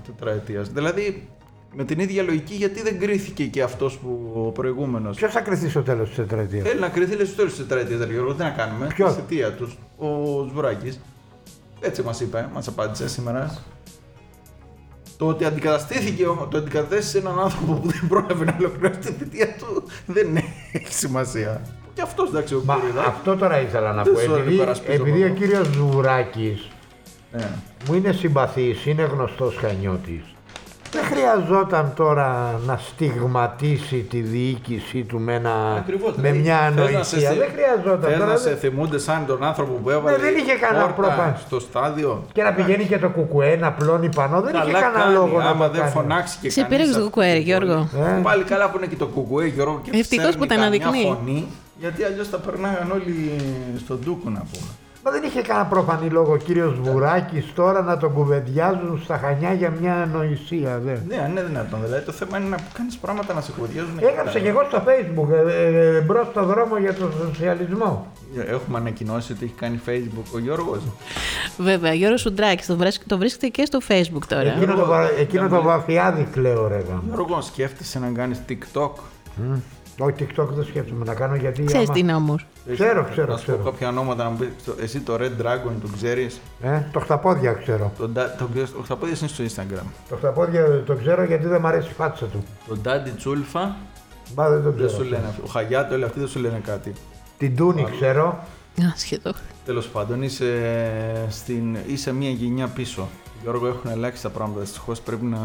τετραετίας. 0.07 0.69
Δηλαδή 0.69 1.28
με 1.75 1.85
την 1.85 1.99
ίδια 1.99 2.23
λογική 2.23 2.54
γιατί 2.54 2.83
δεν 2.83 2.99
κρίθηκε 3.00 3.45
και 3.47 3.62
αυτός 3.62 3.99
που 3.99 4.33
ο 4.47 4.50
προηγούμενος; 4.50 5.16
Ποιος 5.16 5.33
θα 5.33 5.40
κρυθεί 5.40 5.69
στο 5.69 5.83
τέλος 5.83 6.09
της 6.09 6.16
τετραετίας; 6.16 6.66
Θέλει 6.69 6.80
να 6.80 6.88
κρυθεί 6.88 7.16
λέει 7.16 7.26
στο 7.26 7.37
τέλος 7.37 7.50
της 7.54 7.61
τετραετίας, 7.66 8.00
ρε 8.07 8.12
Γιώργο, 8.12 8.35
τι 8.35 8.42
να 8.42 8.50
κάνουμε. 8.50 8.87
Ποιος; 8.87 9.12
Στη 9.12 9.21
θητεία 9.21 9.52
τους, 9.54 9.78
ο 9.99 10.07
Σβουράκης. 10.49 11.00
Έτσι 11.80 12.02
μας 12.02 12.21
είπε, 12.21 12.49
μας 12.54 12.69
απάντησε 12.69 13.09
σήμερα. 13.09 13.54
Το 15.21 15.27
ότι 15.27 15.45
αντικαταστήθηκε, 15.45 16.27
όμω- 16.27 16.49
το 16.50 16.59
αντικατέστησε 16.59 17.19
έναν 17.19 17.39
άνθρωπο 17.41 17.73
που 17.73 17.89
δεν 17.89 18.09
πρόλαβε 18.09 18.45
να 18.45 18.57
ολοκληρώσει 18.59 18.99
τη 19.00 19.12
θητεία 19.12 19.47
του 19.59 19.83
δεν 20.07 20.37
έχει 20.73 20.95
σημασία. 20.95 21.61
Και 21.95 22.03
αυτός 22.03 22.29
εντάξει 22.29 22.55
ο 22.55 22.62
Μα 22.65 22.75
Κουριδάκης. 22.75 23.09
αυτό 23.09 23.37
τώρα 23.37 23.61
ήθελα 23.61 23.93
να 23.93 24.03
Δεν 24.03 24.12
πω. 24.12 24.21
σου 24.21 24.35
Επειδή, 24.35 24.55
υπερασπίζομαι 24.55 25.09
επειδή 25.09 25.23
ο 25.23 25.27
εγώ. 25.27 25.35
κύριος 25.35 25.67
Ζουράκης 25.67 26.69
Ε. 27.33 27.45
μου 27.89 27.95
είναι 27.95 28.12
συμπαθής, 28.12 28.87
είναι 28.87 29.03
γνωστός 29.03 29.57
χανιώτης. 29.57 30.23
Δεν 30.92 31.02
χρειαζόταν 31.04 31.92
τώρα 31.97 32.61
να 32.66 32.76
στιγματίσει 32.76 33.97
τη 33.97 34.20
διοίκησή 34.20 35.02
του 35.02 35.18
με, 35.20 35.35
ένα, 35.35 35.75
Ακριβώς, 35.78 36.14
με 36.16 36.23
δηλαδή, 36.30 36.38
μια 36.38 36.56
θες 36.56 36.75
να 36.76 36.82
ανοησία. 36.82 37.20
σε- 37.30 37.35
Δεν 37.38 37.49
χρειαζόταν 37.54 38.00
Θες 38.00 38.12
τώρα. 38.18 38.25
να 38.26 38.26
δεν- 38.26 38.38
σε 38.42 38.56
θυμούνται 38.56 38.99
σαν 38.99 39.26
τον 39.26 39.44
άνθρωπο 39.44 39.73
που 39.73 39.90
έβαλε 39.90 40.16
Ναι, 40.16 40.23
δεν 40.23 40.37
είχε 40.37 40.52
κανένα 40.54 40.85
πόρτα 40.87 41.12
πρόβλημα. 41.12 41.37
στο 41.47 41.61
στάδιο. 41.61 42.25
Και 42.32 42.42
να 42.42 42.52
πηγαίνει 42.52 42.85
και 42.85 42.99
το 42.99 43.09
κουκουέ 43.09 43.56
να 43.56 43.73
πλώνει 43.73 44.08
πανώ. 44.15 44.41
Δεν 44.41 44.54
είχε 44.54 44.62
Καλά 44.65 44.80
κανένα 44.80 45.02
κάνει, 45.02 45.15
λόγο 45.15 45.38
να 45.38 45.45
άμα 45.45 45.67
το 45.67 45.73
δεν 45.73 45.80
κάνει. 45.80 45.93
φωνάξει 45.93 46.38
και 46.41 46.50
Σε 46.50 46.60
κανείς 46.60 46.76
πήρε 46.76 46.88
στο 46.88 46.99
αυτή 46.99 47.10
κουκουέ, 47.10 47.32
την 47.32 47.43
Γιώργο. 47.43 47.88
πόλη. 47.93 48.04
Ε. 48.19 48.21
Πάλι 48.23 48.45
καλά 48.45 48.71
που 48.71 48.76
είναι 48.76 48.86
και 48.86 48.97
το 48.97 49.06
κουκουέ, 49.06 49.47
Γιώργο, 49.47 49.80
και 49.82 49.91
Ευτυχώς 49.95 50.25
σέρνει 50.25 50.38
που 50.38 50.45
ήταν 50.45 50.58
καμιά 50.60 50.69
αδεικνύει. 50.69 51.15
φωνή, 51.17 51.47
γιατί 51.80 52.04
αλλιώς 52.04 52.28
θα 52.28 52.36
περνάγαν 52.38 52.91
όλοι 52.93 53.17
στον 53.84 53.99
ντούκο 54.04 54.28
να 54.30 54.43
πούμε. 54.50 54.71
Μα 55.04 55.10
δεν 55.10 55.23
είχε 55.23 55.43
κανένα 55.43 55.67
προφανή 55.67 56.08
λόγο 56.10 56.32
ο 56.32 56.36
κύριος 56.36 56.75
Βουράκης 56.80 57.52
τώρα 57.54 57.82
να 57.82 57.97
τον 57.97 58.13
κουβεντιάζουν 58.13 59.00
στα 59.04 59.19
Χανιά 59.19 59.52
για 59.52 59.73
μια 59.80 59.95
ανοησία. 60.02 60.78
Δε. 60.84 60.93
Ναι, 61.08 61.17
αν 61.25 61.30
είναι 61.30 61.43
δυνατόν. 61.43 61.80
Δηλαδή 61.84 62.04
το 62.04 62.13
θέμα 62.13 62.39
είναι 62.39 62.49
να 62.49 62.56
κάνεις 62.73 62.97
πράγματα 62.97 63.34
να 63.34 63.41
σε 63.41 63.52
κουβεντιάζουν. 63.52 63.99
Έγραψα 64.00 64.39
και 64.39 64.49
εγώ 64.49 64.65
στο 64.69 64.82
facebook 64.86 65.30
ε, 65.49 65.97
ε, 65.97 66.00
μπρος 66.00 66.26
στο 66.30 66.45
δρόμο 66.45 66.76
για 66.78 66.95
τον 66.95 67.13
σοσιαλισμό. 67.28 68.06
Έχουμε 68.49 68.78
ανακοινώσει 68.78 69.32
ότι 69.32 69.45
έχει 69.45 69.54
κάνει 69.54 69.80
facebook 69.86 70.34
ο 70.34 70.39
Γιώργος. 70.39 70.80
Βέβαια, 71.58 71.93
Γιώργος 71.93 72.21
Σουντράκης, 72.21 72.67
το, 72.67 72.76
βρίσκ- 72.76 73.06
το 73.06 73.19
βρίσκεται 73.19 73.47
και 73.49 73.65
στο 73.65 73.78
Facebook 73.89 74.25
τώρα. 74.28 74.52
Εκείνο 74.52 74.75
το, 74.75 74.84
βα- 74.86 75.10
εκείνο 75.19 75.43
το 75.43 75.49
για 75.54 75.60
βαφιάδι 75.65 76.28
κλαίω 76.32 76.69
ρε 76.69 76.82
γάμο. 76.89 77.02
Γιώργος, 77.06 77.45
σκέφτεσαι 77.47 77.99
να 77.99 78.08
κάνεις 78.08 78.41
TikTok; 78.49 78.91
Μμ. 79.36 79.54
Όχι 80.00 80.15
TikTok 80.19 80.47
δεν 80.50 80.65
σκέφτομαι 80.65 81.04
να 81.04 81.15
κάνω 81.15 81.34
γιατί 81.34 81.65
Ξέρεις 81.65 81.84
άμα- 81.84 81.95
τι 81.95 82.00
είναι 82.00 82.15
όμω. 82.15 82.34
Ξέρω, 82.73 83.06
ξέρω, 83.10 83.32
Να 83.32 83.39
σου 83.39 83.45
πω 83.47 83.52
ξέρω. 83.52 83.71
κάποια 83.71 83.89
ονόματα 83.89 84.25
να 84.25 84.30
μου 84.30 84.36
πεις. 84.36 84.49
Εσύ 84.80 85.00
το 85.00 85.15
Red 85.15 85.43
Dragon 85.43 85.73
το 85.82 85.89
ξέρεις; 85.97 86.41
Ε, 86.63 86.82
το 86.93 87.00
χταπόδια 87.00 87.52
ξέρω. 87.52 87.93
Το, 87.99 88.04
Nda- 88.15 88.39
το, 88.39 88.49
ξέρεις- 88.52 88.73
ο 88.78 88.82
Χταπόδης 88.82 89.21
είναι 89.21 89.28
στο 89.28 89.45
Instagram. 89.45 89.84
Το 90.08 90.17
χταπόδια 90.17 90.82
το 90.86 90.95
ξέρω 90.95 91.25
γιατί 91.25 91.47
δεν 91.47 91.60
μ' 91.60 91.67
αρέσει 91.67 91.89
η 91.91 91.93
φάτσα 91.93 92.25
του. 92.26 92.45
Το 92.69 92.76
Daddy 92.84 93.10
Τσούλφα 93.17 93.76
Μπα 94.34 94.49
δεν 94.50 94.63
το 94.63 94.71
δεν 94.71 94.89
σου 94.89 94.95
ξέρω. 94.97 95.08
λένε 95.08 95.26
αυτό. 95.28 95.43
Ο 95.47 95.49
Χαγιάτο, 95.50 95.95
όλοι 95.95 96.04
αυτοί 96.04 96.19
δεν 96.19 96.28
σου 96.28 96.39
λένε 96.41 96.60
κάτι. 96.65 96.93
Την 97.39 97.56
Τούνη 97.56 97.86
ξέρω. 97.91 98.39
Ασχετό. 98.95 99.32
Τέλος 99.65 99.86
πάντων, 99.89 100.23
είσαι, 100.23 100.47
στην, 101.28 101.76
είσαι 101.86 102.13
μία 102.13 102.30
γενιά 102.30 102.67
πίσω. 102.67 103.08
Γιώργο, 103.43 103.67
έχουν 103.67 103.91
αλλάξει 103.91 104.23
τα 104.23 104.28
πράγματα. 104.30 104.60
Δυστυχώς 104.60 105.00
πρέπει 105.00 105.25
να, 105.25 105.39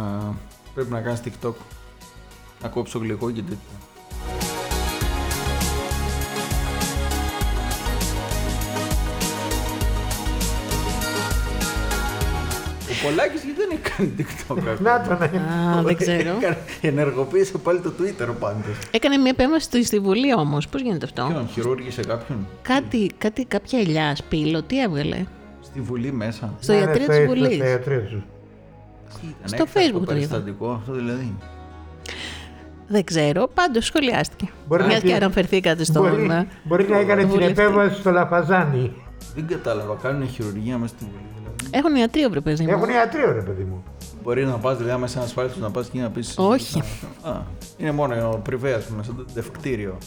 πρέπει 0.73 0.91
να 0.91 1.01
κάνεις 1.01 1.21
TikTok. 1.25 1.53
Να 2.61 2.67
κόψω 2.67 2.99
γλυκό 2.99 3.31
και 3.31 3.41
τέτοια. 3.41 3.77
Πολάκης 13.05 13.43
γιατί 13.43 13.59
δεν 13.59 13.69
έχει 13.71 13.81
κάνει 13.97 14.13
TikTok 14.17 14.57
ακόμα. 14.57 14.97
Να 14.97 15.01
το 15.07 15.17
ναι. 15.19 15.41
Α, 15.77 15.81
δεν 15.81 15.95
ξέρω. 15.97 16.29
Έκανε- 16.39 16.57
Ενεργοποίησε 16.81 17.57
πάλι 17.57 17.79
το 17.79 17.91
Twitter 17.99 18.27
πάντως. 18.39 18.77
Έκανε 18.91 19.17
μια 19.17 19.29
επέμβαση 19.29 19.65
στη- 19.65 19.83
στη 19.85 19.99
Βουλή 19.99 20.33
όμως. 20.35 20.67
Πώς 20.67 20.81
γίνεται 20.81 21.05
αυτό; 21.05 21.25
Ποιον, 21.29 21.47
χειρούργησε 21.47 22.01
κάποιον; 22.01 22.47
Κάτι, 22.61 23.11
κάτι, 23.17 23.45
κάποια 23.45 23.79
ελιά, 23.79 24.15
σπήλο, 24.15 24.61
τι 24.63 24.81
έβγαλε; 24.81 25.23
Στη 25.61 25.81
Βουλή 25.81 26.11
μέσα. 26.11 26.53
Στο 26.59 26.71
Ναι, 26.73 26.79
ναι, 26.79 26.85
ιατρείο 26.85 27.03
στο- 27.03 27.11
της 27.13 27.21
στο- 27.23 27.33
Βουλής. 27.33 27.55
στο 27.55 27.65
ιατρείο 27.65 27.99
του. 28.01 28.23
Ήταν 29.23 29.33
Στο 29.43 29.55
έκτακτο 29.55 29.79
Facebook 29.79 29.93
το 29.93 29.99
είδα. 29.99 30.13
περιστατικό 30.13 30.71
αυτό 30.71 30.93
δηλαδή. 30.93 31.35
Δεν 32.87 33.03
ξέρω, 33.03 33.47
πάντως 33.53 33.85
σχολιάστηκε. 33.85 34.49
Μπορεί 34.67 34.81
να 34.81 34.87
Μια 34.87 34.99
και- 34.99 35.07
και 35.07 35.15
αναφερθήκατε 35.15 35.83
στον. 35.83 36.09
Μπορεί, 36.09 36.27
ε, 36.31 36.47
μπορεί 36.63 36.87
να 36.89 36.97
έκανε 36.97 37.21
την 37.21 37.29
βουλευτή. 37.29 37.61
επέμβαση 37.61 37.99
στο 37.99 38.11
Λαφαζάνι. 38.11 38.91
Δεν 39.35 39.47
κατάλαβα, 39.47 39.95
κάνουν 40.01 40.27
χειρουργία 40.29 40.77
μέσα 40.77 40.93
στη 40.95 41.05
Βουλή. 41.05 41.44
Δηλαδή. 41.69 41.77
Έχουν 41.87 41.95
ιατρείο, 41.95 42.29
βρε 42.29 42.41
παιδί 42.41 42.63
μου. 42.63 42.69
Έχουν 42.71 42.89
ιατρείο 42.89 43.31
ρε 43.33 43.41
παιδί 43.41 43.63
μου. 43.63 43.83
Μπορεί 44.23 44.45
να 44.45 44.51
πας 44.57 44.77
δηλαδή 44.77 44.99
μέσα 45.01 45.17
ένας 45.17 45.29
ασφάλιστο 45.29 45.59
να 45.59 45.71
πας 45.71 45.87
και 45.89 45.99
να 45.99 46.09
πει. 46.09 46.23
Όχι. 46.35 46.79
Α, 47.21 47.31
είναι 47.77 47.91
μόνο 47.91 48.29
ο 48.33 48.37
πριβέ, 48.37 48.73
ας 48.73 48.83
πούμε, 48.83 49.03
σαν 49.03 49.15
το 49.15 49.25
δευκτήριο. 49.33 49.97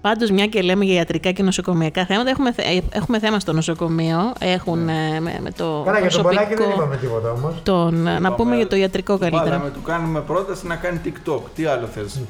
Πάντως, 0.00 0.30
μια 0.30 0.46
και 0.46 0.62
λέμε 0.62 0.84
για 0.84 0.94
ιατρικά 0.94 1.30
και 1.30 1.42
νοσοκομιακά 1.42 2.06
θέματα, 2.06 2.30
έχουμε, 2.30 2.52
θε- 2.52 2.64
ε, 2.66 2.78
έχουμε 2.92 3.18
θέμα 3.18 3.38
στο 3.40 3.52
νοσοκομείο. 3.52 4.32
Έχουν 4.40 4.88
ε, 4.88 5.20
με, 5.20 5.38
με 5.42 5.50
το 5.50 5.82
Καλά, 5.84 5.98
για 6.00 6.10
τον 6.10 6.22
Πολάκη 6.22 6.46
δεν 6.48 6.56
προσωπικό. 6.56 6.82
είπαμε 6.82 6.96
τίποτα 6.96 7.30
όμως. 7.32 7.54
Τον, 7.62 8.06
ε, 8.06 8.18
να 8.18 8.32
πούμε 8.32 8.56
για 8.56 8.66
το 8.66 8.76
ιατρικό 8.76 9.18
καλύτερα. 9.18 9.44
Βάλαμε, 9.50 9.70
του 9.70 9.82
κάνουμε 9.82 10.20
πρόταση 10.20 10.66
να 10.66 10.76
κάνει 10.76 11.00
TikTok. 11.04 11.40
Τι 11.54 11.64
άλλο 11.64 11.86
θες; 11.86 12.20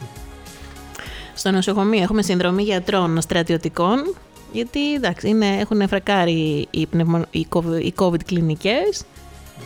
Στο 1.35 1.50
νοσοκομείο 1.50 2.02
έχουμε 2.02 2.22
συνδρομή 2.22 2.62
γιατρών 2.62 3.20
στρατιωτικών, 3.20 4.14
γιατί 4.53 4.95
εντάξει, 4.95 5.29
είναι, 5.29 5.47
έχουν 5.47 5.89
φρακάρει 5.89 6.67
οι, 6.71 6.87
πνευμο, 6.87 7.23
οι, 7.31 7.47
COVID, 7.51 7.83
οι 7.83 7.93
COVID 7.97 8.25
κλινικές 8.25 9.05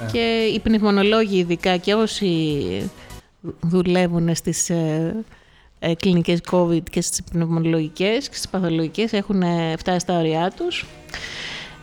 Ναι. 0.01 0.11
και 0.13 0.51
οι 0.55 0.59
πνευμονολόγοι 0.59 1.39
ειδικά 1.39 1.77
και 1.77 1.95
όσοι 1.95 2.91
δουλεύουν 3.61 4.35
στις 4.35 4.71
ε, 4.71 5.25
ε, 5.79 5.95
κλινικές 5.95 6.41
COVID 6.51 6.83
και 6.91 7.01
στις 7.01 7.23
πνευμονολογικές 7.23 8.29
και 8.29 8.35
στις 8.35 8.49
παθολογικές 8.49 9.13
έχουν 9.13 9.43
ε, 9.43 9.75
φτάσει 9.79 9.99
στα 9.99 10.19
ωριά 10.19 10.53
τους. 10.57 10.85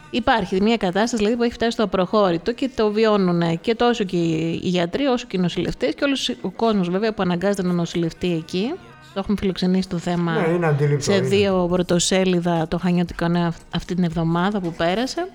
Υπάρχει 0.10 0.62
μια 0.62 0.78
κατάσταση 0.78 1.16
δηλαδή, 1.16 1.36
που 1.36 1.44
έχει 1.44 1.54
φτάσει 1.54 1.72
στο 1.72 1.84
απροχώρητο 1.84 2.54
και 2.54 2.70
το 2.76 2.92
βιώνουν 2.92 3.62
και 3.62 3.76
τόσο 3.76 4.04
και 4.04 4.18
οι 4.18 4.60
γιατροί 4.64 5.06
όσο 5.06 5.28
και 5.28 5.38
οι 5.38 5.40
νοσηλευτές 5.40 5.94
και 5.96 6.04
όλος 6.04 6.30
ο 6.42 6.50
κόσμος 6.50 6.90
βέβαια 6.90 7.14
που 7.14 7.22
αναγκάζεται 7.22 7.64
να 7.64 7.74
νοσηλευτεί 7.74 8.34
εκεί. 8.34 8.74
Το 9.14 9.20
έχουμε 9.20 9.38
φιλοξενήσει 9.40 9.88
το 9.90 9.98
θέμα 9.98 10.32
Ναι, 10.34 10.48
είναι 10.54 10.66
αντιληπτό, 10.68 11.04
σε 11.04 11.14
είναι. 11.16 11.28
δύο 11.28 11.68
πρωτοσέλιδα 11.72 12.68
το 12.68 12.78
Χανιώτικο 12.78 13.28
Νέο 13.28 13.46
αυ- 13.48 13.62
αυτή 13.76 13.96
την 13.96 14.04
εβδομάδα 14.04 14.60
που 14.62 14.74
πέρασε. 14.74 15.28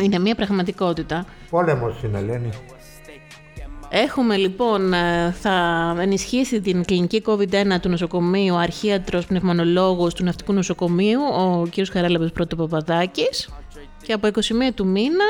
Είναι 0.00 0.18
μια 0.18 0.34
πραγματικότητα. 0.34 1.26
Πόλεμος 1.50 1.94
είναι, 2.04 2.20
λένε. 2.20 2.48
Έχουμε 3.94 4.36
λοιπόν, 4.36 4.92
ε, 4.92 5.34
θα 5.40 5.52
ενισχύσει 6.00 6.60
την 6.60 6.84
κλινική 6.84 7.22
COVID-1 7.26 7.80
του 7.80 7.88
νοσοκομείου 7.88 8.54
αρχίατρος 8.56 9.26
πνευμονολόγος 9.26 10.14
του 10.14 10.24
Ναυτικού 10.24 10.52
Νοσοκομείου, 10.52 11.20
ο 11.38 11.62
κ. 11.70 11.86
Χαράλαμπος 11.92 12.32
Πρωτοπαπαδάκης. 12.32 13.48
Και 14.02 14.12
από 14.12 14.26
21 14.26 14.72
του 14.74 14.86
μήνα 14.86 15.24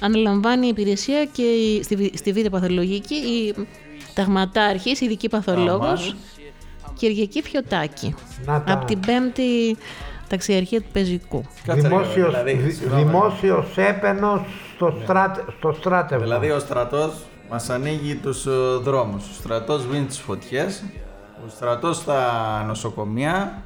αναλαμβάνει 0.00 0.66
η 0.66 0.68
υπηρεσία 0.68 1.24
και 1.24 1.42
η- 1.42 1.82
στη, 1.82 1.96
βι- 1.96 2.16
στη 2.18 2.32
Β' 2.32 2.48
Παθολογική 2.50 3.14
η 3.14 3.54
ταγματάρχης, 4.14 5.00
ειδική 5.00 5.28
παθολόγος, 5.28 6.16
Κυριακή 7.06 7.42
Φιωτάκη. 7.42 8.14
Να 8.44 8.62
τα- 8.62 8.72
Από 8.72 8.84
την 8.84 9.00
πέμπτη 9.00 9.76
ταξιαρχία 10.28 10.80
του 10.80 10.86
Πεζικού. 10.92 11.44
Κάτσε 11.66 11.88
λίγο, 11.88 11.98
Δημόσιος, 12.00 12.30
δηλαδή, 12.30 12.52
δη- 12.52 12.72
συγγνώμη. 12.74 13.02
δημόσιος 13.04 13.66
έπαινος 13.76 14.40
στο, 14.74 14.94
στράτε, 15.02 15.44
στο 15.58 15.72
στράτευμα. 15.72 16.24
Δηλαδή 16.24 16.50
ο 16.50 16.58
στρατός 16.58 17.12
μας 17.50 17.70
ανοίγει 17.70 18.14
τους 18.14 18.46
ε, 18.46 18.50
δρόμους. 18.82 19.28
Ο 19.28 19.32
στρατός 19.32 19.86
βίνει 19.86 20.04
τις 20.04 20.18
φωτιές. 20.18 20.84
Ο 21.46 21.48
στρατός 21.48 21.96
στα 21.96 22.64
νοσοκομεία. 22.66 23.62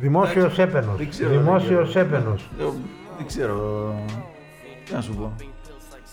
Δημόσιος 0.00 0.58
έπαινος. 0.58 0.96
Δεν 0.96 1.08
ξέρω, 1.08 1.30
Δημόσιος 1.30 1.68
δεν 1.70 1.86
ξέρω. 1.88 2.04
έπαινος. 2.16 2.42
Ε, 2.60 2.64
Δεν 3.16 3.26
ξέρω. 3.26 3.94
Τι 4.84 4.94
να 4.94 5.00
σου 5.00 5.14
πω. 5.14 5.32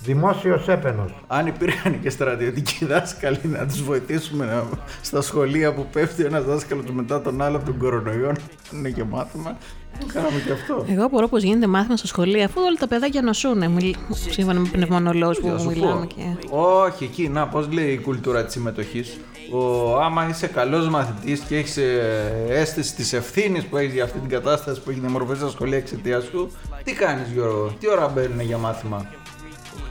Δημόσιος 0.03 0.67
έπαινος. 0.67 1.11
Αν 1.27 1.47
υπήρχαν 1.47 1.99
και 2.01 2.09
στρατιωτικοί 2.09 2.85
δάσκαλοι 2.85 3.39
να 3.43 3.65
τους 3.67 3.83
βοηθήσουμε 3.83 4.45
να- 4.45 4.63
στα 5.01 5.21
σχολεία 5.21 5.73
που 5.73 5.85
πέφτει 5.91 6.23
ένας 6.23 6.43
δάσκαλος 6.43 6.85
μετά 6.91 7.21
τον 7.21 7.41
άλλο 7.41 7.55
από 7.57 7.65
τον 7.65 7.77
κορονοϊό, 7.77 8.31
να 8.71 8.77
είναι 8.77 8.89
και 8.89 9.03
μάθημα, 9.03 9.57
το 9.99 10.05
κάναμε 10.13 10.39
και 10.45 10.51
αυτό. 10.51 10.85
Εγώ 10.89 11.05
απορώ 11.05 11.27
πώ 11.27 11.37
γίνεται 11.37 11.67
μάθημα 11.67 11.97
στο 11.97 12.07
σχολείο, 12.07 12.43
αφού 12.43 12.61
όλα 12.61 12.75
τα 12.79 12.87
παιδάκια 12.87 13.21
νοσούν. 13.21 13.71
Μιλ... 13.71 13.95
Σύμφωνα 14.29 14.59
με 14.59 14.67
πνευμονολόγους 14.71 15.39
που 15.39 15.47
Θα 15.47 15.57
σου 15.57 15.67
μιλάμε 15.67 15.99
πω. 15.99 16.05
και. 16.05 16.21
Όχι, 16.49 17.03
εκεί, 17.03 17.27
να, 17.29 17.47
πώς 17.47 17.67
λέει 17.71 17.89
η 17.91 17.97
κουλτούρα 17.99 18.43
της 18.43 18.53
συμμετοχής. 18.53 19.19
Ο, 19.53 19.95
άμα 20.01 20.27
είσαι 20.29 20.47
καλός 20.47 20.89
μαθητής 20.89 21.39
και 21.39 21.57
έχεις 21.57 21.77
ε, 21.77 22.45
αίσθηση 22.49 22.95
της 22.95 23.13
ευθύνης 23.13 23.63
που 23.63 23.77
έχεις 23.77 23.93
για 23.93 24.03
αυτή 24.03 24.19
την 24.19 24.29
κατάσταση 24.29 24.81
που 24.81 24.89
έχει 24.89 24.99
διαμορφωθεί 24.99 25.39
στα 25.39 25.49
σχολεία 25.49 25.77
εξαιτίας 25.77 26.23
σου, 26.23 26.51
τι 26.83 26.93
κάνεις 26.93 27.27
Γιώργο, 27.33 27.73
τι 27.79 27.89
ώρα 27.89 28.07
μπαίνουν 28.07 28.39
για 28.41 28.57
μάθημα; 28.57 29.05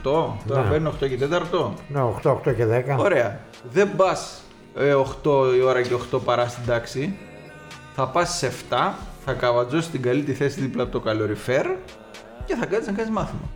8, 0.03 0.33
τώρα 0.47 0.61
Ναι. 0.61 0.69
μπαίνουν 0.69 0.87
8 0.87 1.07
και 1.07 1.17
4. 1.17 1.73
Ναι, 1.87 2.01
8, 2.01 2.31
8 2.31 2.53
και 2.55 2.65
10. 2.65 2.97
Ωραία. 2.99 3.39
Δεν 3.71 3.95
πας 3.95 4.41
8 5.23 5.55
η 5.57 5.61
ώρα 5.61 5.81
και 5.81 5.93
8 5.93 6.19
παρά 6.25 6.47
στην 6.47 6.65
τάξη. 6.65 7.17
Θα 7.95 8.07
πας 8.07 8.37
σε 8.37 8.47
7, 8.47 8.93
θα 9.25 9.33
καβατζώσεις 9.33 9.91
την 9.91 10.01
καλή 10.01 10.21
τη 10.23 10.33
θέση 10.33 10.59
δίπλα 10.61 10.83
από 10.83 10.91
το 10.91 10.99
καλοριφέρ 10.99 11.65
και 12.45 12.55
θα 12.55 12.65
κάτσεις 12.65 12.87
να 12.87 12.93
κάνεις 12.93 13.11
μάθημα. 13.11 13.49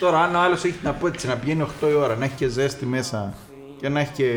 Τώρα, 0.00 0.18
αν 0.18 0.34
ο 0.34 0.38
άλλος 0.40 0.64
έχει 0.64 0.76
την 0.78 0.88
απέτηση 0.88 1.26
να 1.26 1.34
πηγαίνει 1.36 1.62
8 1.82 1.88
η 1.90 1.94
ώρα, 1.94 2.16
να 2.16 2.24
έχει 2.24 2.34
και 2.34 2.48
ζέστη 2.48 2.86
μέσα 2.86 3.34
και 3.80 3.88
να 3.88 4.00
έχει 4.00 4.12
και 4.12 4.30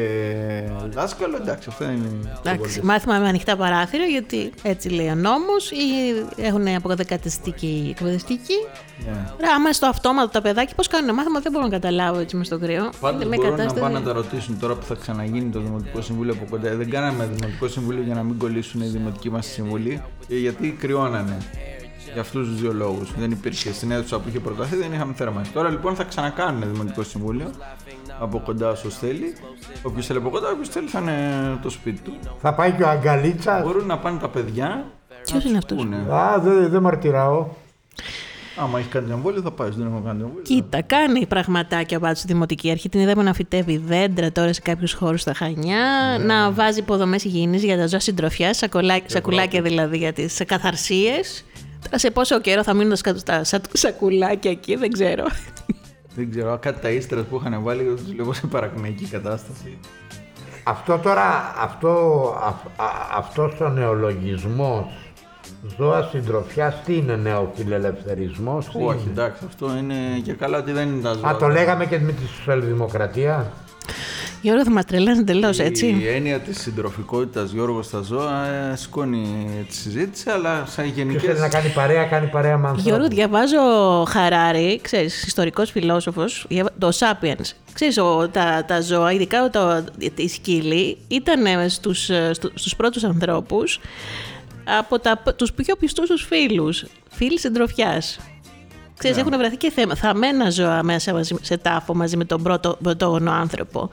δάσκαλο, 0.89 1.35
εντάξει, 1.35 1.67
αυτό 1.71 1.83
είναι. 1.83 2.37
Εντάξει, 2.45 2.81
μάθημα 2.83 3.17
με 3.19 3.27
ανοιχτά 3.27 3.55
παράθυρα, 3.57 4.03
γιατί 4.03 4.51
έτσι 4.61 4.89
λέει 4.89 5.07
ο 5.07 5.15
νόμος, 5.15 5.71
ή 5.71 5.75
έχουν 6.35 6.67
αποκαταστική 6.67 7.87
εκπαιδευτική. 7.97 8.53
Ναι. 9.05 9.11
Ρε, 9.39 9.47
άμα 9.55 9.71
στο 9.73 9.87
αυτόματο 9.87 10.29
τα 10.29 10.41
παιδάκια, 10.41 10.75
πώς 10.75 10.87
κάνουν 10.87 11.15
μάθημα, 11.15 11.39
δεν 11.39 11.51
μπορώ 11.51 11.63
να 11.63 11.69
καταλάβω 11.71 12.19
έτσι 12.19 12.35
μες 12.35 12.45
στο 12.47 12.59
κρύο. 12.59 12.89
Πάντως 12.99 13.23
Είναι 13.25 13.35
μπορούν 13.35 13.51
κατάσταση- 13.51 13.75
να 13.81 13.87
πάνε 13.87 13.99
να 13.99 14.05
τα 14.05 14.13
ρωτήσουν 14.13 14.59
τώρα 14.59 14.75
που 14.75 14.85
θα 14.85 14.95
ξαναγίνει 15.01 15.49
το 15.51 15.59
Δημοτικό 15.59 16.01
Συμβούλιο 16.01 16.33
από 16.33 16.45
κοντά. 16.49 16.75
Δεν 16.75 16.89
κάναμε 16.89 17.29
Δημοτικό 17.35 17.67
Συμβούλιο 17.67 18.01
για 18.03 18.15
να 18.15 18.23
μην 18.23 18.37
κολλήσουν 18.37 18.81
οι 18.81 18.87
δημοτικοί 18.87 19.29
μας 19.29 19.45
συμβουλοί, 19.45 20.01
ε, 20.29 20.35
γιατί 20.35 20.77
κρυώνανε. 20.79 21.37
Για 22.13 22.21
αυτούς 22.21 22.47
τους 22.47 22.59
δύο 22.61 22.73
λόγους. 22.73 23.11
Δεν 23.17 23.31
υπήρχε 23.31 23.73
στην 23.73 23.91
αίθουσα 23.91 24.19
που 24.19 24.29
είχε 24.29 24.39
προταθεί, 24.39 24.75
δεν 24.75 24.93
είχαμε 24.93 25.13
θέρμανση. 25.13 25.51
Τώρα 25.51 25.69
λοιπόν 25.69 25.95
θα 25.95 26.03
ξανακάνουν 26.03 26.71
Δημοτικό 26.71 27.03
Συμβούλιο 27.03 27.51
από 28.19 28.39
κοντά 28.39 28.69
όσο 28.69 28.89
θέλει. 28.89 29.35
Όποιος 29.83 30.05
θέλει 30.05 30.19
από 30.19 30.29
κοντά, 30.29 30.49
όποιος 30.51 30.69
θέλει 30.69 30.87
θα 30.87 30.99
είναι 30.99 31.57
το 31.61 31.69
σπίτι 31.69 32.01
του. 32.01 32.13
Θα 32.41 32.53
πάει 32.53 32.71
και 32.71 32.83
ο 32.83 32.89
Αγκαλίτσα. 32.89 33.61
Μπορούν 33.63 33.85
να 33.85 33.97
πάνε 33.97 34.19
τα 34.19 34.29
παιδιά. 34.29 34.85
Ποιος 35.25 35.43
είναι 35.43 35.57
αυτός; 35.57 35.77
πούνε. 35.77 35.95
Α, 36.13 36.39
δεν 36.39 36.69
δεν 36.69 36.81
μαρτυράω. 36.81 37.47
Άμα 38.61 38.79
έχεις 38.79 38.91
κάνει 38.91 39.05
την 39.05 39.13
εμβόλιο 39.15 39.41
θα 39.41 39.51
πάεις. 39.51 39.75
Δεν 39.75 39.85
έχω 39.87 40.01
κάνει 40.05 40.17
την 40.17 40.25
εμβόλιο. 40.25 40.43
Κοίτα, 40.43 40.81
κάνει 40.81 41.25
πραγματάκια 41.25 41.97
από 41.97 42.11
τη 42.11 42.21
Δημοτική 42.25 42.71
Αρχή. 42.71 42.89
Την 42.89 42.99
είδαμε 42.99 43.23
να 43.23 43.33
φυτεύει 43.33 43.77
δέντρα 43.77 44.31
τώρα 44.31 44.53
σε 44.53 44.61
κάποιους 44.61 44.93
χώρους 44.93 45.21
στα 45.21 45.33
Χανιά, 45.33 46.15
Ναι. 46.17 46.25
να 46.25 46.51
βάζει 46.51 46.79
υποδομές 46.79 47.23
υγιεινής 47.23 47.63
για 47.63 47.77
τα 47.77 47.87
ζώα 47.87 47.99
συντροφιά, 47.99 48.53
σακουλάκια 49.05 49.61
δηλαδή 49.61 49.97
για 49.97 50.13
τις 50.13 50.41
καθαρσίες. 50.47 51.43
Τώρα 51.89 51.97
σε 51.97 52.11
πόσο 52.11 52.41
καιρό 52.41 52.63
θα 52.63 52.73
μείνουν 52.73 52.89
τα, 52.89 52.95
σκα- 52.95 53.23
τα 53.23 53.43
σα- 53.43 53.77
σακουλάκια 53.77 54.51
εκεί, 54.51 54.75
δεν 54.75 54.91
ξέρω. 54.91 55.25
Δεν 56.15 56.29
ξέρω, 56.31 56.57
κάτι 56.61 56.81
τα 56.81 56.89
ύστερα 56.89 57.21
που 57.21 57.35
είχαν 57.45 57.63
βάλει 57.63 57.83
δεν 57.83 57.95
τους 57.95 58.13
λέγω 58.15 58.33
σε 58.33 58.47
παρακμιακή 58.47 59.05
κατάσταση. 59.05 59.77
Αυτό 60.63 60.97
τώρα, 60.97 61.53
αυτό, 61.57 61.89
α, 62.43 62.47
α, 62.83 62.89
αυτός 63.17 63.59
ο 63.61 63.69
νεολογισμός 63.69 64.85
ζώα 65.77 66.03
συντροφιάς 66.11 66.81
τι 66.85 66.95
είναι 66.97 67.15
νεοφιλελευθερισμός, 67.15 68.65
τι 68.65 68.77
Όχι, 68.83 68.99
είναι; 69.01 69.11
εντάξει, 69.11 69.43
αυτό 69.47 69.77
είναι 69.77 69.95
και 70.23 70.33
καλά 70.33 70.57
ότι 70.57 70.71
δεν 70.71 70.87
είναι 70.87 71.01
τα 71.01 71.13
ζώα. 71.13 71.29
Α, 71.29 71.35
το 71.35 71.47
λέγαμε 71.47 71.85
και 71.85 71.99
με 71.99 72.11
τη 72.11 72.25
σοσιαλδημοκρατία; 72.27 73.51
Γιώργο, 74.41 74.63
θα 74.63 74.71
μας 74.71 74.85
τρελάνε 74.85 75.23
τελώ, 75.23 75.53
έτσι. 75.57 75.85
Η 75.87 76.07
έννοια 76.07 76.39
της 76.39 76.59
συντροφικότητας 76.61 77.51
Γιώργος 77.51 77.85
στα 77.85 78.01
ζώα 78.01 78.45
ε, 78.47 78.75
σηκώνει 78.75 79.25
τη 79.67 79.75
συζήτηση, 79.75 80.29
αλλά 80.29 80.65
σαν 80.65 80.83
Ποιος 80.83 80.95
γενικέ. 80.97 81.19
θέλει 81.19 81.39
να 81.39 81.49
κάνει 81.49 81.69
παρέα, 81.69 82.03
κάνει 82.05 82.27
παρέα 82.27 82.57
με 82.57 82.67
ανθρώπους. 82.67 82.83
Γιώργο, 82.83 83.07
διαβάζω 83.07 83.59
Χαράρη, 84.07 84.79
ξέρεις, 84.83 85.23
ιστορικός 85.23 85.71
φιλόσοφος, 85.71 86.45
διαβα- 86.49 86.71
το 86.77 86.89
Sapiens. 86.99 87.51
Ξέρεις, 87.73 87.97
ο, 87.97 88.29
τα, 88.31 88.65
τα 88.67 88.81
ζώα, 88.81 89.11
ειδικά 89.11 89.49
το, 89.49 89.83
η 90.15 90.27
σκύλη, 90.27 90.97
ήταν 91.07 91.69
στους, 91.69 92.09
ε, 92.09 92.29
στου- 92.33 92.51
στους 92.55 92.75
πρώτους 92.75 93.03
ανθρώπους 93.03 93.79
από 94.79 94.99
τα, 94.99 95.21
τους 95.35 95.53
πιο 95.53 95.75
πιστούς 95.75 96.09
τους 96.09 96.23
φίλους, 96.23 96.85
φίλοι 97.09 97.39
συντροφιάς. 97.39 98.19
Ξέρεις, 98.97 99.17
έχουν 99.17 99.37
βρεθεί 99.37 99.57
και 99.57 99.71
θέμα, 99.71 99.95
θαμμένα 99.95 100.49
ζώα 100.49 100.83
μέσα 100.83 101.13
μαζί- 101.13 101.35
σε 101.41 101.57
τάφο 101.57 101.95
μαζί 101.95 102.17
με 102.17 102.25
τον 102.25 102.43
πρώτο 102.43 102.77
πρωτόγονο 102.83 103.31
άνθρωπο. 103.31 103.89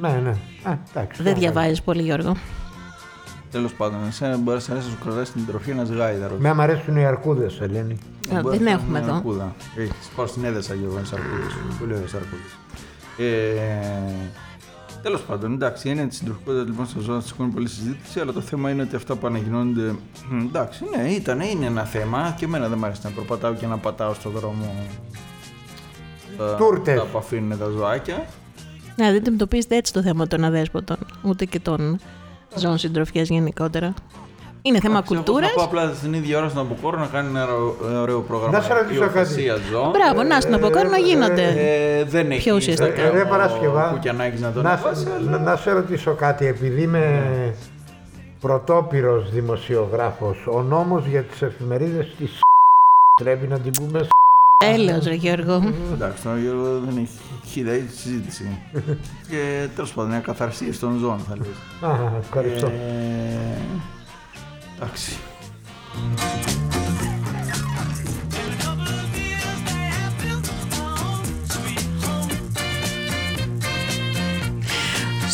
Ναι, 0.00 0.08
ναι. 0.24 0.30
Α, 0.70 0.78
εντάξει, 0.90 1.22
Δεν 1.22 1.32
ναι, 1.32 1.38
διαβάζεις 1.38 1.82
πολύ, 1.82 2.02
Γιώργο. 2.02 2.36
Τέλος 3.50 3.72
πάντων, 3.74 3.98
εσένα 4.08 4.36
μπορεί 4.36 4.60
να 4.68 4.72
αρέσει 4.74 4.88
να 4.90 4.94
σου 4.94 4.98
κρατάει 5.04 5.24
την 5.24 5.46
τροφή 5.46 5.70
ένας 5.70 5.88
γάιδαρος. 5.90 6.38
Με 6.38 6.48
άμα 6.48 6.62
αρέσουν 6.62 6.96
οι 6.96 7.04
αρκούδες, 7.06 7.60
Ελένη. 7.60 7.98
Α, 8.34 8.40
δεν 8.44 8.66
έχουμε 8.66 8.98
εδώ. 8.98 9.14
Αρκούδα. 9.14 9.54
Έχει 9.76 9.92
πάω 10.16 10.26
στην 10.26 10.44
έδεσα 10.44 10.74
Γιώργο, 10.74 10.98
ένα 10.98 11.06
αρκούδα. 11.12 11.76
Πολύ 11.78 11.92
ωραίο 11.92 12.04
αρκούδα. 12.06 12.42
Ε, 13.16 14.36
Τέλος 15.02 15.20
πάντων, 15.22 15.52
εντάξει, 15.52 15.88
η 15.88 15.90
έννοια 15.90 16.06
της 16.06 16.16
συντροφικότητας 16.16 16.66
λοιπόν 16.66 16.86
στα 16.86 17.00
ζώα 17.00 17.20
σηκώνει 17.20 17.50
πολλή 17.50 17.68
συζήτηση, 17.68 18.20
αλλά 18.20 18.32
το 18.32 18.40
θέμα 18.40 18.70
είναι 18.70 18.82
ότι 18.82 18.96
αυτά 18.96 19.14
που 19.16 19.26
ανακοινώνονται. 19.26 19.94
μ, 20.28 20.38
Εντάξει, 20.40 20.84
ναι, 20.96 21.10
ήταν, 21.10 21.40
είναι 21.40 21.66
ένα 21.66 21.84
θέμα 21.84 22.34
και 22.38 22.44
εμένα 22.44 22.68
δεν 22.68 22.78
μου 22.78 22.84
αρέσει 22.84 23.00
να 23.04 23.10
προπατάω 23.10 23.54
και 23.54 23.66
να 23.66 23.76
πατάω 23.78 24.14
στον 24.14 24.32
δρόμο. 24.32 24.74
τα- 26.36 26.54
Τούρτες. 26.54 26.98
Τα 26.98 27.04
που 27.04 27.18
αφήνουν 27.18 27.58
τα 27.58 27.66
ζωάκια. 27.68 28.26
Να 28.96 29.06
δεν 29.06 29.16
αντιμετωπίζετε 29.16 29.76
έτσι 29.76 29.92
το 29.92 30.02
θέμα 30.02 30.26
των 30.26 30.44
αδέσποτων, 30.44 30.96
ούτε 31.22 31.44
και 31.44 31.60
των 31.60 31.98
ζώων 32.56 32.78
συντροφιάς 32.78 33.28
γενικότερα. 33.28 33.94
Είναι 34.62 34.80
θέμα 34.80 34.94
Εντάξει, 34.94 35.14
εγώ 35.14 35.22
κουλτούρας. 35.22 35.50
Θα 35.50 35.54
πω 35.56 35.62
απλά 35.64 35.92
στην 35.94 36.12
ίδια 36.14 36.38
ώρα 36.38 36.48
στον 36.48 36.62
Αποκόρο 36.62 36.98
να 36.98 37.06
κάνει 37.06 37.28
ένα 37.28 37.44
ωραίο- 37.44 38.00
ωραίο 38.02 38.20
πρόγραμμα. 38.20 38.56
Να 38.58 38.62
σε 38.64 38.72
ρωτήσω 38.74 39.00
κάτι. 39.00 39.18
υιοθεσίας 39.18 39.60
ζώων. 39.70 39.90
Μπράβο, 39.90 40.22
να 40.22 40.40
στην 40.40 40.54
αποκόρου 40.54 40.88
να 40.90 40.96
γίνονται. 40.98 41.44
Ε, 41.98 42.04
δεν 42.04 42.30
έχει 42.30 42.42
Πιο 42.42 42.54
ουσιαστικά. 42.56 42.88
Instagram 42.88 43.14
Ε, 43.14 43.16
ρε 43.16 43.22
ο 43.22 43.26
Παρασκευά, 43.28 43.88
Κουκιανάκης 43.92 44.40
να 44.40 44.52
τον 44.52 44.62
να, 44.62 44.70
ανεβάσει, 44.70 45.02
σε- 45.02 45.10
αλλά- 45.18 45.30
να, 45.30 45.38
να 45.38 45.56
σε 45.56 45.72
ρωτήσω 45.72 46.12
κάτι, 46.14 46.46
επειδή 46.46 46.82
είμαι 46.82 47.24
πρωτόπυρος 48.40 49.30
δημοσιογράφος, 49.30 50.46
ο 50.46 50.62
νόμος 50.62 51.06
για 51.06 51.22
τις 51.22 51.42
εφημερίδες 51.42 52.14
της 52.18 52.40
πρέπει 53.22 53.46
να 53.46 53.58
την 53.58 53.72
πούμε 53.72 53.98
σ***. 54.02 54.08
Έλεος, 54.64 55.04
ρε 55.04 55.14
Γιώργο. 55.14 55.74
Εντάξει, 55.92 56.22
τώρα 56.22 56.38
Γιώργο 56.38 56.80
δεν 56.80 56.96
έχει 56.96 57.18
χίλια 57.46 57.72
έχει 57.72 57.90
συζήτηση. 57.90 58.58
και 59.30 59.68
τέλος 59.74 59.92
πάντων, 59.92 60.10
μια 60.10 60.20
καθαρσία 60.20 60.78
των 60.78 60.98
ζώων 60.98 61.18
θα 61.18 61.36
λέω. 61.36 61.90
Α, 61.92 62.16
ευχαριστώ. 62.20 62.66
Ε, 62.66 63.58
εντάξει. 64.76 65.16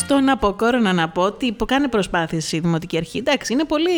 Στον 0.04 0.28
αποκόρονα 0.28 0.92
να 0.92 1.08
πω 1.08 1.22
ότι 1.22 1.56
κάνει 1.66 1.88
προσπάθειες 1.88 2.52
η 2.52 2.58
Δημοτική 2.58 2.96
Αρχή. 2.96 3.18
Εντάξει, 3.18 3.52
είναι 3.52 3.64
πολύ 3.64 3.90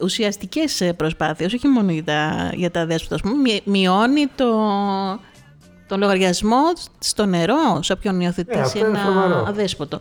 ουσιαστικές 0.00 0.90
προσπάθειες, 0.96 1.52
όχι 1.54 1.68
μόνο 1.68 1.90
για 1.92 2.04
τα, 2.04 2.50
για 2.54 2.70
τα 2.70 2.86
δέσποτα. 2.86 3.14
Ας 3.14 3.20
πούμε, 3.20 3.34
Μει- 3.36 3.62
μειώνει 3.64 4.26
το, 4.36 4.46
τον 5.86 5.98
λογαριασμό 5.98 6.58
στο 6.98 7.26
νερό, 7.26 7.82
σε 7.82 7.92
όποιον 7.92 8.20
Ε, 8.20 8.24
υιοθετήσει 8.24 8.58
αυτό 8.60 8.78
είναι 8.78 8.88
ένα 8.88 8.98
σοβαρό. 8.98 9.44
αδέσποτο. 9.48 9.98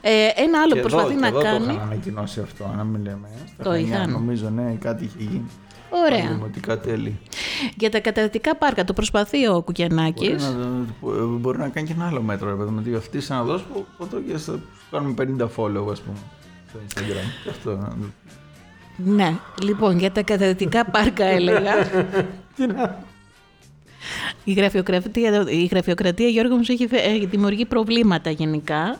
Ε, 0.00 0.10
ένα 0.42 0.60
άλλο 0.60 0.72
και 0.74 0.80
που 0.80 0.88
προσπαθεί 0.88 1.12
εδώ, 1.12 1.20
να 1.20 1.30
και 1.30 1.36
εδώ 1.36 1.42
κάνει... 1.44 1.66
το 1.66 1.72
είχαν 1.72 1.82
ανακοινώσει 1.82 2.40
αυτό, 2.40 2.72
να 2.76 2.84
μην 2.84 3.02
λέμε. 3.02 3.28
Στα 3.54 3.62
Το 3.64 3.70
Χανιά, 3.70 3.86
είχαν. 3.96 4.10
Νομίζω, 4.10 4.50
ναι, 4.50 4.76
κάτι 4.80 5.04
είχε 5.04 5.16
γίνει. 5.18 5.50
Ωραία. 5.90 6.28
Δημοτικά 6.28 6.78
τέλη. 6.80 7.18
Για 7.76 7.90
τα 7.90 8.00
καταρκτικά 8.00 8.56
πάρκα 8.56 8.84
το 8.84 8.92
προσπαθεί 8.92 9.46
ο 9.46 9.50
Μπορεί 9.50 9.62
Κουκιανάκη. 9.64 10.28
να, 10.28 11.24
μπορεί 11.24 11.58
να 11.58 11.68
κάνει 11.68 11.86
και 11.86 11.92
ένα 11.92 12.06
άλλο 12.06 12.22
μέτρο, 12.22 12.48
ρε 12.50 12.54
παιδί 12.56 12.70
μου. 12.70 12.76
ότι 12.80 12.94
Αυτή 12.94 13.20
σαν 13.20 13.36
να 13.36 13.42
δώσει 13.44 13.64
που 13.72 13.86
αυτό 14.02 14.20
και 14.20 14.36
θα 14.36 14.58
κάνουμε 14.90 15.14
50 15.18 15.42
follow, 15.42 15.90
ας 15.90 16.00
πούμε, 16.00 16.16
στο 16.68 16.78
Instagram. 16.88 17.42
Και 17.44 17.50
αυτό. 17.50 17.96
Ναι, 18.96 19.36
λοιπόν, 19.62 19.98
για 19.98 20.10
τα 20.12 20.22
καταρκτικά 20.22 20.84
πάρκα 20.84 21.24
έλεγα. 21.36 21.72
η, 24.44 24.52
γραφειοκρατία, 24.52 25.44
η 25.48 25.64
γραφειοκρατία, 25.64 26.28
Γιώργος, 26.28 26.56
μου 26.56 26.64
έχει 26.68 26.86
φε- 26.86 27.06
ε, 27.06 27.26
δημιουργεί 27.26 27.64
προβλήματα 27.64 28.30
γενικά. 28.30 28.98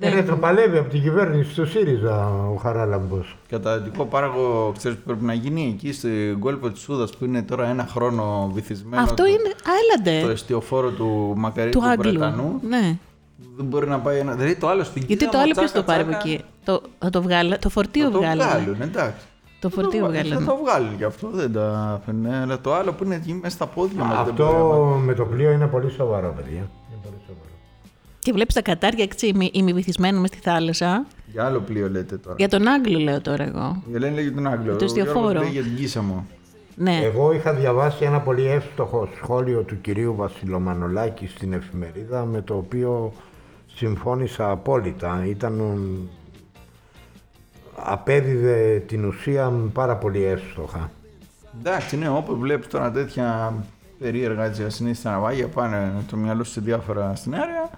Ε, 0.00 0.22
το 0.22 0.36
παλεύει 0.36 0.78
από 0.78 0.90
την 0.90 1.02
κυβέρνηση 1.02 1.54
του 1.54 1.66
ΣΥΡΙΖΑ 1.66 2.26
ο 2.52 2.54
Χαράλαμπος. 2.54 3.36
Καταδυτικό 3.48 4.04
πάραγο, 4.04 4.72
ξέρεις 4.76 4.96
που 4.98 5.04
πρέπει 5.06 5.24
να 5.24 5.32
γίνει; 5.34 5.74
Εκεί 5.78 5.92
στην 5.92 6.38
κόλπο 6.40 6.70
της 6.70 6.80
Σούδας 6.80 7.16
που 7.16 7.24
είναι 7.24 7.42
τώρα 7.42 7.66
ένα 7.68 7.86
χρόνο 7.90 8.50
βυθισμένος. 8.54 9.04
Αυτό 9.10 9.22
το- 9.22 9.28
είναι. 9.28 9.48
Α, 9.48 9.62
Το 9.64 10.10
έλατε. 10.12 10.32
εστιοφόρο 10.32 10.90
του 10.90 11.32
Μακαρίτη 11.36 11.76
Του 11.76 11.82
του, 11.82 11.88
Άγγλου. 11.88 12.10
Βρετανού. 12.10 12.60
Ναι. 12.68 12.96
Δεν 13.56 13.64
μπορεί 13.66 13.88
να 13.88 13.98
πάει 13.98 14.18
ένα. 14.18 14.32
Δηλαδή 14.34 14.56
το 14.56 14.68
άλλο 14.68 14.84
στην 14.84 15.02
Γιατί 15.06 15.16
Κίζα, 15.16 15.30
το 15.30 15.38
άλλο 15.38 15.46
ματσάκα, 15.46 15.60
ποιος 15.66 15.72
το 15.84 15.92
πάρει 15.92 16.02
από 16.02 16.10
τσάκα, 16.10 16.28
εκεί; 16.28 16.44
Το, 16.64 16.82
θα 16.98 17.10
το, 17.10 17.22
βγάλα, 17.22 17.58
το 17.58 17.68
φορτίο 17.68 18.04
Θα 18.04 18.10
το 18.10 18.18
βγάλανε. 18.18 18.50
βγάλουν, 18.50 18.80
εντάξει. 18.82 19.24
Το 19.60 19.68
Θα 19.68 19.74
φορτίο 19.82 19.98
βγάλουν, 20.06 20.16
βγάλανε. 20.22 20.44
Θα 20.44 20.50
το 20.52 20.58
βγάλουν 20.64 20.96
και 20.96 21.04
αυτό, 21.04 21.28
δεν 21.32 21.52
τα 21.52 21.98
αφήνουν. 22.00 22.32
Αλλά 22.32 22.60
το 22.60 22.74
άλλο 22.74 22.92
που 22.92 23.04
είναι 23.04 23.14
εκεί 23.14 23.32
μέσα 23.42 23.54
στα 23.54 23.66
πόδια 23.66 24.04
μας, 24.04 24.24
δεν 24.24 24.34
μπορεί 24.34 24.42
να 24.52 24.58
Αυτό 24.58 24.90
πάει. 24.94 25.02
με 25.02 25.14
το 25.14 25.24
πλοίο 25.24 25.50
είναι 25.50 25.66
πολύ 25.66 25.90
σοβαρό, 25.90 26.34
παιδιά. 26.36 26.70
Είναι 28.30 28.38
πολύ 28.38 28.52
σοβαρό. 28.52 28.54
Και 28.54 28.54
βλέπεις 28.54 28.54
τα 28.54 28.62
κατάρια 28.62 29.04
έτσι 29.04 29.26
ημι- 29.26 29.56
ημιβυθισμένα 29.56 30.20
μες 30.20 30.28
στη 30.28 30.38
θάλασσα. 30.42 31.06
Για 31.32 31.44
άλλο 31.44 31.60
πλοίο 31.60 31.88
λέτε 31.90 32.16
τώρα. 32.16 32.34
Για 32.38 32.48
τον 32.48 32.66
Άγγλο 32.68 32.98
λέω 32.98 33.20
τώρα 33.20 33.44
εγώ. 33.44 33.82
Η 33.90 33.94
Ελένη 33.94 34.14
λέει 34.14 34.24
για 34.24 34.34
τον 34.34 34.46
Άγγλο. 34.46 34.76
Το 34.76 34.84
ο 34.84 34.88
Γιώργος 34.88 34.98
εστιοφόρο. 34.98 35.40
λέει 35.40 35.50
για 35.50 35.62
την 35.62 35.76
Κίσα 35.76 36.02
μου. 36.02 36.26
Ναι. 36.74 37.00
Εγώ 37.02 37.32
είχα 37.32 37.54
διαβάσει 37.54 38.04
ένα 38.04 38.20
πολύ 38.20 38.46
εύστοχο 38.46 39.08
σχόλιο 39.16 39.62
του 39.62 39.80
κυρίου 39.80 40.14
Βασιλομανολάκη 40.14 41.26
στην 41.26 41.52
εφημερίδα 41.52 42.24
με 42.24 42.40
το 42.42 42.56
οποίο 42.56 43.12
συμφώνησα 43.74 44.50
απόλυτα. 44.50 45.24
Ήταν 45.26 45.62
απέδιδε 47.76 48.82
την 48.86 49.04
ουσία 49.04 49.52
πάρα 49.72 49.96
πολύ 49.96 50.24
εύστοχα. 50.24 50.90
Εντάξει, 51.58 51.96
ναι, 51.96 52.08
όπου 52.08 52.36
βλέπεις 52.36 52.66
τώρα 52.66 52.90
τέτοια 52.90 53.54
περίεργα 53.98 54.44
έτσι, 54.44 54.62
ασυνήθιστα 54.62 55.10
ναυάγια 55.10 55.46
πάνε 55.48 55.92
το 56.10 56.16
μυαλό 56.16 56.44
σου 56.44 56.52
σε 56.52 56.60
διάφορα 56.60 57.14
σενάρια. 57.14 57.70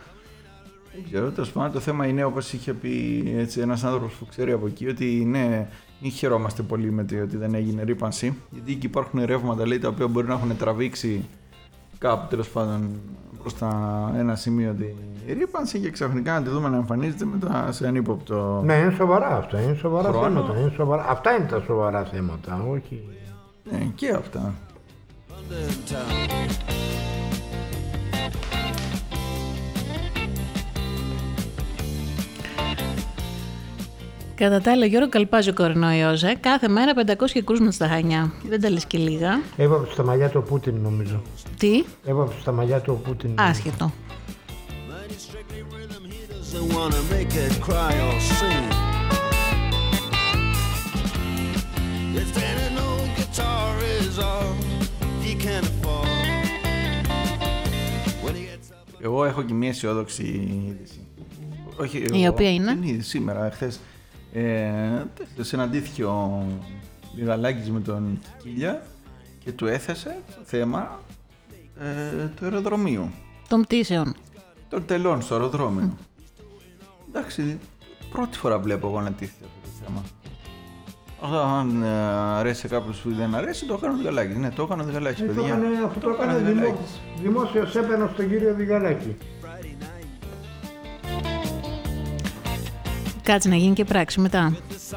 Δεν 0.94 1.04
ξέρω, 1.10 1.30
τέλος 1.30 1.52
πάντων 1.52 1.72
το 1.72 1.80
θέμα 1.80 2.06
είναι 2.06 2.24
όπως 2.24 2.52
είχε 2.52 2.72
πει 2.72 3.24
έτσι, 3.36 3.60
ένας 3.60 3.84
άνθρωπος 3.84 4.12
που 4.12 4.26
ξέρει 4.26 4.52
από 4.52 4.66
εκεί 4.66 4.88
ότι 4.88 5.04
ναι, 5.04 5.68
μην 6.00 6.10
χαιρόμαστε 6.10 6.62
πολύ 6.62 6.90
με 6.90 7.04
το 7.04 7.22
ότι 7.22 7.36
δεν 7.36 7.54
έγινε 7.54 7.82
ρήπανση. 7.82 8.36
Γιατί 8.50 8.72
εκεί 8.72 8.86
υπάρχουν 8.86 9.24
ρεύματα 9.24 9.66
λέει, 9.66 9.78
τα 9.78 9.88
οποία 9.88 10.06
μπορεί 10.08 10.26
να 10.26 10.34
έχουν 10.34 10.56
τραβήξει 10.56 11.24
κάπου 11.98 12.26
τέλος 12.30 12.48
πάντων 12.48 13.00
προς 13.42 13.54
ένα 14.16 14.34
σημείο 14.34 14.74
τη 15.26 15.32
ρήπανση 15.32 15.78
και 15.78 15.90
ξαφνικά 15.90 16.32
να 16.32 16.42
τη 16.42 16.50
δούμε 16.50 16.68
να 16.68 16.76
εμφανίζεται 16.76 17.24
μετά 17.24 17.72
σε 17.72 17.86
ανύποπτο. 17.86 18.62
Ναι, 18.64 18.74
είναι 18.74 18.94
σοβαρά 18.96 19.36
αυτά. 19.36 19.60
Είναι 19.60 19.74
σοβαρά 19.74 20.08
Χρόνο. 20.08 20.26
θέματα. 20.26 20.60
Είναι 20.60 20.72
σοβαρά. 20.76 21.06
Αυτά 21.08 21.36
είναι 21.36 21.46
τα 21.46 21.62
σοβαρά 21.66 22.04
θέματα. 22.04 22.64
Όχι. 22.70 23.02
Ναι, 23.70 23.78
και 23.94 24.10
αυτά. 24.10 24.54
Κατά 34.42 34.60
τα 34.60 34.70
άλλα, 34.70 34.86
Γιώργο 34.86 35.08
καλπάζει 35.08 35.48
ο 35.50 35.54
κορονοϊός, 35.54 36.22
ε. 36.22 36.34
Κάθε 36.40 36.68
μέρα 36.68 36.92
500 36.94 37.40
κρούσματα 37.44 37.72
στα 37.72 37.88
Χανιά. 37.88 38.32
Δεν 38.48 38.60
τα 38.60 38.70
λες 38.70 38.84
και 38.84 38.98
λίγα. 38.98 39.40
Έβαψε 39.56 39.92
στα 39.92 40.02
μαλλιά 40.04 40.28
του 40.28 40.42
ο 40.46 40.48
Πούτιν, 40.50 40.74
νομίζω. 40.82 41.22
Τι, 41.58 41.84
Έβαψε 42.04 42.40
στα 42.40 42.52
μαλλιά 42.52 42.80
του 42.80 43.00
ο 43.04 43.08
Πούτιν. 43.08 43.30
άσχετο. 43.38 43.92
doesn't 46.30 46.68
wanna 46.76 47.02
make 47.14 47.32
it 47.46 47.54
cry 47.68 47.92
or 48.08 48.16
sing. 48.36 48.66
If 52.22 52.28
then 52.40 52.56
an 52.68 52.76
old 52.88 53.08
guitar 53.18 53.68
is 53.98 54.14
all 54.30 54.52
he 55.24 55.32
can 55.44 55.62
afford, 55.72 56.08
when 58.24 58.34
he 58.34 58.42
gets 58.50 58.68
up. 58.70 59.00
Εγώ 59.00 59.24
έχω 59.24 59.42
και 59.42 59.54
μια 59.54 59.68
αισιόδοξη 59.68 60.22
είδηση. 60.22 61.06
Όχι, 61.76 61.98
Η 61.98 62.22
εγώ, 62.22 62.32
οποία 62.32 62.52
είναι; 62.52 62.72
την 62.72 62.82
είδη 62.82 63.02
σήμερα, 63.02 63.50
χθες. 63.52 63.80
Ε, 64.32 65.02
το 65.36 65.44
συναντήθηκε 65.44 66.04
ο 66.04 66.46
Μιγαλάκης 67.16 67.70
με 67.70 67.80
τον 67.80 68.18
Κίλια 68.42 68.82
και 69.44 69.52
του 69.52 69.66
έθεσε 69.66 70.16
το 70.26 70.40
θέμα 70.44 71.00
ε, 71.80 72.26
του 72.36 72.44
αεροδρομίου. 72.44 73.10
Των 73.48 73.62
πτήσεων. 73.62 74.14
Των 74.68 74.84
τελών 74.86 75.22
στο 75.22 75.34
αεροδρόμιο. 75.34 75.96
Εντάξει, 77.08 77.58
πρώτη 78.10 78.36
φορά 78.38 78.58
βλέπω 78.58 78.86
εγώ 78.88 79.00
να 79.00 79.12
τίθεται 79.12 79.44
αυτό 79.44 79.68
το 79.68 79.84
θέμα. 79.84 80.02
Αν 81.58 81.82
ε, 81.82 81.88
αρέσει 82.38 82.60
σε 82.60 82.68
κάποιους 82.68 82.98
που 82.98 83.10
δεν 83.14 83.34
αρέσει, 83.34 83.66
το 83.66 83.74
έκανε 83.74 83.92
ο 83.94 83.96
Διγαλάκης. 83.96 84.36
Ναι, 84.36 84.50
το 84.50 84.62
έκανε 84.62 84.82
ο 84.82 84.84
Διγαλάκης, 84.84 85.20
Ε, 85.20 85.26
το 85.26 85.32
παιδιά. 85.32 85.46
έκανε, 85.54 85.66
αυτό 85.86 86.00
το 86.00 86.10
έκανε 86.10 86.32
ο 86.34 86.36
δημό, 86.38 86.48
Διγαλάκης. 86.48 87.00
δημόσιος 87.22 87.76
έπαινο 87.76 88.10
στον 88.12 88.28
κύριο 88.28 88.54
Διγαλάκη. 88.54 89.16
Κάτσε 93.22 93.48
να 93.48 93.56
γίνει 93.56 93.74
και 93.74 93.84
πράξη 93.84 94.20
μετά 94.20 94.56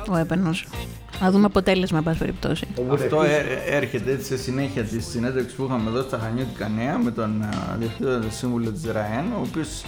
ο 0.09 0.15
έπαινος. 0.17 0.67
Να 1.21 1.31
δούμε 1.31 1.45
αποτέλεσμα, 1.45 1.97
εν 1.97 2.03
πάση 2.03 2.17
περιπτώσει. 2.19 2.67
Ο 2.89 2.93
Αυτό 2.93 3.15
βουλευτής- 3.17 3.51
ε- 3.67 3.75
έρχεται 3.75 4.11
έτσι 4.11 4.25
σε 4.25 4.37
συνέχεια 4.37 4.83
της 4.83 5.05
συνέντευξης 5.05 5.53
που 5.55 5.63
είχαμε 5.63 5.89
εδώ 5.89 6.01
στα 6.01 6.17
Χανιώτικα 6.19 6.67
Νέα 6.67 6.97
με 6.97 7.11
τον 7.11 7.41
α, 7.43 7.75
διευθύνοντα 7.79 8.29
σύμβουλο 8.29 8.71
της 8.71 8.85
ΡΑΕΝ, 8.91 9.25
ο 9.37 9.41
οποίος 9.47 9.83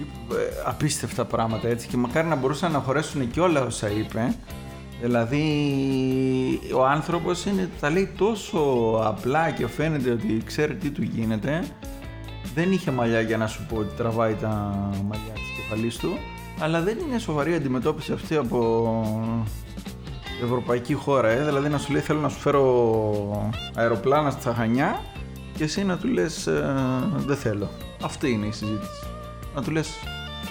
είπε 0.00 0.34
ε, 0.34 0.46
απίστευτα 0.66 1.24
πράγματα 1.24 1.68
έτσι 1.68 1.88
και 1.88 1.96
μακάρι 1.96 2.26
να 2.28 2.34
μπορούσαν 2.36 2.72
να 2.72 2.78
χωρέσουν 2.78 3.30
και 3.30 3.40
όλα 3.40 3.62
όσα 3.64 3.90
είπε. 3.90 4.34
Δηλαδή 5.02 5.42
ο 6.76 6.84
άνθρωπος 6.86 7.44
είναι, 7.44 7.68
τα 7.80 7.90
λέει 7.90 8.10
τόσο 8.16 8.58
απλά 9.04 9.50
και 9.50 9.66
φαίνεται 9.66 10.10
ότι 10.10 10.42
ξέρει 10.46 10.74
τι 10.76 10.90
του 10.90 11.02
γίνεται. 11.02 11.64
Δεν 12.54 12.72
είχε 12.72 12.90
μαλλιά 12.90 13.20
για 13.20 13.36
να 13.36 13.46
σου 13.46 13.66
πω 13.68 13.76
ότι 13.76 13.96
τραβάει 13.96 14.34
τα 14.34 14.48
μαλλιά 15.08 15.32
της 15.34 15.42
κεφαλής 15.56 15.96
του, 15.96 16.18
αλλά 16.60 16.80
δεν 16.80 16.98
είναι 16.98 17.18
σοβαρή 17.18 17.54
αντιμετώπιση 17.54 18.12
αυτή 18.12 18.36
από 18.36 18.58
ευρωπαϊκή 20.44 20.94
χώρα, 20.94 21.28
ε. 21.28 21.44
δηλαδή 21.44 21.68
να 21.68 21.78
σου 21.78 21.92
λέει 21.92 22.00
θέλω 22.00 22.20
να 22.20 22.28
σου 22.28 22.38
φέρω 22.38 23.52
αεροπλάνα 23.74 24.30
στα 24.30 24.54
Χανιά 24.54 25.00
και 25.56 25.64
εσύ 25.64 25.84
να 25.84 25.96
του 25.98 26.08
λες 26.08 26.46
ε, 26.46 26.74
δεν 27.16 27.36
θέλω. 27.36 27.68
Αυτή 28.04 28.30
είναι 28.30 28.46
η 28.46 28.52
συζήτηση. 28.52 29.06
Να 29.54 29.62
του 29.62 29.70
λες 29.70 29.88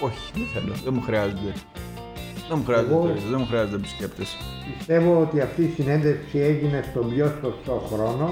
όχι, 0.00 0.30
δεν 0.34 0.46
θέλω, 0.54 0.74
δεν 0.84 0.92
μου 0.94 1.00
χρειάζονται. 1.02 1.52
Δεν 2.48 2.58
μου 2.58 2.64
χρειάζονται, 2.64 2.92
Εγώ- 2.92 3.02
τουρίστες, 3.02 3.30
δεν 3.30 3.38
μου 3.40 3.46
χρειάζονται 3.46 3.76
επισκέπτες. 3.76 4.36
Πιστεύω 4.78 5.20
ότι 5.20 5.40
αυτή 5.40 5.62
η 5.62 5.72
συνέντευξη 5.76 6.38
έγινε 6.38 6.84
στον 6.90 7.14
πιο 7.14 7.32
σωστό 7.42 7.88
χρόνο. 7.92 8.30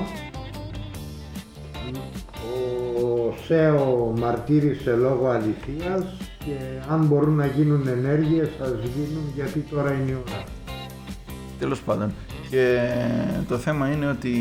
Ο 3.03 3.35
ΣΕΟ 3.47 4.13
μαρτύρησε 4.19 4.91
λόγω 4.95 5.29
αληθείας 5.29 6.05
και 6.49 6.93
αν 6.93 7.05
μπορούν 7.07 7.35
να 7.35 7.47
γίνουν 7.47 7.87
ενέργειες 7.87 8.49
ας 8.63 8.69
γίνουν 8.69 9.33
γιατί 9.35 9.59
τώρα 9.59 9.93
είναι 9.93 10.11
η 10.11 10.15
ώρα. 10.15 10.45
Τέλος 11.59 11.81
πάντων. 11.81 12.13
Και 12.51 12.89
το 13.49 13.59
θέμα 13.59 13.93
είναι 13.93 14.07
ότι 14.07 14.37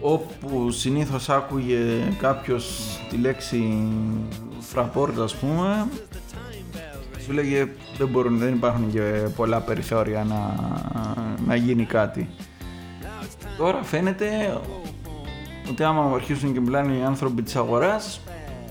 όπου 0.00 0.70
συνήθως 0.70 1.28
άκουγε 1.28 1.78
κάποιος 2.20 2.80
τη 3.10 3.16
λέξη 3.16 3.88
φραπόρτα 4.60 5.22
ας 5.22 5.34
πούμε 5.34 5.88
σου 7.24 7.32
λέγε 7.32 7.68
δεν, 7.98 8.08
μπορούν, 8.08 8.38
δεν 8.38 8.54
υπάρχουν 8.54 8.92
και 8.92 9.28
πολλά 9.36 9.60
περιθώρια 9.60 10.24
να, 10.24 10.54
να 11.46 11.54
γίνει 11.54 11.84
κάτι. 11.84 12.28
Τώρα 13.58 13.82
φαίνεται 13.82 14.60
ότι 15.70 15.82
άμα 15.82 16.14
αρχίσουν 16.14 16.52
και 16.52 16.60
μιλάνε 16.60 16.92
οι 16.92 17.02
άνθρωποι 17.02 17.42
της 17.42 17.56
αγοράς 17.56 18.20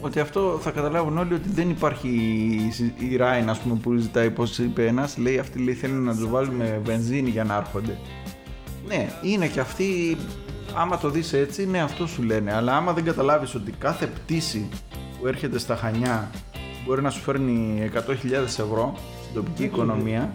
ότι 0.02 0.20
αυτό 0.20 0.58
θα 0.62 0.72
καταλάβουν 0.72 1.18
όλοι 1.18 1.34
ότι 1.34 1.50
δεν 1.50 1.70
υπάρχει 1.70 2.10
η 3.10 3.16
Ράιν 3.16 3.50
ας 3.50 3.60
πούμε 3.60 3.76
που 3.76 3.96
ζητάει 3.96 4.30
πως 4.30 4.58
είπε 4.58 4.86
ένας 4.86 5.18
λέει 5.18 5.40
αυτοί 5.40 5.60
λέει 5.60 5.74
θέλουν 5.74 6.04
να 6.04 6.16
τους 6.16 6.30
βάλουμε 6.30 6.82
βενζίνη 6.84 7.30
για 7.30 7.44
να 7.44 7.56
έρχονται. 7.56 7.98
Ναι 8.88 9.10
είναι 9.22 9.48
και 9.48 9.60
αυτοί 9.60 10.18
άμα 10.76 10.98
το 10.98 11.10
δεις 11.10 11.34
έτσι 11.34 11.68
ναι 11.68 11.82
αυτό 11.82 12.08
σου 12.08 12.24
λένε. 12.24 12.54
Αλλά 12.54 12.76
άμα 12.76 12.94
δεν 12.94 13.04
καταλάβεις 13.04 13.56
ότι 13.56 13.72
κάθε 13.72 14.06
πτήση 14.06 14.70
που 15.20 15.28
έρχεται 15.28 15.60
στα 15.60 15.76
Χανιά 15.76 16.30
μπορεί 16.86 17.02
να 17.02 17.10
σου 17.10 17.20
φέρνει 17.22 17.90
100.000 17.94 18.32
ευρώ 18.44 18.98
στην 19.22 19.34
τοπική 19.34 19.64
οικονομία 19.64 20.34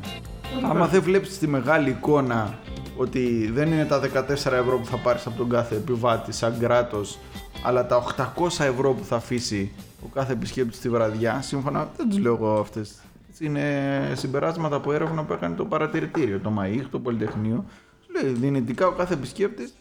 άμα 0.71 0.87
δεν 0.87 1.03
βλέπεις 1.03 1.39
τη 1.39 1.47
μεγάλη 1.47 1.91
εικόνα 1.91 2.59
ότι 2.97 3.51
δεν 3.55 3.73
είναι 3.73 3.85
τα 3.85 4.01
14 4.01 4.29
ευρώ 4.31 4.79
που 4.79 4.87
θα 4.87 4.97
πάρεις 4.97 5.27
από 5.27 5.37
τον 5.37 5.49
κάθε 5.49 5.75
επιβάτη 5.75 6.33
σαν 6.33 6.59
κράτος 6.61 7.19
αλλά 7.67 7.87
τα 7.87 8.05
800 8.37 8.47
ευρώ 8.65 8.93
που 8.93 9.05
θα 9.05 9.17
αφήσει 9.17 9.73
ο 10.05 10.07
κάθε 10.15 10.33
επισκέπτης 10.33 10.81
τη 10.81 10.89
βραδιά, 10.89 11.43
σύμφωνα, 11.43 11.89
δεν 11.97 12.09
τους 12.09 12.19
λέω 12.19 12.35
εγώ 12.35 12.59
αυτές. 12.59 12.95
Είναι 13.39 14.13
συμπεράσματα 14.15 14.77
από 14.77 14.93
έρευνα 14.93 15.25
που 15.25 15.33
έκανε 15.33 15.55
το 15.55 15.65
παρατηρητήριο, 15.65 16.39
το 16.41 16.51
ΜΑΙΧ, 16.51 16.87
το 16.91 16.99
Πολυτεχνείο. 16.99 17.65
Σου 18.05 18.23
λέει 18.23 18.33
δυνητικά 18.33 18.87
ο 18.87 18.91
κάθε 18.93 19.15
επισκέπτης 19.15 19.75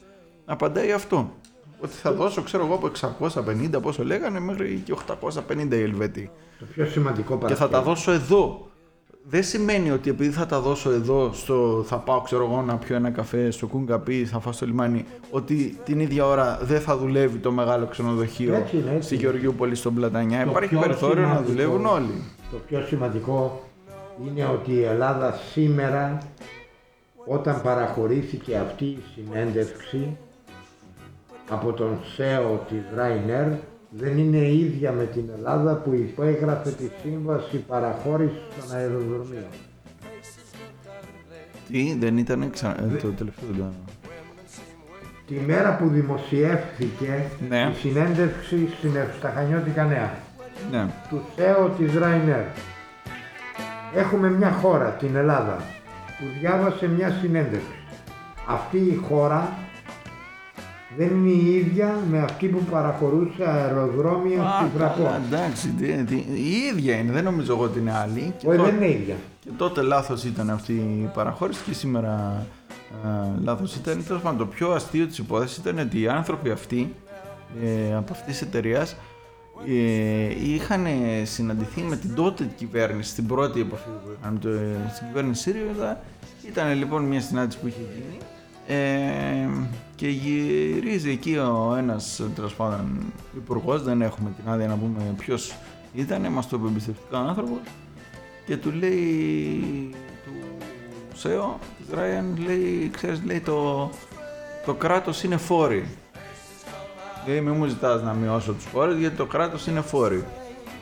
απαντάει 0.45 0.91
αυτό. 0.91 1.33
Ότι 1.79 1.93
θα 1.93 2.11
δώσω, 2.13 2.41
ξέρω 2.41 2.65
εγώ, 2.65 2.73
από 2.73 2.91
650 3.77 3.81
πόσο 3.81 4.03
λέγανε 4.03 4.39
μέχρι 4.39 4.81
και 4.85 4.93
850 5.09 5.71
οι 5.71 5.81
Ελβετοί. 5.81 6.31
Το 6.59 6.65
πιο 6.73 6.85
σημαντικό 6.85 7.37
Και 7.37 7.53
θα 7.53 7.69
τα 7.69 7.81
Παρασκευή. 7.81 7.83
δώσω 7.85 8.11
εδώ. 8.11 8.67
Δεν 9.25 9.43
σημαίνει 9.43 9.91
ότι 9.91 10.09
επειδή 10.09 10.29
θα 10.29 10.45
τα 10.45 10.59
δώσω 10.59 10.91
εδώ, 10.91 11.29
στο, 11.33 11.83
θα 11.87 11.97
πάω 11.97 12.21
ξέρω 12.21 12.43
εγώ 12.43 12.61
να 12.61 12.75
πιω 12.77 12.95
ένα 12.95 13.09
καφέ 13.09 13.51
στο 13.51 13.67
Κουνκαπί, 13.67 14.25
θα 14.25 14.39
φάω 14.39 14.53
στο 14.53 14.65
λιμάνι, 14.65 15.05
ότι 15.31 15.77
την 15.85 15.99
ίδια 15.99 16.25
ώρα 16.25 16.59
δεν 16.61 16.81
θα 16.81 16.97
δουλεύει 16.97 17.37
το 17.37 17.51
μεγάλο 17.51 17.85
ξενοδοχείο 17.85 18.53
Έτσι 18.53 18.77
είναι, 18.77 18.91
έτσι 18.91 19.03
στη 19.05 19.13
είναι. 19.15 19.23
Γεωργιούπολη 19.23 19.75
στον 19.75 19.93
Πλατανιά. 19.95 20.43
Το 20.43 20.49
Υπάρχει 20.49 20.69
πιο 20.69 20.79
περιθώριο 20.79 21.21
να 21.21 21.27
σημαντικό- 21.27 21.51
δουλεύουν 21.51 21.85
όλοι. 21.85 22.21
Το 22.51 22.57
πιο 22.67 22.81
σημαντικό 22.87 23.61
είναι 24.27 24.45
ότι 24.45 24.71
η 24.71 24.83
Ελλάδα 24.83 25.39
σήμερα 25.51 26.17
όταν 27.25 27.61
παραχωρήθηκε 27.61 28.55
αυτή 28.57 28.85
η 28.85 28.99
συνέντευξη 29.15 30.17
από 31.49 31.73
τον 31.73 31.97
ΣΕΟ 32.15 32.65
της 32.69 32.81
Ryanair 32.97 33.51
δεν 33.97 34.17
είναι 34.17 34.47
ίδια 34.47 34.91
με 34.91 35.03
την 35.05 35.23
Ελλάδα 35.37 35.73
που 35.75 35.93
υπέγραφε 35.93 36.69
τη 36.69 36.89
σύμβαση 37.03 37.57
παραχώρησης 37.57 38.41
των 38.59 38.77
αεροδρομίων. 38.77 39.45
Τι, 41.71 41.95
δεν 41.99 42.17
ήταν 42.17 42.49
ξα... 42.49 42.69
ε, 42.69 42.95
το 43.01 43.07
τελευταίο 43.07 43.47
δεν 43.51 43.57
το- 43.57 43.73
Τη 45.27 45.33
μέρα 45.45 45.75
που 45.77 45.87
δημοσιεύθηκε 45.87 47.23
Ναι. 47.49 47.71
η 47.73 47.77
συνέντευξη 47.79 48.67
στην 48.77 48.91
στα 49.17 49.29
Χανιώτικα 49.35 49.83
Νέα 49.83 50.13
Ναι. 50.71 50.85
του 51.09 51.21
ΣΕΟ 51.35 51.69
της 51.77 51.91
Ryanair. 51.95 52.45
Έχουμε 53.95 54.29
μια 54.29 54.51
χώρα, 54.51 54.89
την 54.89 55.15
Ελλάδα, 55.15 55.55
που 56.19 56.25
διάβασε 56.39 56.87
μια 56.87 57.09
συνέντευξη. 57.21 57.77
Αυτή 58.47 58.77
η 58.77 58.95
χώρα 59.07 59.49
δεν 60.97 61.07
είναι 61.07 61.29
η 61.29 61.55
ίδια 61.55 61.95
με 62.11 62.19
αυτή 62.19 62.47
που 62.47 62.63
παραχωρούσε 62.71 63.43
αεροδρόμια 63.49 64.53
στη 64.59 64.77
καλά, 64.77 64.91
Φραπό. 64.93 65.15
εντάξει, 65.25 65.67
τι, 65.69 66.03
τι, 66.03 66.15
η 66.15 66.51
ίδια 66.73 66.95
είναι, 66.95 67.11
δεν 67.11 67.23
νομίζω 67.23 67.53
εγώ 67.53 67.63
ότι 67.63 67.79
είναι 67.79 67.93
άλλη. 67.93 68.33
Και 68.37 68.47
Όχι, 68.47 68.57
τότε- 68.57 68.71
δεν 68.71 68.81
είναι 68.81 68.89
ίδια. 68.93 69.15
Και 69.39 69.49
τότε 69.57 69.81
λάθος 69.81 70.23
ήταν 70.23 70.49
αυτή 70.49 70.73
η 70.73 71.09
παραχώρηση 71.13 71.63
και 71.63 71.73
σήμερα 71.73 72.45
ε, 73.05 73.07
λάθος 73.43 73.75
ήταν. 73.75 74.03
Τέλος 74.07 74.21
πάντων, 74.21 74.37
το 74.37 74.45
πιο 74.45 74.71
αστείο 74.71 75.07
της 75.07 75.17
υπόθεσης 75.17 75.57
ήταν 75.57 75.77
ότι 75.79 75.99
οι 76.01 76.07
άνθρωποι 76.07 76.49
αυτοί 76.49 76.93
ε, 77.63 77.95
από 77.95 78.11
αυτής 78.11 78.37
της 78.37 78.41
εταιρείας 78.47 78.95
ε, 79.67 80.49
είχαν 80.53 80.85
συναντηθεί 81.23 81.81
με 81.81 81.95
την 81.95 82.15
τότε 82.15 82.49
κυβέρνηση 82.55 83.09
στην 83.09 83.27
πρώτη 83.27 83.59
επαφή 83.61 83.87
που 84.03 84.09
είχαν 84.19 84.39
το, 84.39 84.49
ε, 84.49 84.75
στην 84.93 85.07
κυβέρνηση 85.07 85.41
ΣΥΡΙΖΑ. 85.41 85.99
Ήταν 86.47 86.77
λοιπόν 86.77 87.03
μια 87.03 87.21
συνάντηση 87.21 87.59
που 87.59 87.67
είχε 87.67 87.79
γίνει 87.93 88.17
ε, 88.67 89.47
και 89.95 90.07
γυρίζει 90.07 91.09
εκεί 91.09 91.37
ο 91.37 91.75
ένας 91.77 92.21
τέλος 92.35 92.53
πάντων 92.55 93.13
υπουργός, 93.35 93.83
δεν 93.83 94.01
έχουμε 94.01 94.31
την 94.41 94.51
άδεια 94.51 94.67
να 94.67 94.75
πούμε 94.75 95.13
ποιος 95.17 95.55
ήταν, 95.93 96.31
μας 96.31 96.47
το 96.47 96.57
είπε 96.59 96.67
εμπιστευτικά 96.67 97.17
άνθρωπος. 97.19 97.59
Και 98.45 98.57
του 98.57 98.71
λέει 98.71 99.89
του 100.25 100.31
ΣΕΟ 101.13 101.59
της 101.77 101.97
Ryan 101.97 102.45
λέει 102.45 102.89
ξέρεις 102.93 103.21
λέει 103.25 103.39
το, 103.39 103.89
το 104.65 104.73
κράτος 104.73 105.23
είναι 105.23 105.37
φόροι 105.37 105.87
λέει 107.27 107.41
μη 107.41 107.51
μου 107.51 107.65
ζητάς 107.65 108.01
να 108.01 108.13
μειώσω 108.13 108.53
τους 108.53 108.65
φόρους 108.65 108.97
γιατί 108.97 109.15
το 109.15 109.25
κράτος 109.25 109.67
είναι 109.67 109.81
φόροι 109.81 110.23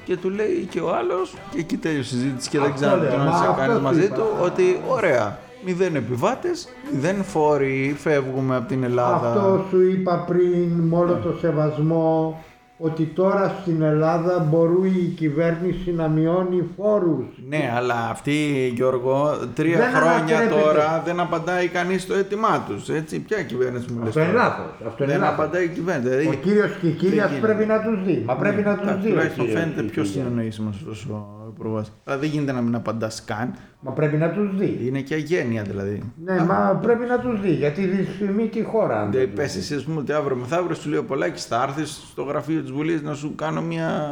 και 0.06 0.18
του 0.18 0.30
λέει 0.30 0.68
και 0.70 0.80
ο 0.80 0.96
άλλος 0.96 1.34
και 1.52 1.60
εκεί 1.60 1.78
τέλειωσε 1.78 2.16
η 2.16 2.20
συζήτηση 2.20 2.50
και 2.50 2.60
δεν 2.60 2.72
Αυτό 2.72 2.86
ξέρω 2.86 3.02
λέω, 3.02 3.12
τι 3.12 3.18
μα 3.18 3.24
να 3.24 3.30
αυτό 3.32 3.54
κάνεις 3.58 3.76
σου 3.76 3.82
μαζί 3.82 4.04
είπα. 4.04 4.16
του 4.16 4.24
ότι 4.42 4.82
ωραία 4.88 5.40
μηδέν 5.66 5.96
επιβάτες, 5.96 6.68
μηδέν 6.94 7.24
φόροι, 7.24 7.96
φεύγουμε 7.98 8.56
από 8.56 8.68
την 8.68 8.84
Ελλάδα. 8.84 9.28
Αυτό 9.28 9.66
σου 9.70 9.82
είπα 9.82 10.24
πριν 10.28 10.70
με 10.90 10.96
όλο 10.98 11.14
το 11.24 11.34
σεβασμό 11.40 12.44
ότι 12.84 13.04
τώρα 13.04 13.56
στην 13.62 13.82
Ελλάδα 13.82 14.48
μπορεί 14.50 14.90
η 14.90 15.14
κυβέρνηση 15.18 15.92
να 15.94 16.08
μειώνει 16.08 16.64
φόρους. 16.78 17.26
Ναι, 17.50 17.72
αλλά 17.76 18.08
αυτή, 18.12 18.72
Γιώργο, 18.76 19.38
τρία 19.56 19.78
Δεν 19.78 19.90
χρόνια 19.90 20.38
ανατρέπεται. 20.38 20.62
τώρα 20.62 21.02
δεν 21.06 21.20
απαντάει 21.20 21.68
κανείς 21.68 22.02
στο 22.02 22.14
αίτημά 22.14 22.66
τους. 22.68 22.90
Έτσι, 22.90 23.20
ποια 23.20 23.42
κυβέρνηση 23.44 23.92
μου 23.94 24.00
λες 24.00 24.08
Αυτό 24.08 24.20
είναι 24.20 24.32
τώρα; 24.32 24.44
λάθος. 24.44 24.88
Αυτό 24.88 25.04
είναι 25.04 25.12
Δεν 25.14 25.22
λάθος. 25.22 25.38
απαντάει 25.40 25.64
η 25.64 25.68
κυβέρνηση. 25.68 26.10
Δηλαδή, 26.10 26.28
Ο 26.28 26.34
κύριος 26.34 26.72
και 26.82 26.88
η 26.88 26.92
κυρία 26.92 27.24
δεν 27.28 27.36
γίνεται. 27.36 27.48
πρέπει 27.54 27.66
να 27.74 27.82
τους 27.82 28.04
δει. 28.06 28.24
Μα 28.26 28.36
πρέπει 28.36 28.62
να 28.62 28.74
τους 28.78 28.88
εντάξει, 28.88 29.02
δει. 29.02 29.08
ο 29.08 29.12
Τουλάχιστον 29.12 29.46
κύριος 29.46 29.62
φαίνεται 29.62 29.82
και 29.82 29.88
η 29.88 29.90
πιο 29.90 30.04
κυρία. 30.04 30.22
συνεννοήσιμος 30.24 30.76
αυτό 30.76 31.14
ο 31.14 31.41
υπουργό. 31.56 31.84
Αλλά 32.06 32.18
δεν 32.18 32.30
γίνεται 32.30 32.52
να 32.52 32.62
μην 32.62 32.76
απαντάς 32.76 33.24
καν. 33.26 33.54
Μα 33.80 33.92
πρέπει 33.92 34.18
να 34.18 34.30
τους 34.32 34.56
δει. 34.58 34.80
Είναι 34.84 35.02
και 35.02 35.14
αγένεια 35.14 35.62
δηλαδή. 35.64 36.12
Ναι, 36.26 36.40
μα 36.44 36.80
πρέπει 36.82 37.06
να 37.06 37.20
τους 37.20 37.42
δει 37.42 37.52
γιατί 37.52 37.86
δυσφημεί 37.86 38.48
τη 38.48 38.64
χώρα. 38.64 39.02
αν 39.02 39.12
Δεν 39.12 39.20
δεν 39.20 39.34
πες 39.34 39.46
τους 39.46 39.54
δεις. 39.56 39.64
εσύ, 39.64 39.76
ας 39.76 39.84
πούμε, 39.84 40.00
ότι 40.00 40.12
αύριο 40.14 40.36
μεθαύριο 40.38 40.76
σου 40.76 40.90
λέει 40.90 41.00
ο 41.00 41.04
Πολάκης, 41.06 41.46
θα 41.46 41.64
έρθεις 41.68 42.02
στο 42.12 42.24
γραφείο 42.24 42.62
της 42.62 42.72
Βουλής 42.72 43.02
να 43.02 43.14
σου 43.14 43.36
κάνω 43.36 43.62
μια 43.62 44.08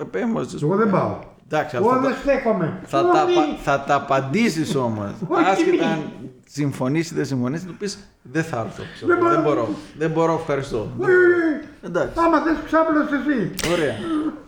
επέμβαση. 0.00 0.56
ας 0.56 0.62
Εγώ 0.62 0.70
πούμε. 0.72 0.82
δεν 0.84 0.92
πάω. 0.92 1.18
Εντάξει, 1.50 1.76
Εγώ 1.76 1.88
αυτό 1.88 2.00
δεν 2.00 2.10
το- 2.10 2.16
στέκομαι. 2.22 2.78
θα, 2.84 3.02
τα, 3.02 3.22
Όχι. 3.24 3.38
απα- 3.38 3.58
θα 3.62 3.80
τα 3.86 3.94
απαντήσεις 3.94 4.74
όμως. 4.74 5.10
Όχι. 5.28 5.44
Άσχετα 5.50 5.86
αν 5.86 5.98
συμφωνήσει 6.46 7.14
ή 7.14 7.16
δεν 7.16 7.24
συμφωνήσει, 7.26 7.64
θα 7.64 7.70
του 7.70 7.76
πεις 7.76 7.98
Δεν 8.22 8.44
θα 8.44 8.60
έρθω. 8.60 8.82
ξέρω, 8.94 9.06
Δεν 9.12 9.18
μπορώ. 9.18 9.30
δεν 9.34 9.42
μπορώ. 9.42 9.68
Δεν 9.98 10.10
μπορώ, 10.10 10.34
ευχαριστώ. 10.40 10.78
Όχι, 10.98 11.10
όχι. 11.10 11.66
Εντάξει. 11.82 12.18
Άμα 12.26 12.40
θες 12.40 12.56
ξάπλωσε 12.64 13.14
εσύ. 13.14 13.70
Ωραία. 13.72 13.94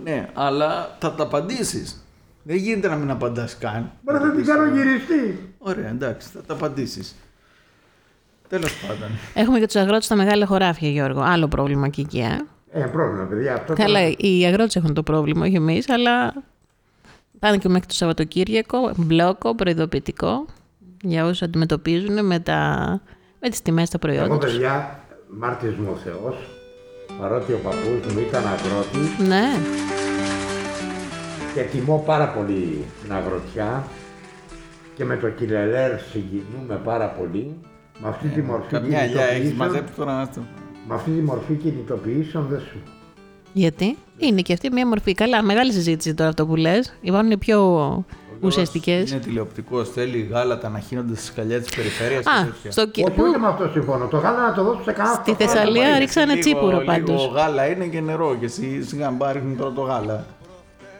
ναι, 0.05 0.29
αλλά 0.35 0.97
θα 0.99 1.13
τα 1.13 1.23
απαντήσεις. 1.23 2.05
Δεν 2.51 2.57
γίνεται 2.57 2.89
να 2.89 2.97
μην 2.97 3.11
απαντάς 3.11 3.59
καν. 3.59 3.91
Μπορεί 4.03 4.19
να 4.25 4.31
την 4.31 4.45
κάνω 4.45 4.65
γυριστή. 4.75 5.53
Ωραία, 5.59 5.89
εντάξει, 5.89 6.29
θα 6.35 6.41
τα 6.43 6.55
απαντήσεις. 6.55 7.15
Τέλος 8.49 8.75
πάντων. 8.87 9.09
Έχουμε 9.35 9.59
και 9.59 9.67
τους 9.67 9.77
αγρότες 9.77 10.05
στα 10.05 10.17
μεγάλα 10.17 10.47
χωράφια, 10.47 10.89
Γιώργο. 10.89 11.21
Άλλο 11.21 11.49
πρόβλημα 11.49 11.89
και 11.89 12.01
εκεί, 12.01 12.19
ε. 12.19 12.39
Ε, 12.83 12.85
πρόβλημα, 12.85 13.25
παιδιά. 13.25 13.55
Αυτό 13.55 13.73
Καλά, 13.75 14.01
το- 14.11 14.15
οι 14.19 14.45
αγρότες 14.45 14.77
έχουν 14.77 14.95
το 14.95 15.03
πρόβλημα, 15.03 15.47
όχι 15.47 15.55
εμείς, 15.55 15.89
αλλά 15.91 16.35
πάνε 17.39 17.57
και 17.57 17.69
μέχρι 17.69 17.87
το 17.87 17.95
Σαββατοκύριακο, 17.95 18.93
μπλόκο, 18.97 19.55
προειδοποιητικό 19.55 20.47
για 21.03 21.25
όσους 21.25 21.43
αντιμετωπίζουν 21.43 22.27
με, 22.27 22.39
τα... 22.39 23.01
με 23.41 23.49
τις 23.49 23.63
τιμές 23.63 23.91
τα 23.91 23.99
προϊόντα 23.99 24.25
Εγώ, 24.25 24.39
τους. 24.39 24.53
παιδιά, 24.53 25.01
μάρτης 25.39 25.75
μου 25.75 25.89
ο 25.93 25.97
Θεός, 25.97 26.49
παρότι 27.21 27.53
ο 27.53 27.59
παππούς 27.63 28.13
μου 28.15 28.21
ήταν 28.29 28.43
αγρότης 28.47 29.27
Ναι, 29.29 29.47
και 31.59 31.65
τιμώ 31.65 32.03
πάρα 32.07 32.29
πολύ 32.29 32.85
την 33.03 33.13
αγροτιά 33.13 33.85
και 34.97 35.05
με 35.05 35.17
το 35.17 35.29
κιλελέρ 35.29 35.99
συγκινούμε 36.01 36.81
πάρα 36.85 37.07
πολύ. 37.07 37.55
Με 38.03 38.09
αυτή 38.09 38.29
τη 38.29 38.41
μορφή 38.43 38.69
Καμιά 38.71 39.01
ελιά 39.01 39.23
έχεις 39.23 39.33
κινητοποιήσεων, 39.39 39.69
μαζέψει 39.69 39.93
τώρα 39.95 40.21
αυτό. 40.21 40.41
με 40.89 40.95
αυτή 40.95 41.11
τη 41.11 41.21
μορφή 41.21 41.55
κινητοποιήσεων 41.55 42.47
δεν 42.51 42.61
σου. 42.61 42.79
γιατί; 43.53 43.97
Είναι 44.19 44.41
και 44.41 44.53
αυτή 44.53 44.73
μια 44.73 44.87
μορφή. 44.87 45.15
Καλά, 45.15 45.43
μεγάλη 45.43 45.73
συζήτηση 45.73 46.15
τώρα 46.15 46.29
αυτό 46.29 46.47
που 46.47 46.57
λες. 46.57 46.95
Υπάρχουν 47.01 47.39
πιο 47.39 48.05
ουσιαστικές. 48.41 49.11
Είναι 49.11 49.21
τηλεοπτικός, 49.21 49.91
θέλει 49.91 50.29
γάλατα 50.33 50.69
να 50.69 50.79
χύνονται 50.79 51.15
στη 51.15 51.25
σκαλιά 51.27 51.61
της 51.61 51.75
περιφέρειας. 51.77 52.27
Α, 52.27 52.31
στο 52.69 52.83
Όχι, 52.83 52.91
Κι- 52.91 53.03
πού; 53.11 53.25
ούτε 53.29 53.39
με 53.39 53.47
αυτό 53.47 53.69
συμφωνώ. 53.73 54.07
Το 54.07 54.17
γάλα 54.17 54.49
να 54.49 54.53
το 54.55 54.63
δώσω 54.63 54.83
σε 54.83 54.93
κανένα 54.93 55.15
Στη 55.15 55.33
φτωχό. 55.35 55.51
Θεσσαλία 55.53 55.99
ρίξανε 55.99 56.37
τσίπουρο 56.37 56.67
Λίγο 56.71 56.85
πάντως. 56.85 57.31
γάλα 57.35 57.67
είναι 57.67 57.85
και 57.87 58.01
νερό 58.01 58.37
και 58.41 58.45
εσύ 58.45 58.83
σιγά 58.83 59.11
μπα 59.11 59.33
ρίχνουν 59.33 59.57
τώρα 59.57 59.73
το 59.73 59.81
γάλα. 59.81 60.25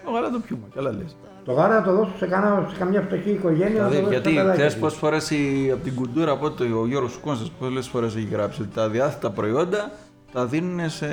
Το 0.09 0.15
γάλα 0.15 0.31
το 0.31 0.39
πιούμε, 0.47 0.63
καλά 0.75 0.91
λες. 0.93 1.17
Το 1.45 1.53
γάλα 1.53 1.75
να 1.75 1.83
το 1.83 1.93
δώσω 1.97 2.13
σε, 2.17 2.27
κανένα, 2.27 2.67
σε 2.73 2.79
καμιά 2.79 3.01
φτωχή 3.01 3.31
οικογένεια. 3.31 3.83
να 3.83 3.89
το 3.89 3.91
Δηλαδή, 3.91 3.97
δώσω 3.97 4.11
γιατί 4.11 4.31
στα 4.31 4.41
παιδάκια 4.41 4.61
χθες 4.61 4.73
της. 4.73 4.83
πόσες 4.83 4.99
φορές 4.99 5.31
από 5.73 5.83
την 5.85 5.95
κουλτούρα 5.95 6.33
από 6.33 6.51
το 6.51 6.65
ο 6.81 6.87
Γιώργος 6.87 7.19
Κόνσας, 7.25 7.51
πολλές 7.51 7.89
φορές 7.89 8.17
έχει 8.17 8.29
γράψει 8.33 8.63
ότι 8.63 8.71
τα 8.75 8.89
διάθετα 8.89 9.31
προϊόντα 9.31 9.91
τα 10.33 10.47
δίνουν 10.47 10.91
σε 10.91 11.09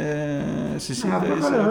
συσίδε. 0.77 1.13
αυτό 1.15 1.27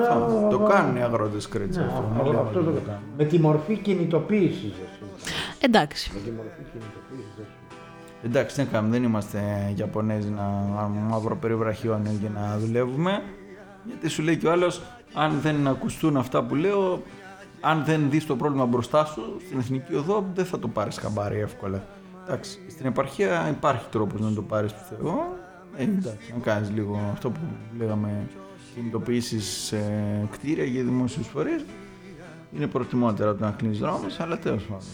καλό, 0.09 0.47
ε, 0.47 0.51
Το 0.51 0.67
ε, 0.69 0.73
κάνουν 0.73 0.97
οι 0.97 1.03
αγρότες 1.03 1.49
Κρέτσα. 1.49 1.81
Ναι, 1.81 1.87
αυτό. 1.87 1.99
αυτό, 2.11 2.23
Μην 2.23 2.33
λέμε 2.33 2.41
αυτό 2.41 2.59
ότι 2.59 2.67
το 2.67 2.73
δεν 2.73 2.83
το 2.83 2.87
κάνουν. 2.87 3.03
Με 3.19 3.25
τη 3.25 3.39
μορφή 3.39 3.77
κινητοποίησης. 3.77 4.73
Εντάξει. 5.61 6.11
Με 6.15 6.21
τη 6.21 6.31
μορφή 6.31 6.63
κινητοποίησης. 6.73 7.47
Εντάξει, 8.25 8.57
δεν 8.57 8.69
κάνουμε, 8.73 8.93
δεν 8.97 9.03
είμαστε 9.05 9.39
Ιαπωνέζοι 9.77 10.29
να 10.29 10.43
μαύρο 11.09 11.37
περιβραχιόνιο 11.37 12.13
για 12.21 12.31
να 12.35 12.59
δουλεύουμε. 12.59 13.23
Γιατί 13.87 14.09
σου 14.09 14.23
λέει 14.23 14.37
και 14.37 14.47
ο 14.47 14.51
άλλος, 14.53 14.83
αν 15.15 15.41
δεν 15.41 15.67
ακουστούν 15.67 16.17
αυτά 16.17 16.43
που 16.45 16.55
λέω, 16.55 17.03
αν 17.61 17.85
δεν 17.85 18.11
δεις 18.11 18.27
το 18.27 18.37
πρόβλημα 18.37 18.67
μπροστά 18.67 19.05
σου 19.05 19.23
στην 19.47 19.59
εθνική 19.59 19.95
οδό, 19.95 20.27
δεν 20.35 20.45
θα 20.45 20.59
το 20.59 20.69
πάρεις 20.69 20.99
χαμπάρι 20.99 21.39
εύκολα. 21.39 21.85
Εντάξει, 22.25 22.59
στην 22.69 22.87
επαρχία 22.87 23.49
υπάρχει 23.49 23.87
τρόπος 23.91 24.21
να 24.21 24.33
το 24.33 24.43
πάρεις, 24.43 24.73
πιστεύω. 24.73 25.37
Ε, 25.77 25.83
εντάξει, 25.83 26.33
να 26.33 26.39
κάνεις 26.39 26.71
λίγο 26.71 27.01
αυτό 27.13 27.31
που 27.31 27.41
λέγαμε 27.79 28.29
κινητοποιήσεις 28.75 29.47
σε 29.47 29.79
κτίρια 30.31 30.65
για 30.65 30.83
δημόσιου 30.83 31.23
φορεί. 31.23 31.65
Είναι 32.57 32.67
προτιμότερα 32.67 33.31
από 33.31 33.39
το 33.39 33.45
να 33.45 33.51
κλείνεις 33.51 33.79
δρόμους, 33.79 34.21
αλλά 34.21 34.39
τέλος 34.39 34.63
πάντων. 34.63 34.87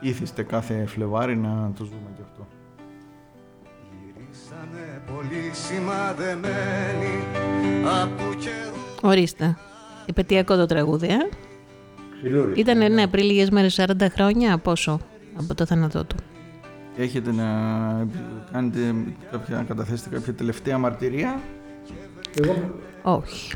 Ήθιστε 0.00 0.42
κάθε 0.42 0.86
Φλεβάρι 0.86 1.36
να 1.36 1.72
το 1.78 1.84
ζούμε 1.84 2.10
και 2.16 2.22
αυτό. 2.22 2.46
Γυρίσανε 4.04 5.02
πολύ 5.14 5.50
σημαδεμένοι 5.52 7.14
απ' 7.26 7.32
του 7.32 7.38
καιρού 7.38 7.41
Ορίστε. 9.02 9.56
Επαιτειακό 10.06 10.56
το 10.56 10.66
τραγούδι, 10.66 11.06
ε. 11.06 11.16
Ξυλούρι. 12.22 12.60
Ήταν, 12.60 12.92
ναι, 12.92 13.06
πριν 13.06 13.24
λίγες 13.24 13.50
μέρες, 13.50 13.80
40 13.80 14.08
χρόνια. 14.14 14.58
Πόσο 14.58 15.00
από 15.38 15.54
το 15.54 15.66
θάνατό 15.66 16.04
του. 16.04 16.16
Έχετε 16.96 17.32
να 17.32 17.44
κάνετε 18.52 18.94
κάποια, 19.30 19.56
να 19.56 19.62
καταθέσετε 19.62 20.14
κάποια 20.14 20.34
τελευταία 20.34 20.78
μαρτυρία; 20.78 21.40
Εγώ 22.42 22.56
Όχι. 23.02 23.52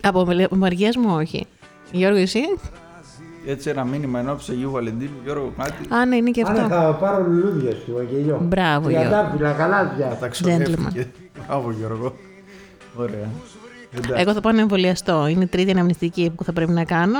Από 0.00 0.26
μεριέ 0.50 0.88
μου, 0.98 1.14
όχι. 1.14 1.46
Γιώργο, 1.92 2.18
εσύ; 2.18 2.40
Έτσι 3.46 3.70
ένα 3.70 3.84
μήνυμα 3.84 4.18
ενώπιση 4.18 4.52
Αγίου 4.52 4.70
Βαλεντίνου, 4.70 5.16
Γιώργο, 5.24 5.52
κάτι. 5.58 5.94
Α, 5.94 6.04
ναι, 6.06 6.16
είναι 6.16 6.30
και 6.30 6.42
Άρα 6.46 6.62
αυτό. 6.62 6.74
θα 6.74 6.94
πάρω 7.00 7.24
λουλούδια 7.26 7.70
στο 7.70 7.92
Ευαγγελιό. 7.92 8.40
Μπράβο, 8.42 8.88
Γιώργο. 8.88 9.08
Τριαντάφυλλα, 9.08 9.52
γαλάζια. 9.52 10.16
Τα 10.20 10.28
ξοδεύτηκε. 10.28 11.06
Μπράβο 11.46 11.70
Γιώργο. 11.70 12.14
Ωραία. 12.94 13.30
Εντάξει. 13.96 14.12
Εγώ 14.16 14.32
θα 14.32 14.40
πάω 14.40 14.52
να 14.52 14.60
εμβολιαστώ. 14.60 15.26
Είναι 15.26 15.44
η 15.44 15.46
τρίτη 15.46 15.70
αναμνηστική 15.70 16.32
που 16.36 16.44
θα 16.44 16.52
πρέπει 16.52 16.72
να 16.72 16.84
κάνω. 16.84 17.18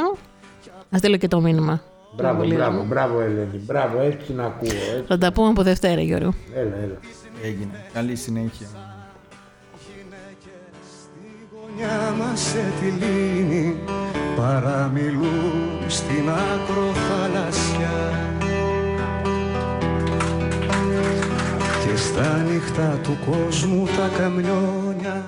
Α 0.95 0.99
στείλω 0.99 1.17
και 1.17 1.29
το 1.29 1.41
μήνυμα. 1.41 1.83
Μπράβο, 2.17 2.39
Πολύ 2.39 2.55
μπράβο, 2.55 2.77
ωραία. 2.77 2.89
μπράβο 2.89 3.21
Ελένη. 3.21 3.63
Μπράβο, 3.67 4.01
έτσι 4.01 4.33
να 4.33 4.45
ακούω. 4.45 4.69
Έτσι. 4.71 5.05
Θα 5.09 5.19
τα 5.19 5.33
πούμε 5.33 5.49
από 5.49 5.63
Δευτέρα, 5.63 6.01
Γιώργο. 6.01 6.35
Έλα, 6.55 6.77
έλα. 6.83 6.99
Έγινε. 7.43 7.85
Καλή 7.93 8.17
συνέχεια. 8.17 8.67
γωνιά 11.53 12.15
μας 12.19 12.41
σε 12.41 12.73
τη 12.81 12.87
λίμνη 12.87 13.77
παραμιλούν 14.37 15.53
στην 15.89 16.29
ακροθαλασσιά 16.31 18.29
και 21.85 21.97
στα 21.97 22.43
νύχτα 22.43 22.99
του 23.03 23.19
κόσμου 23.31 23.85
τα 23.87 24.11
καμιόνια 24.19 25.27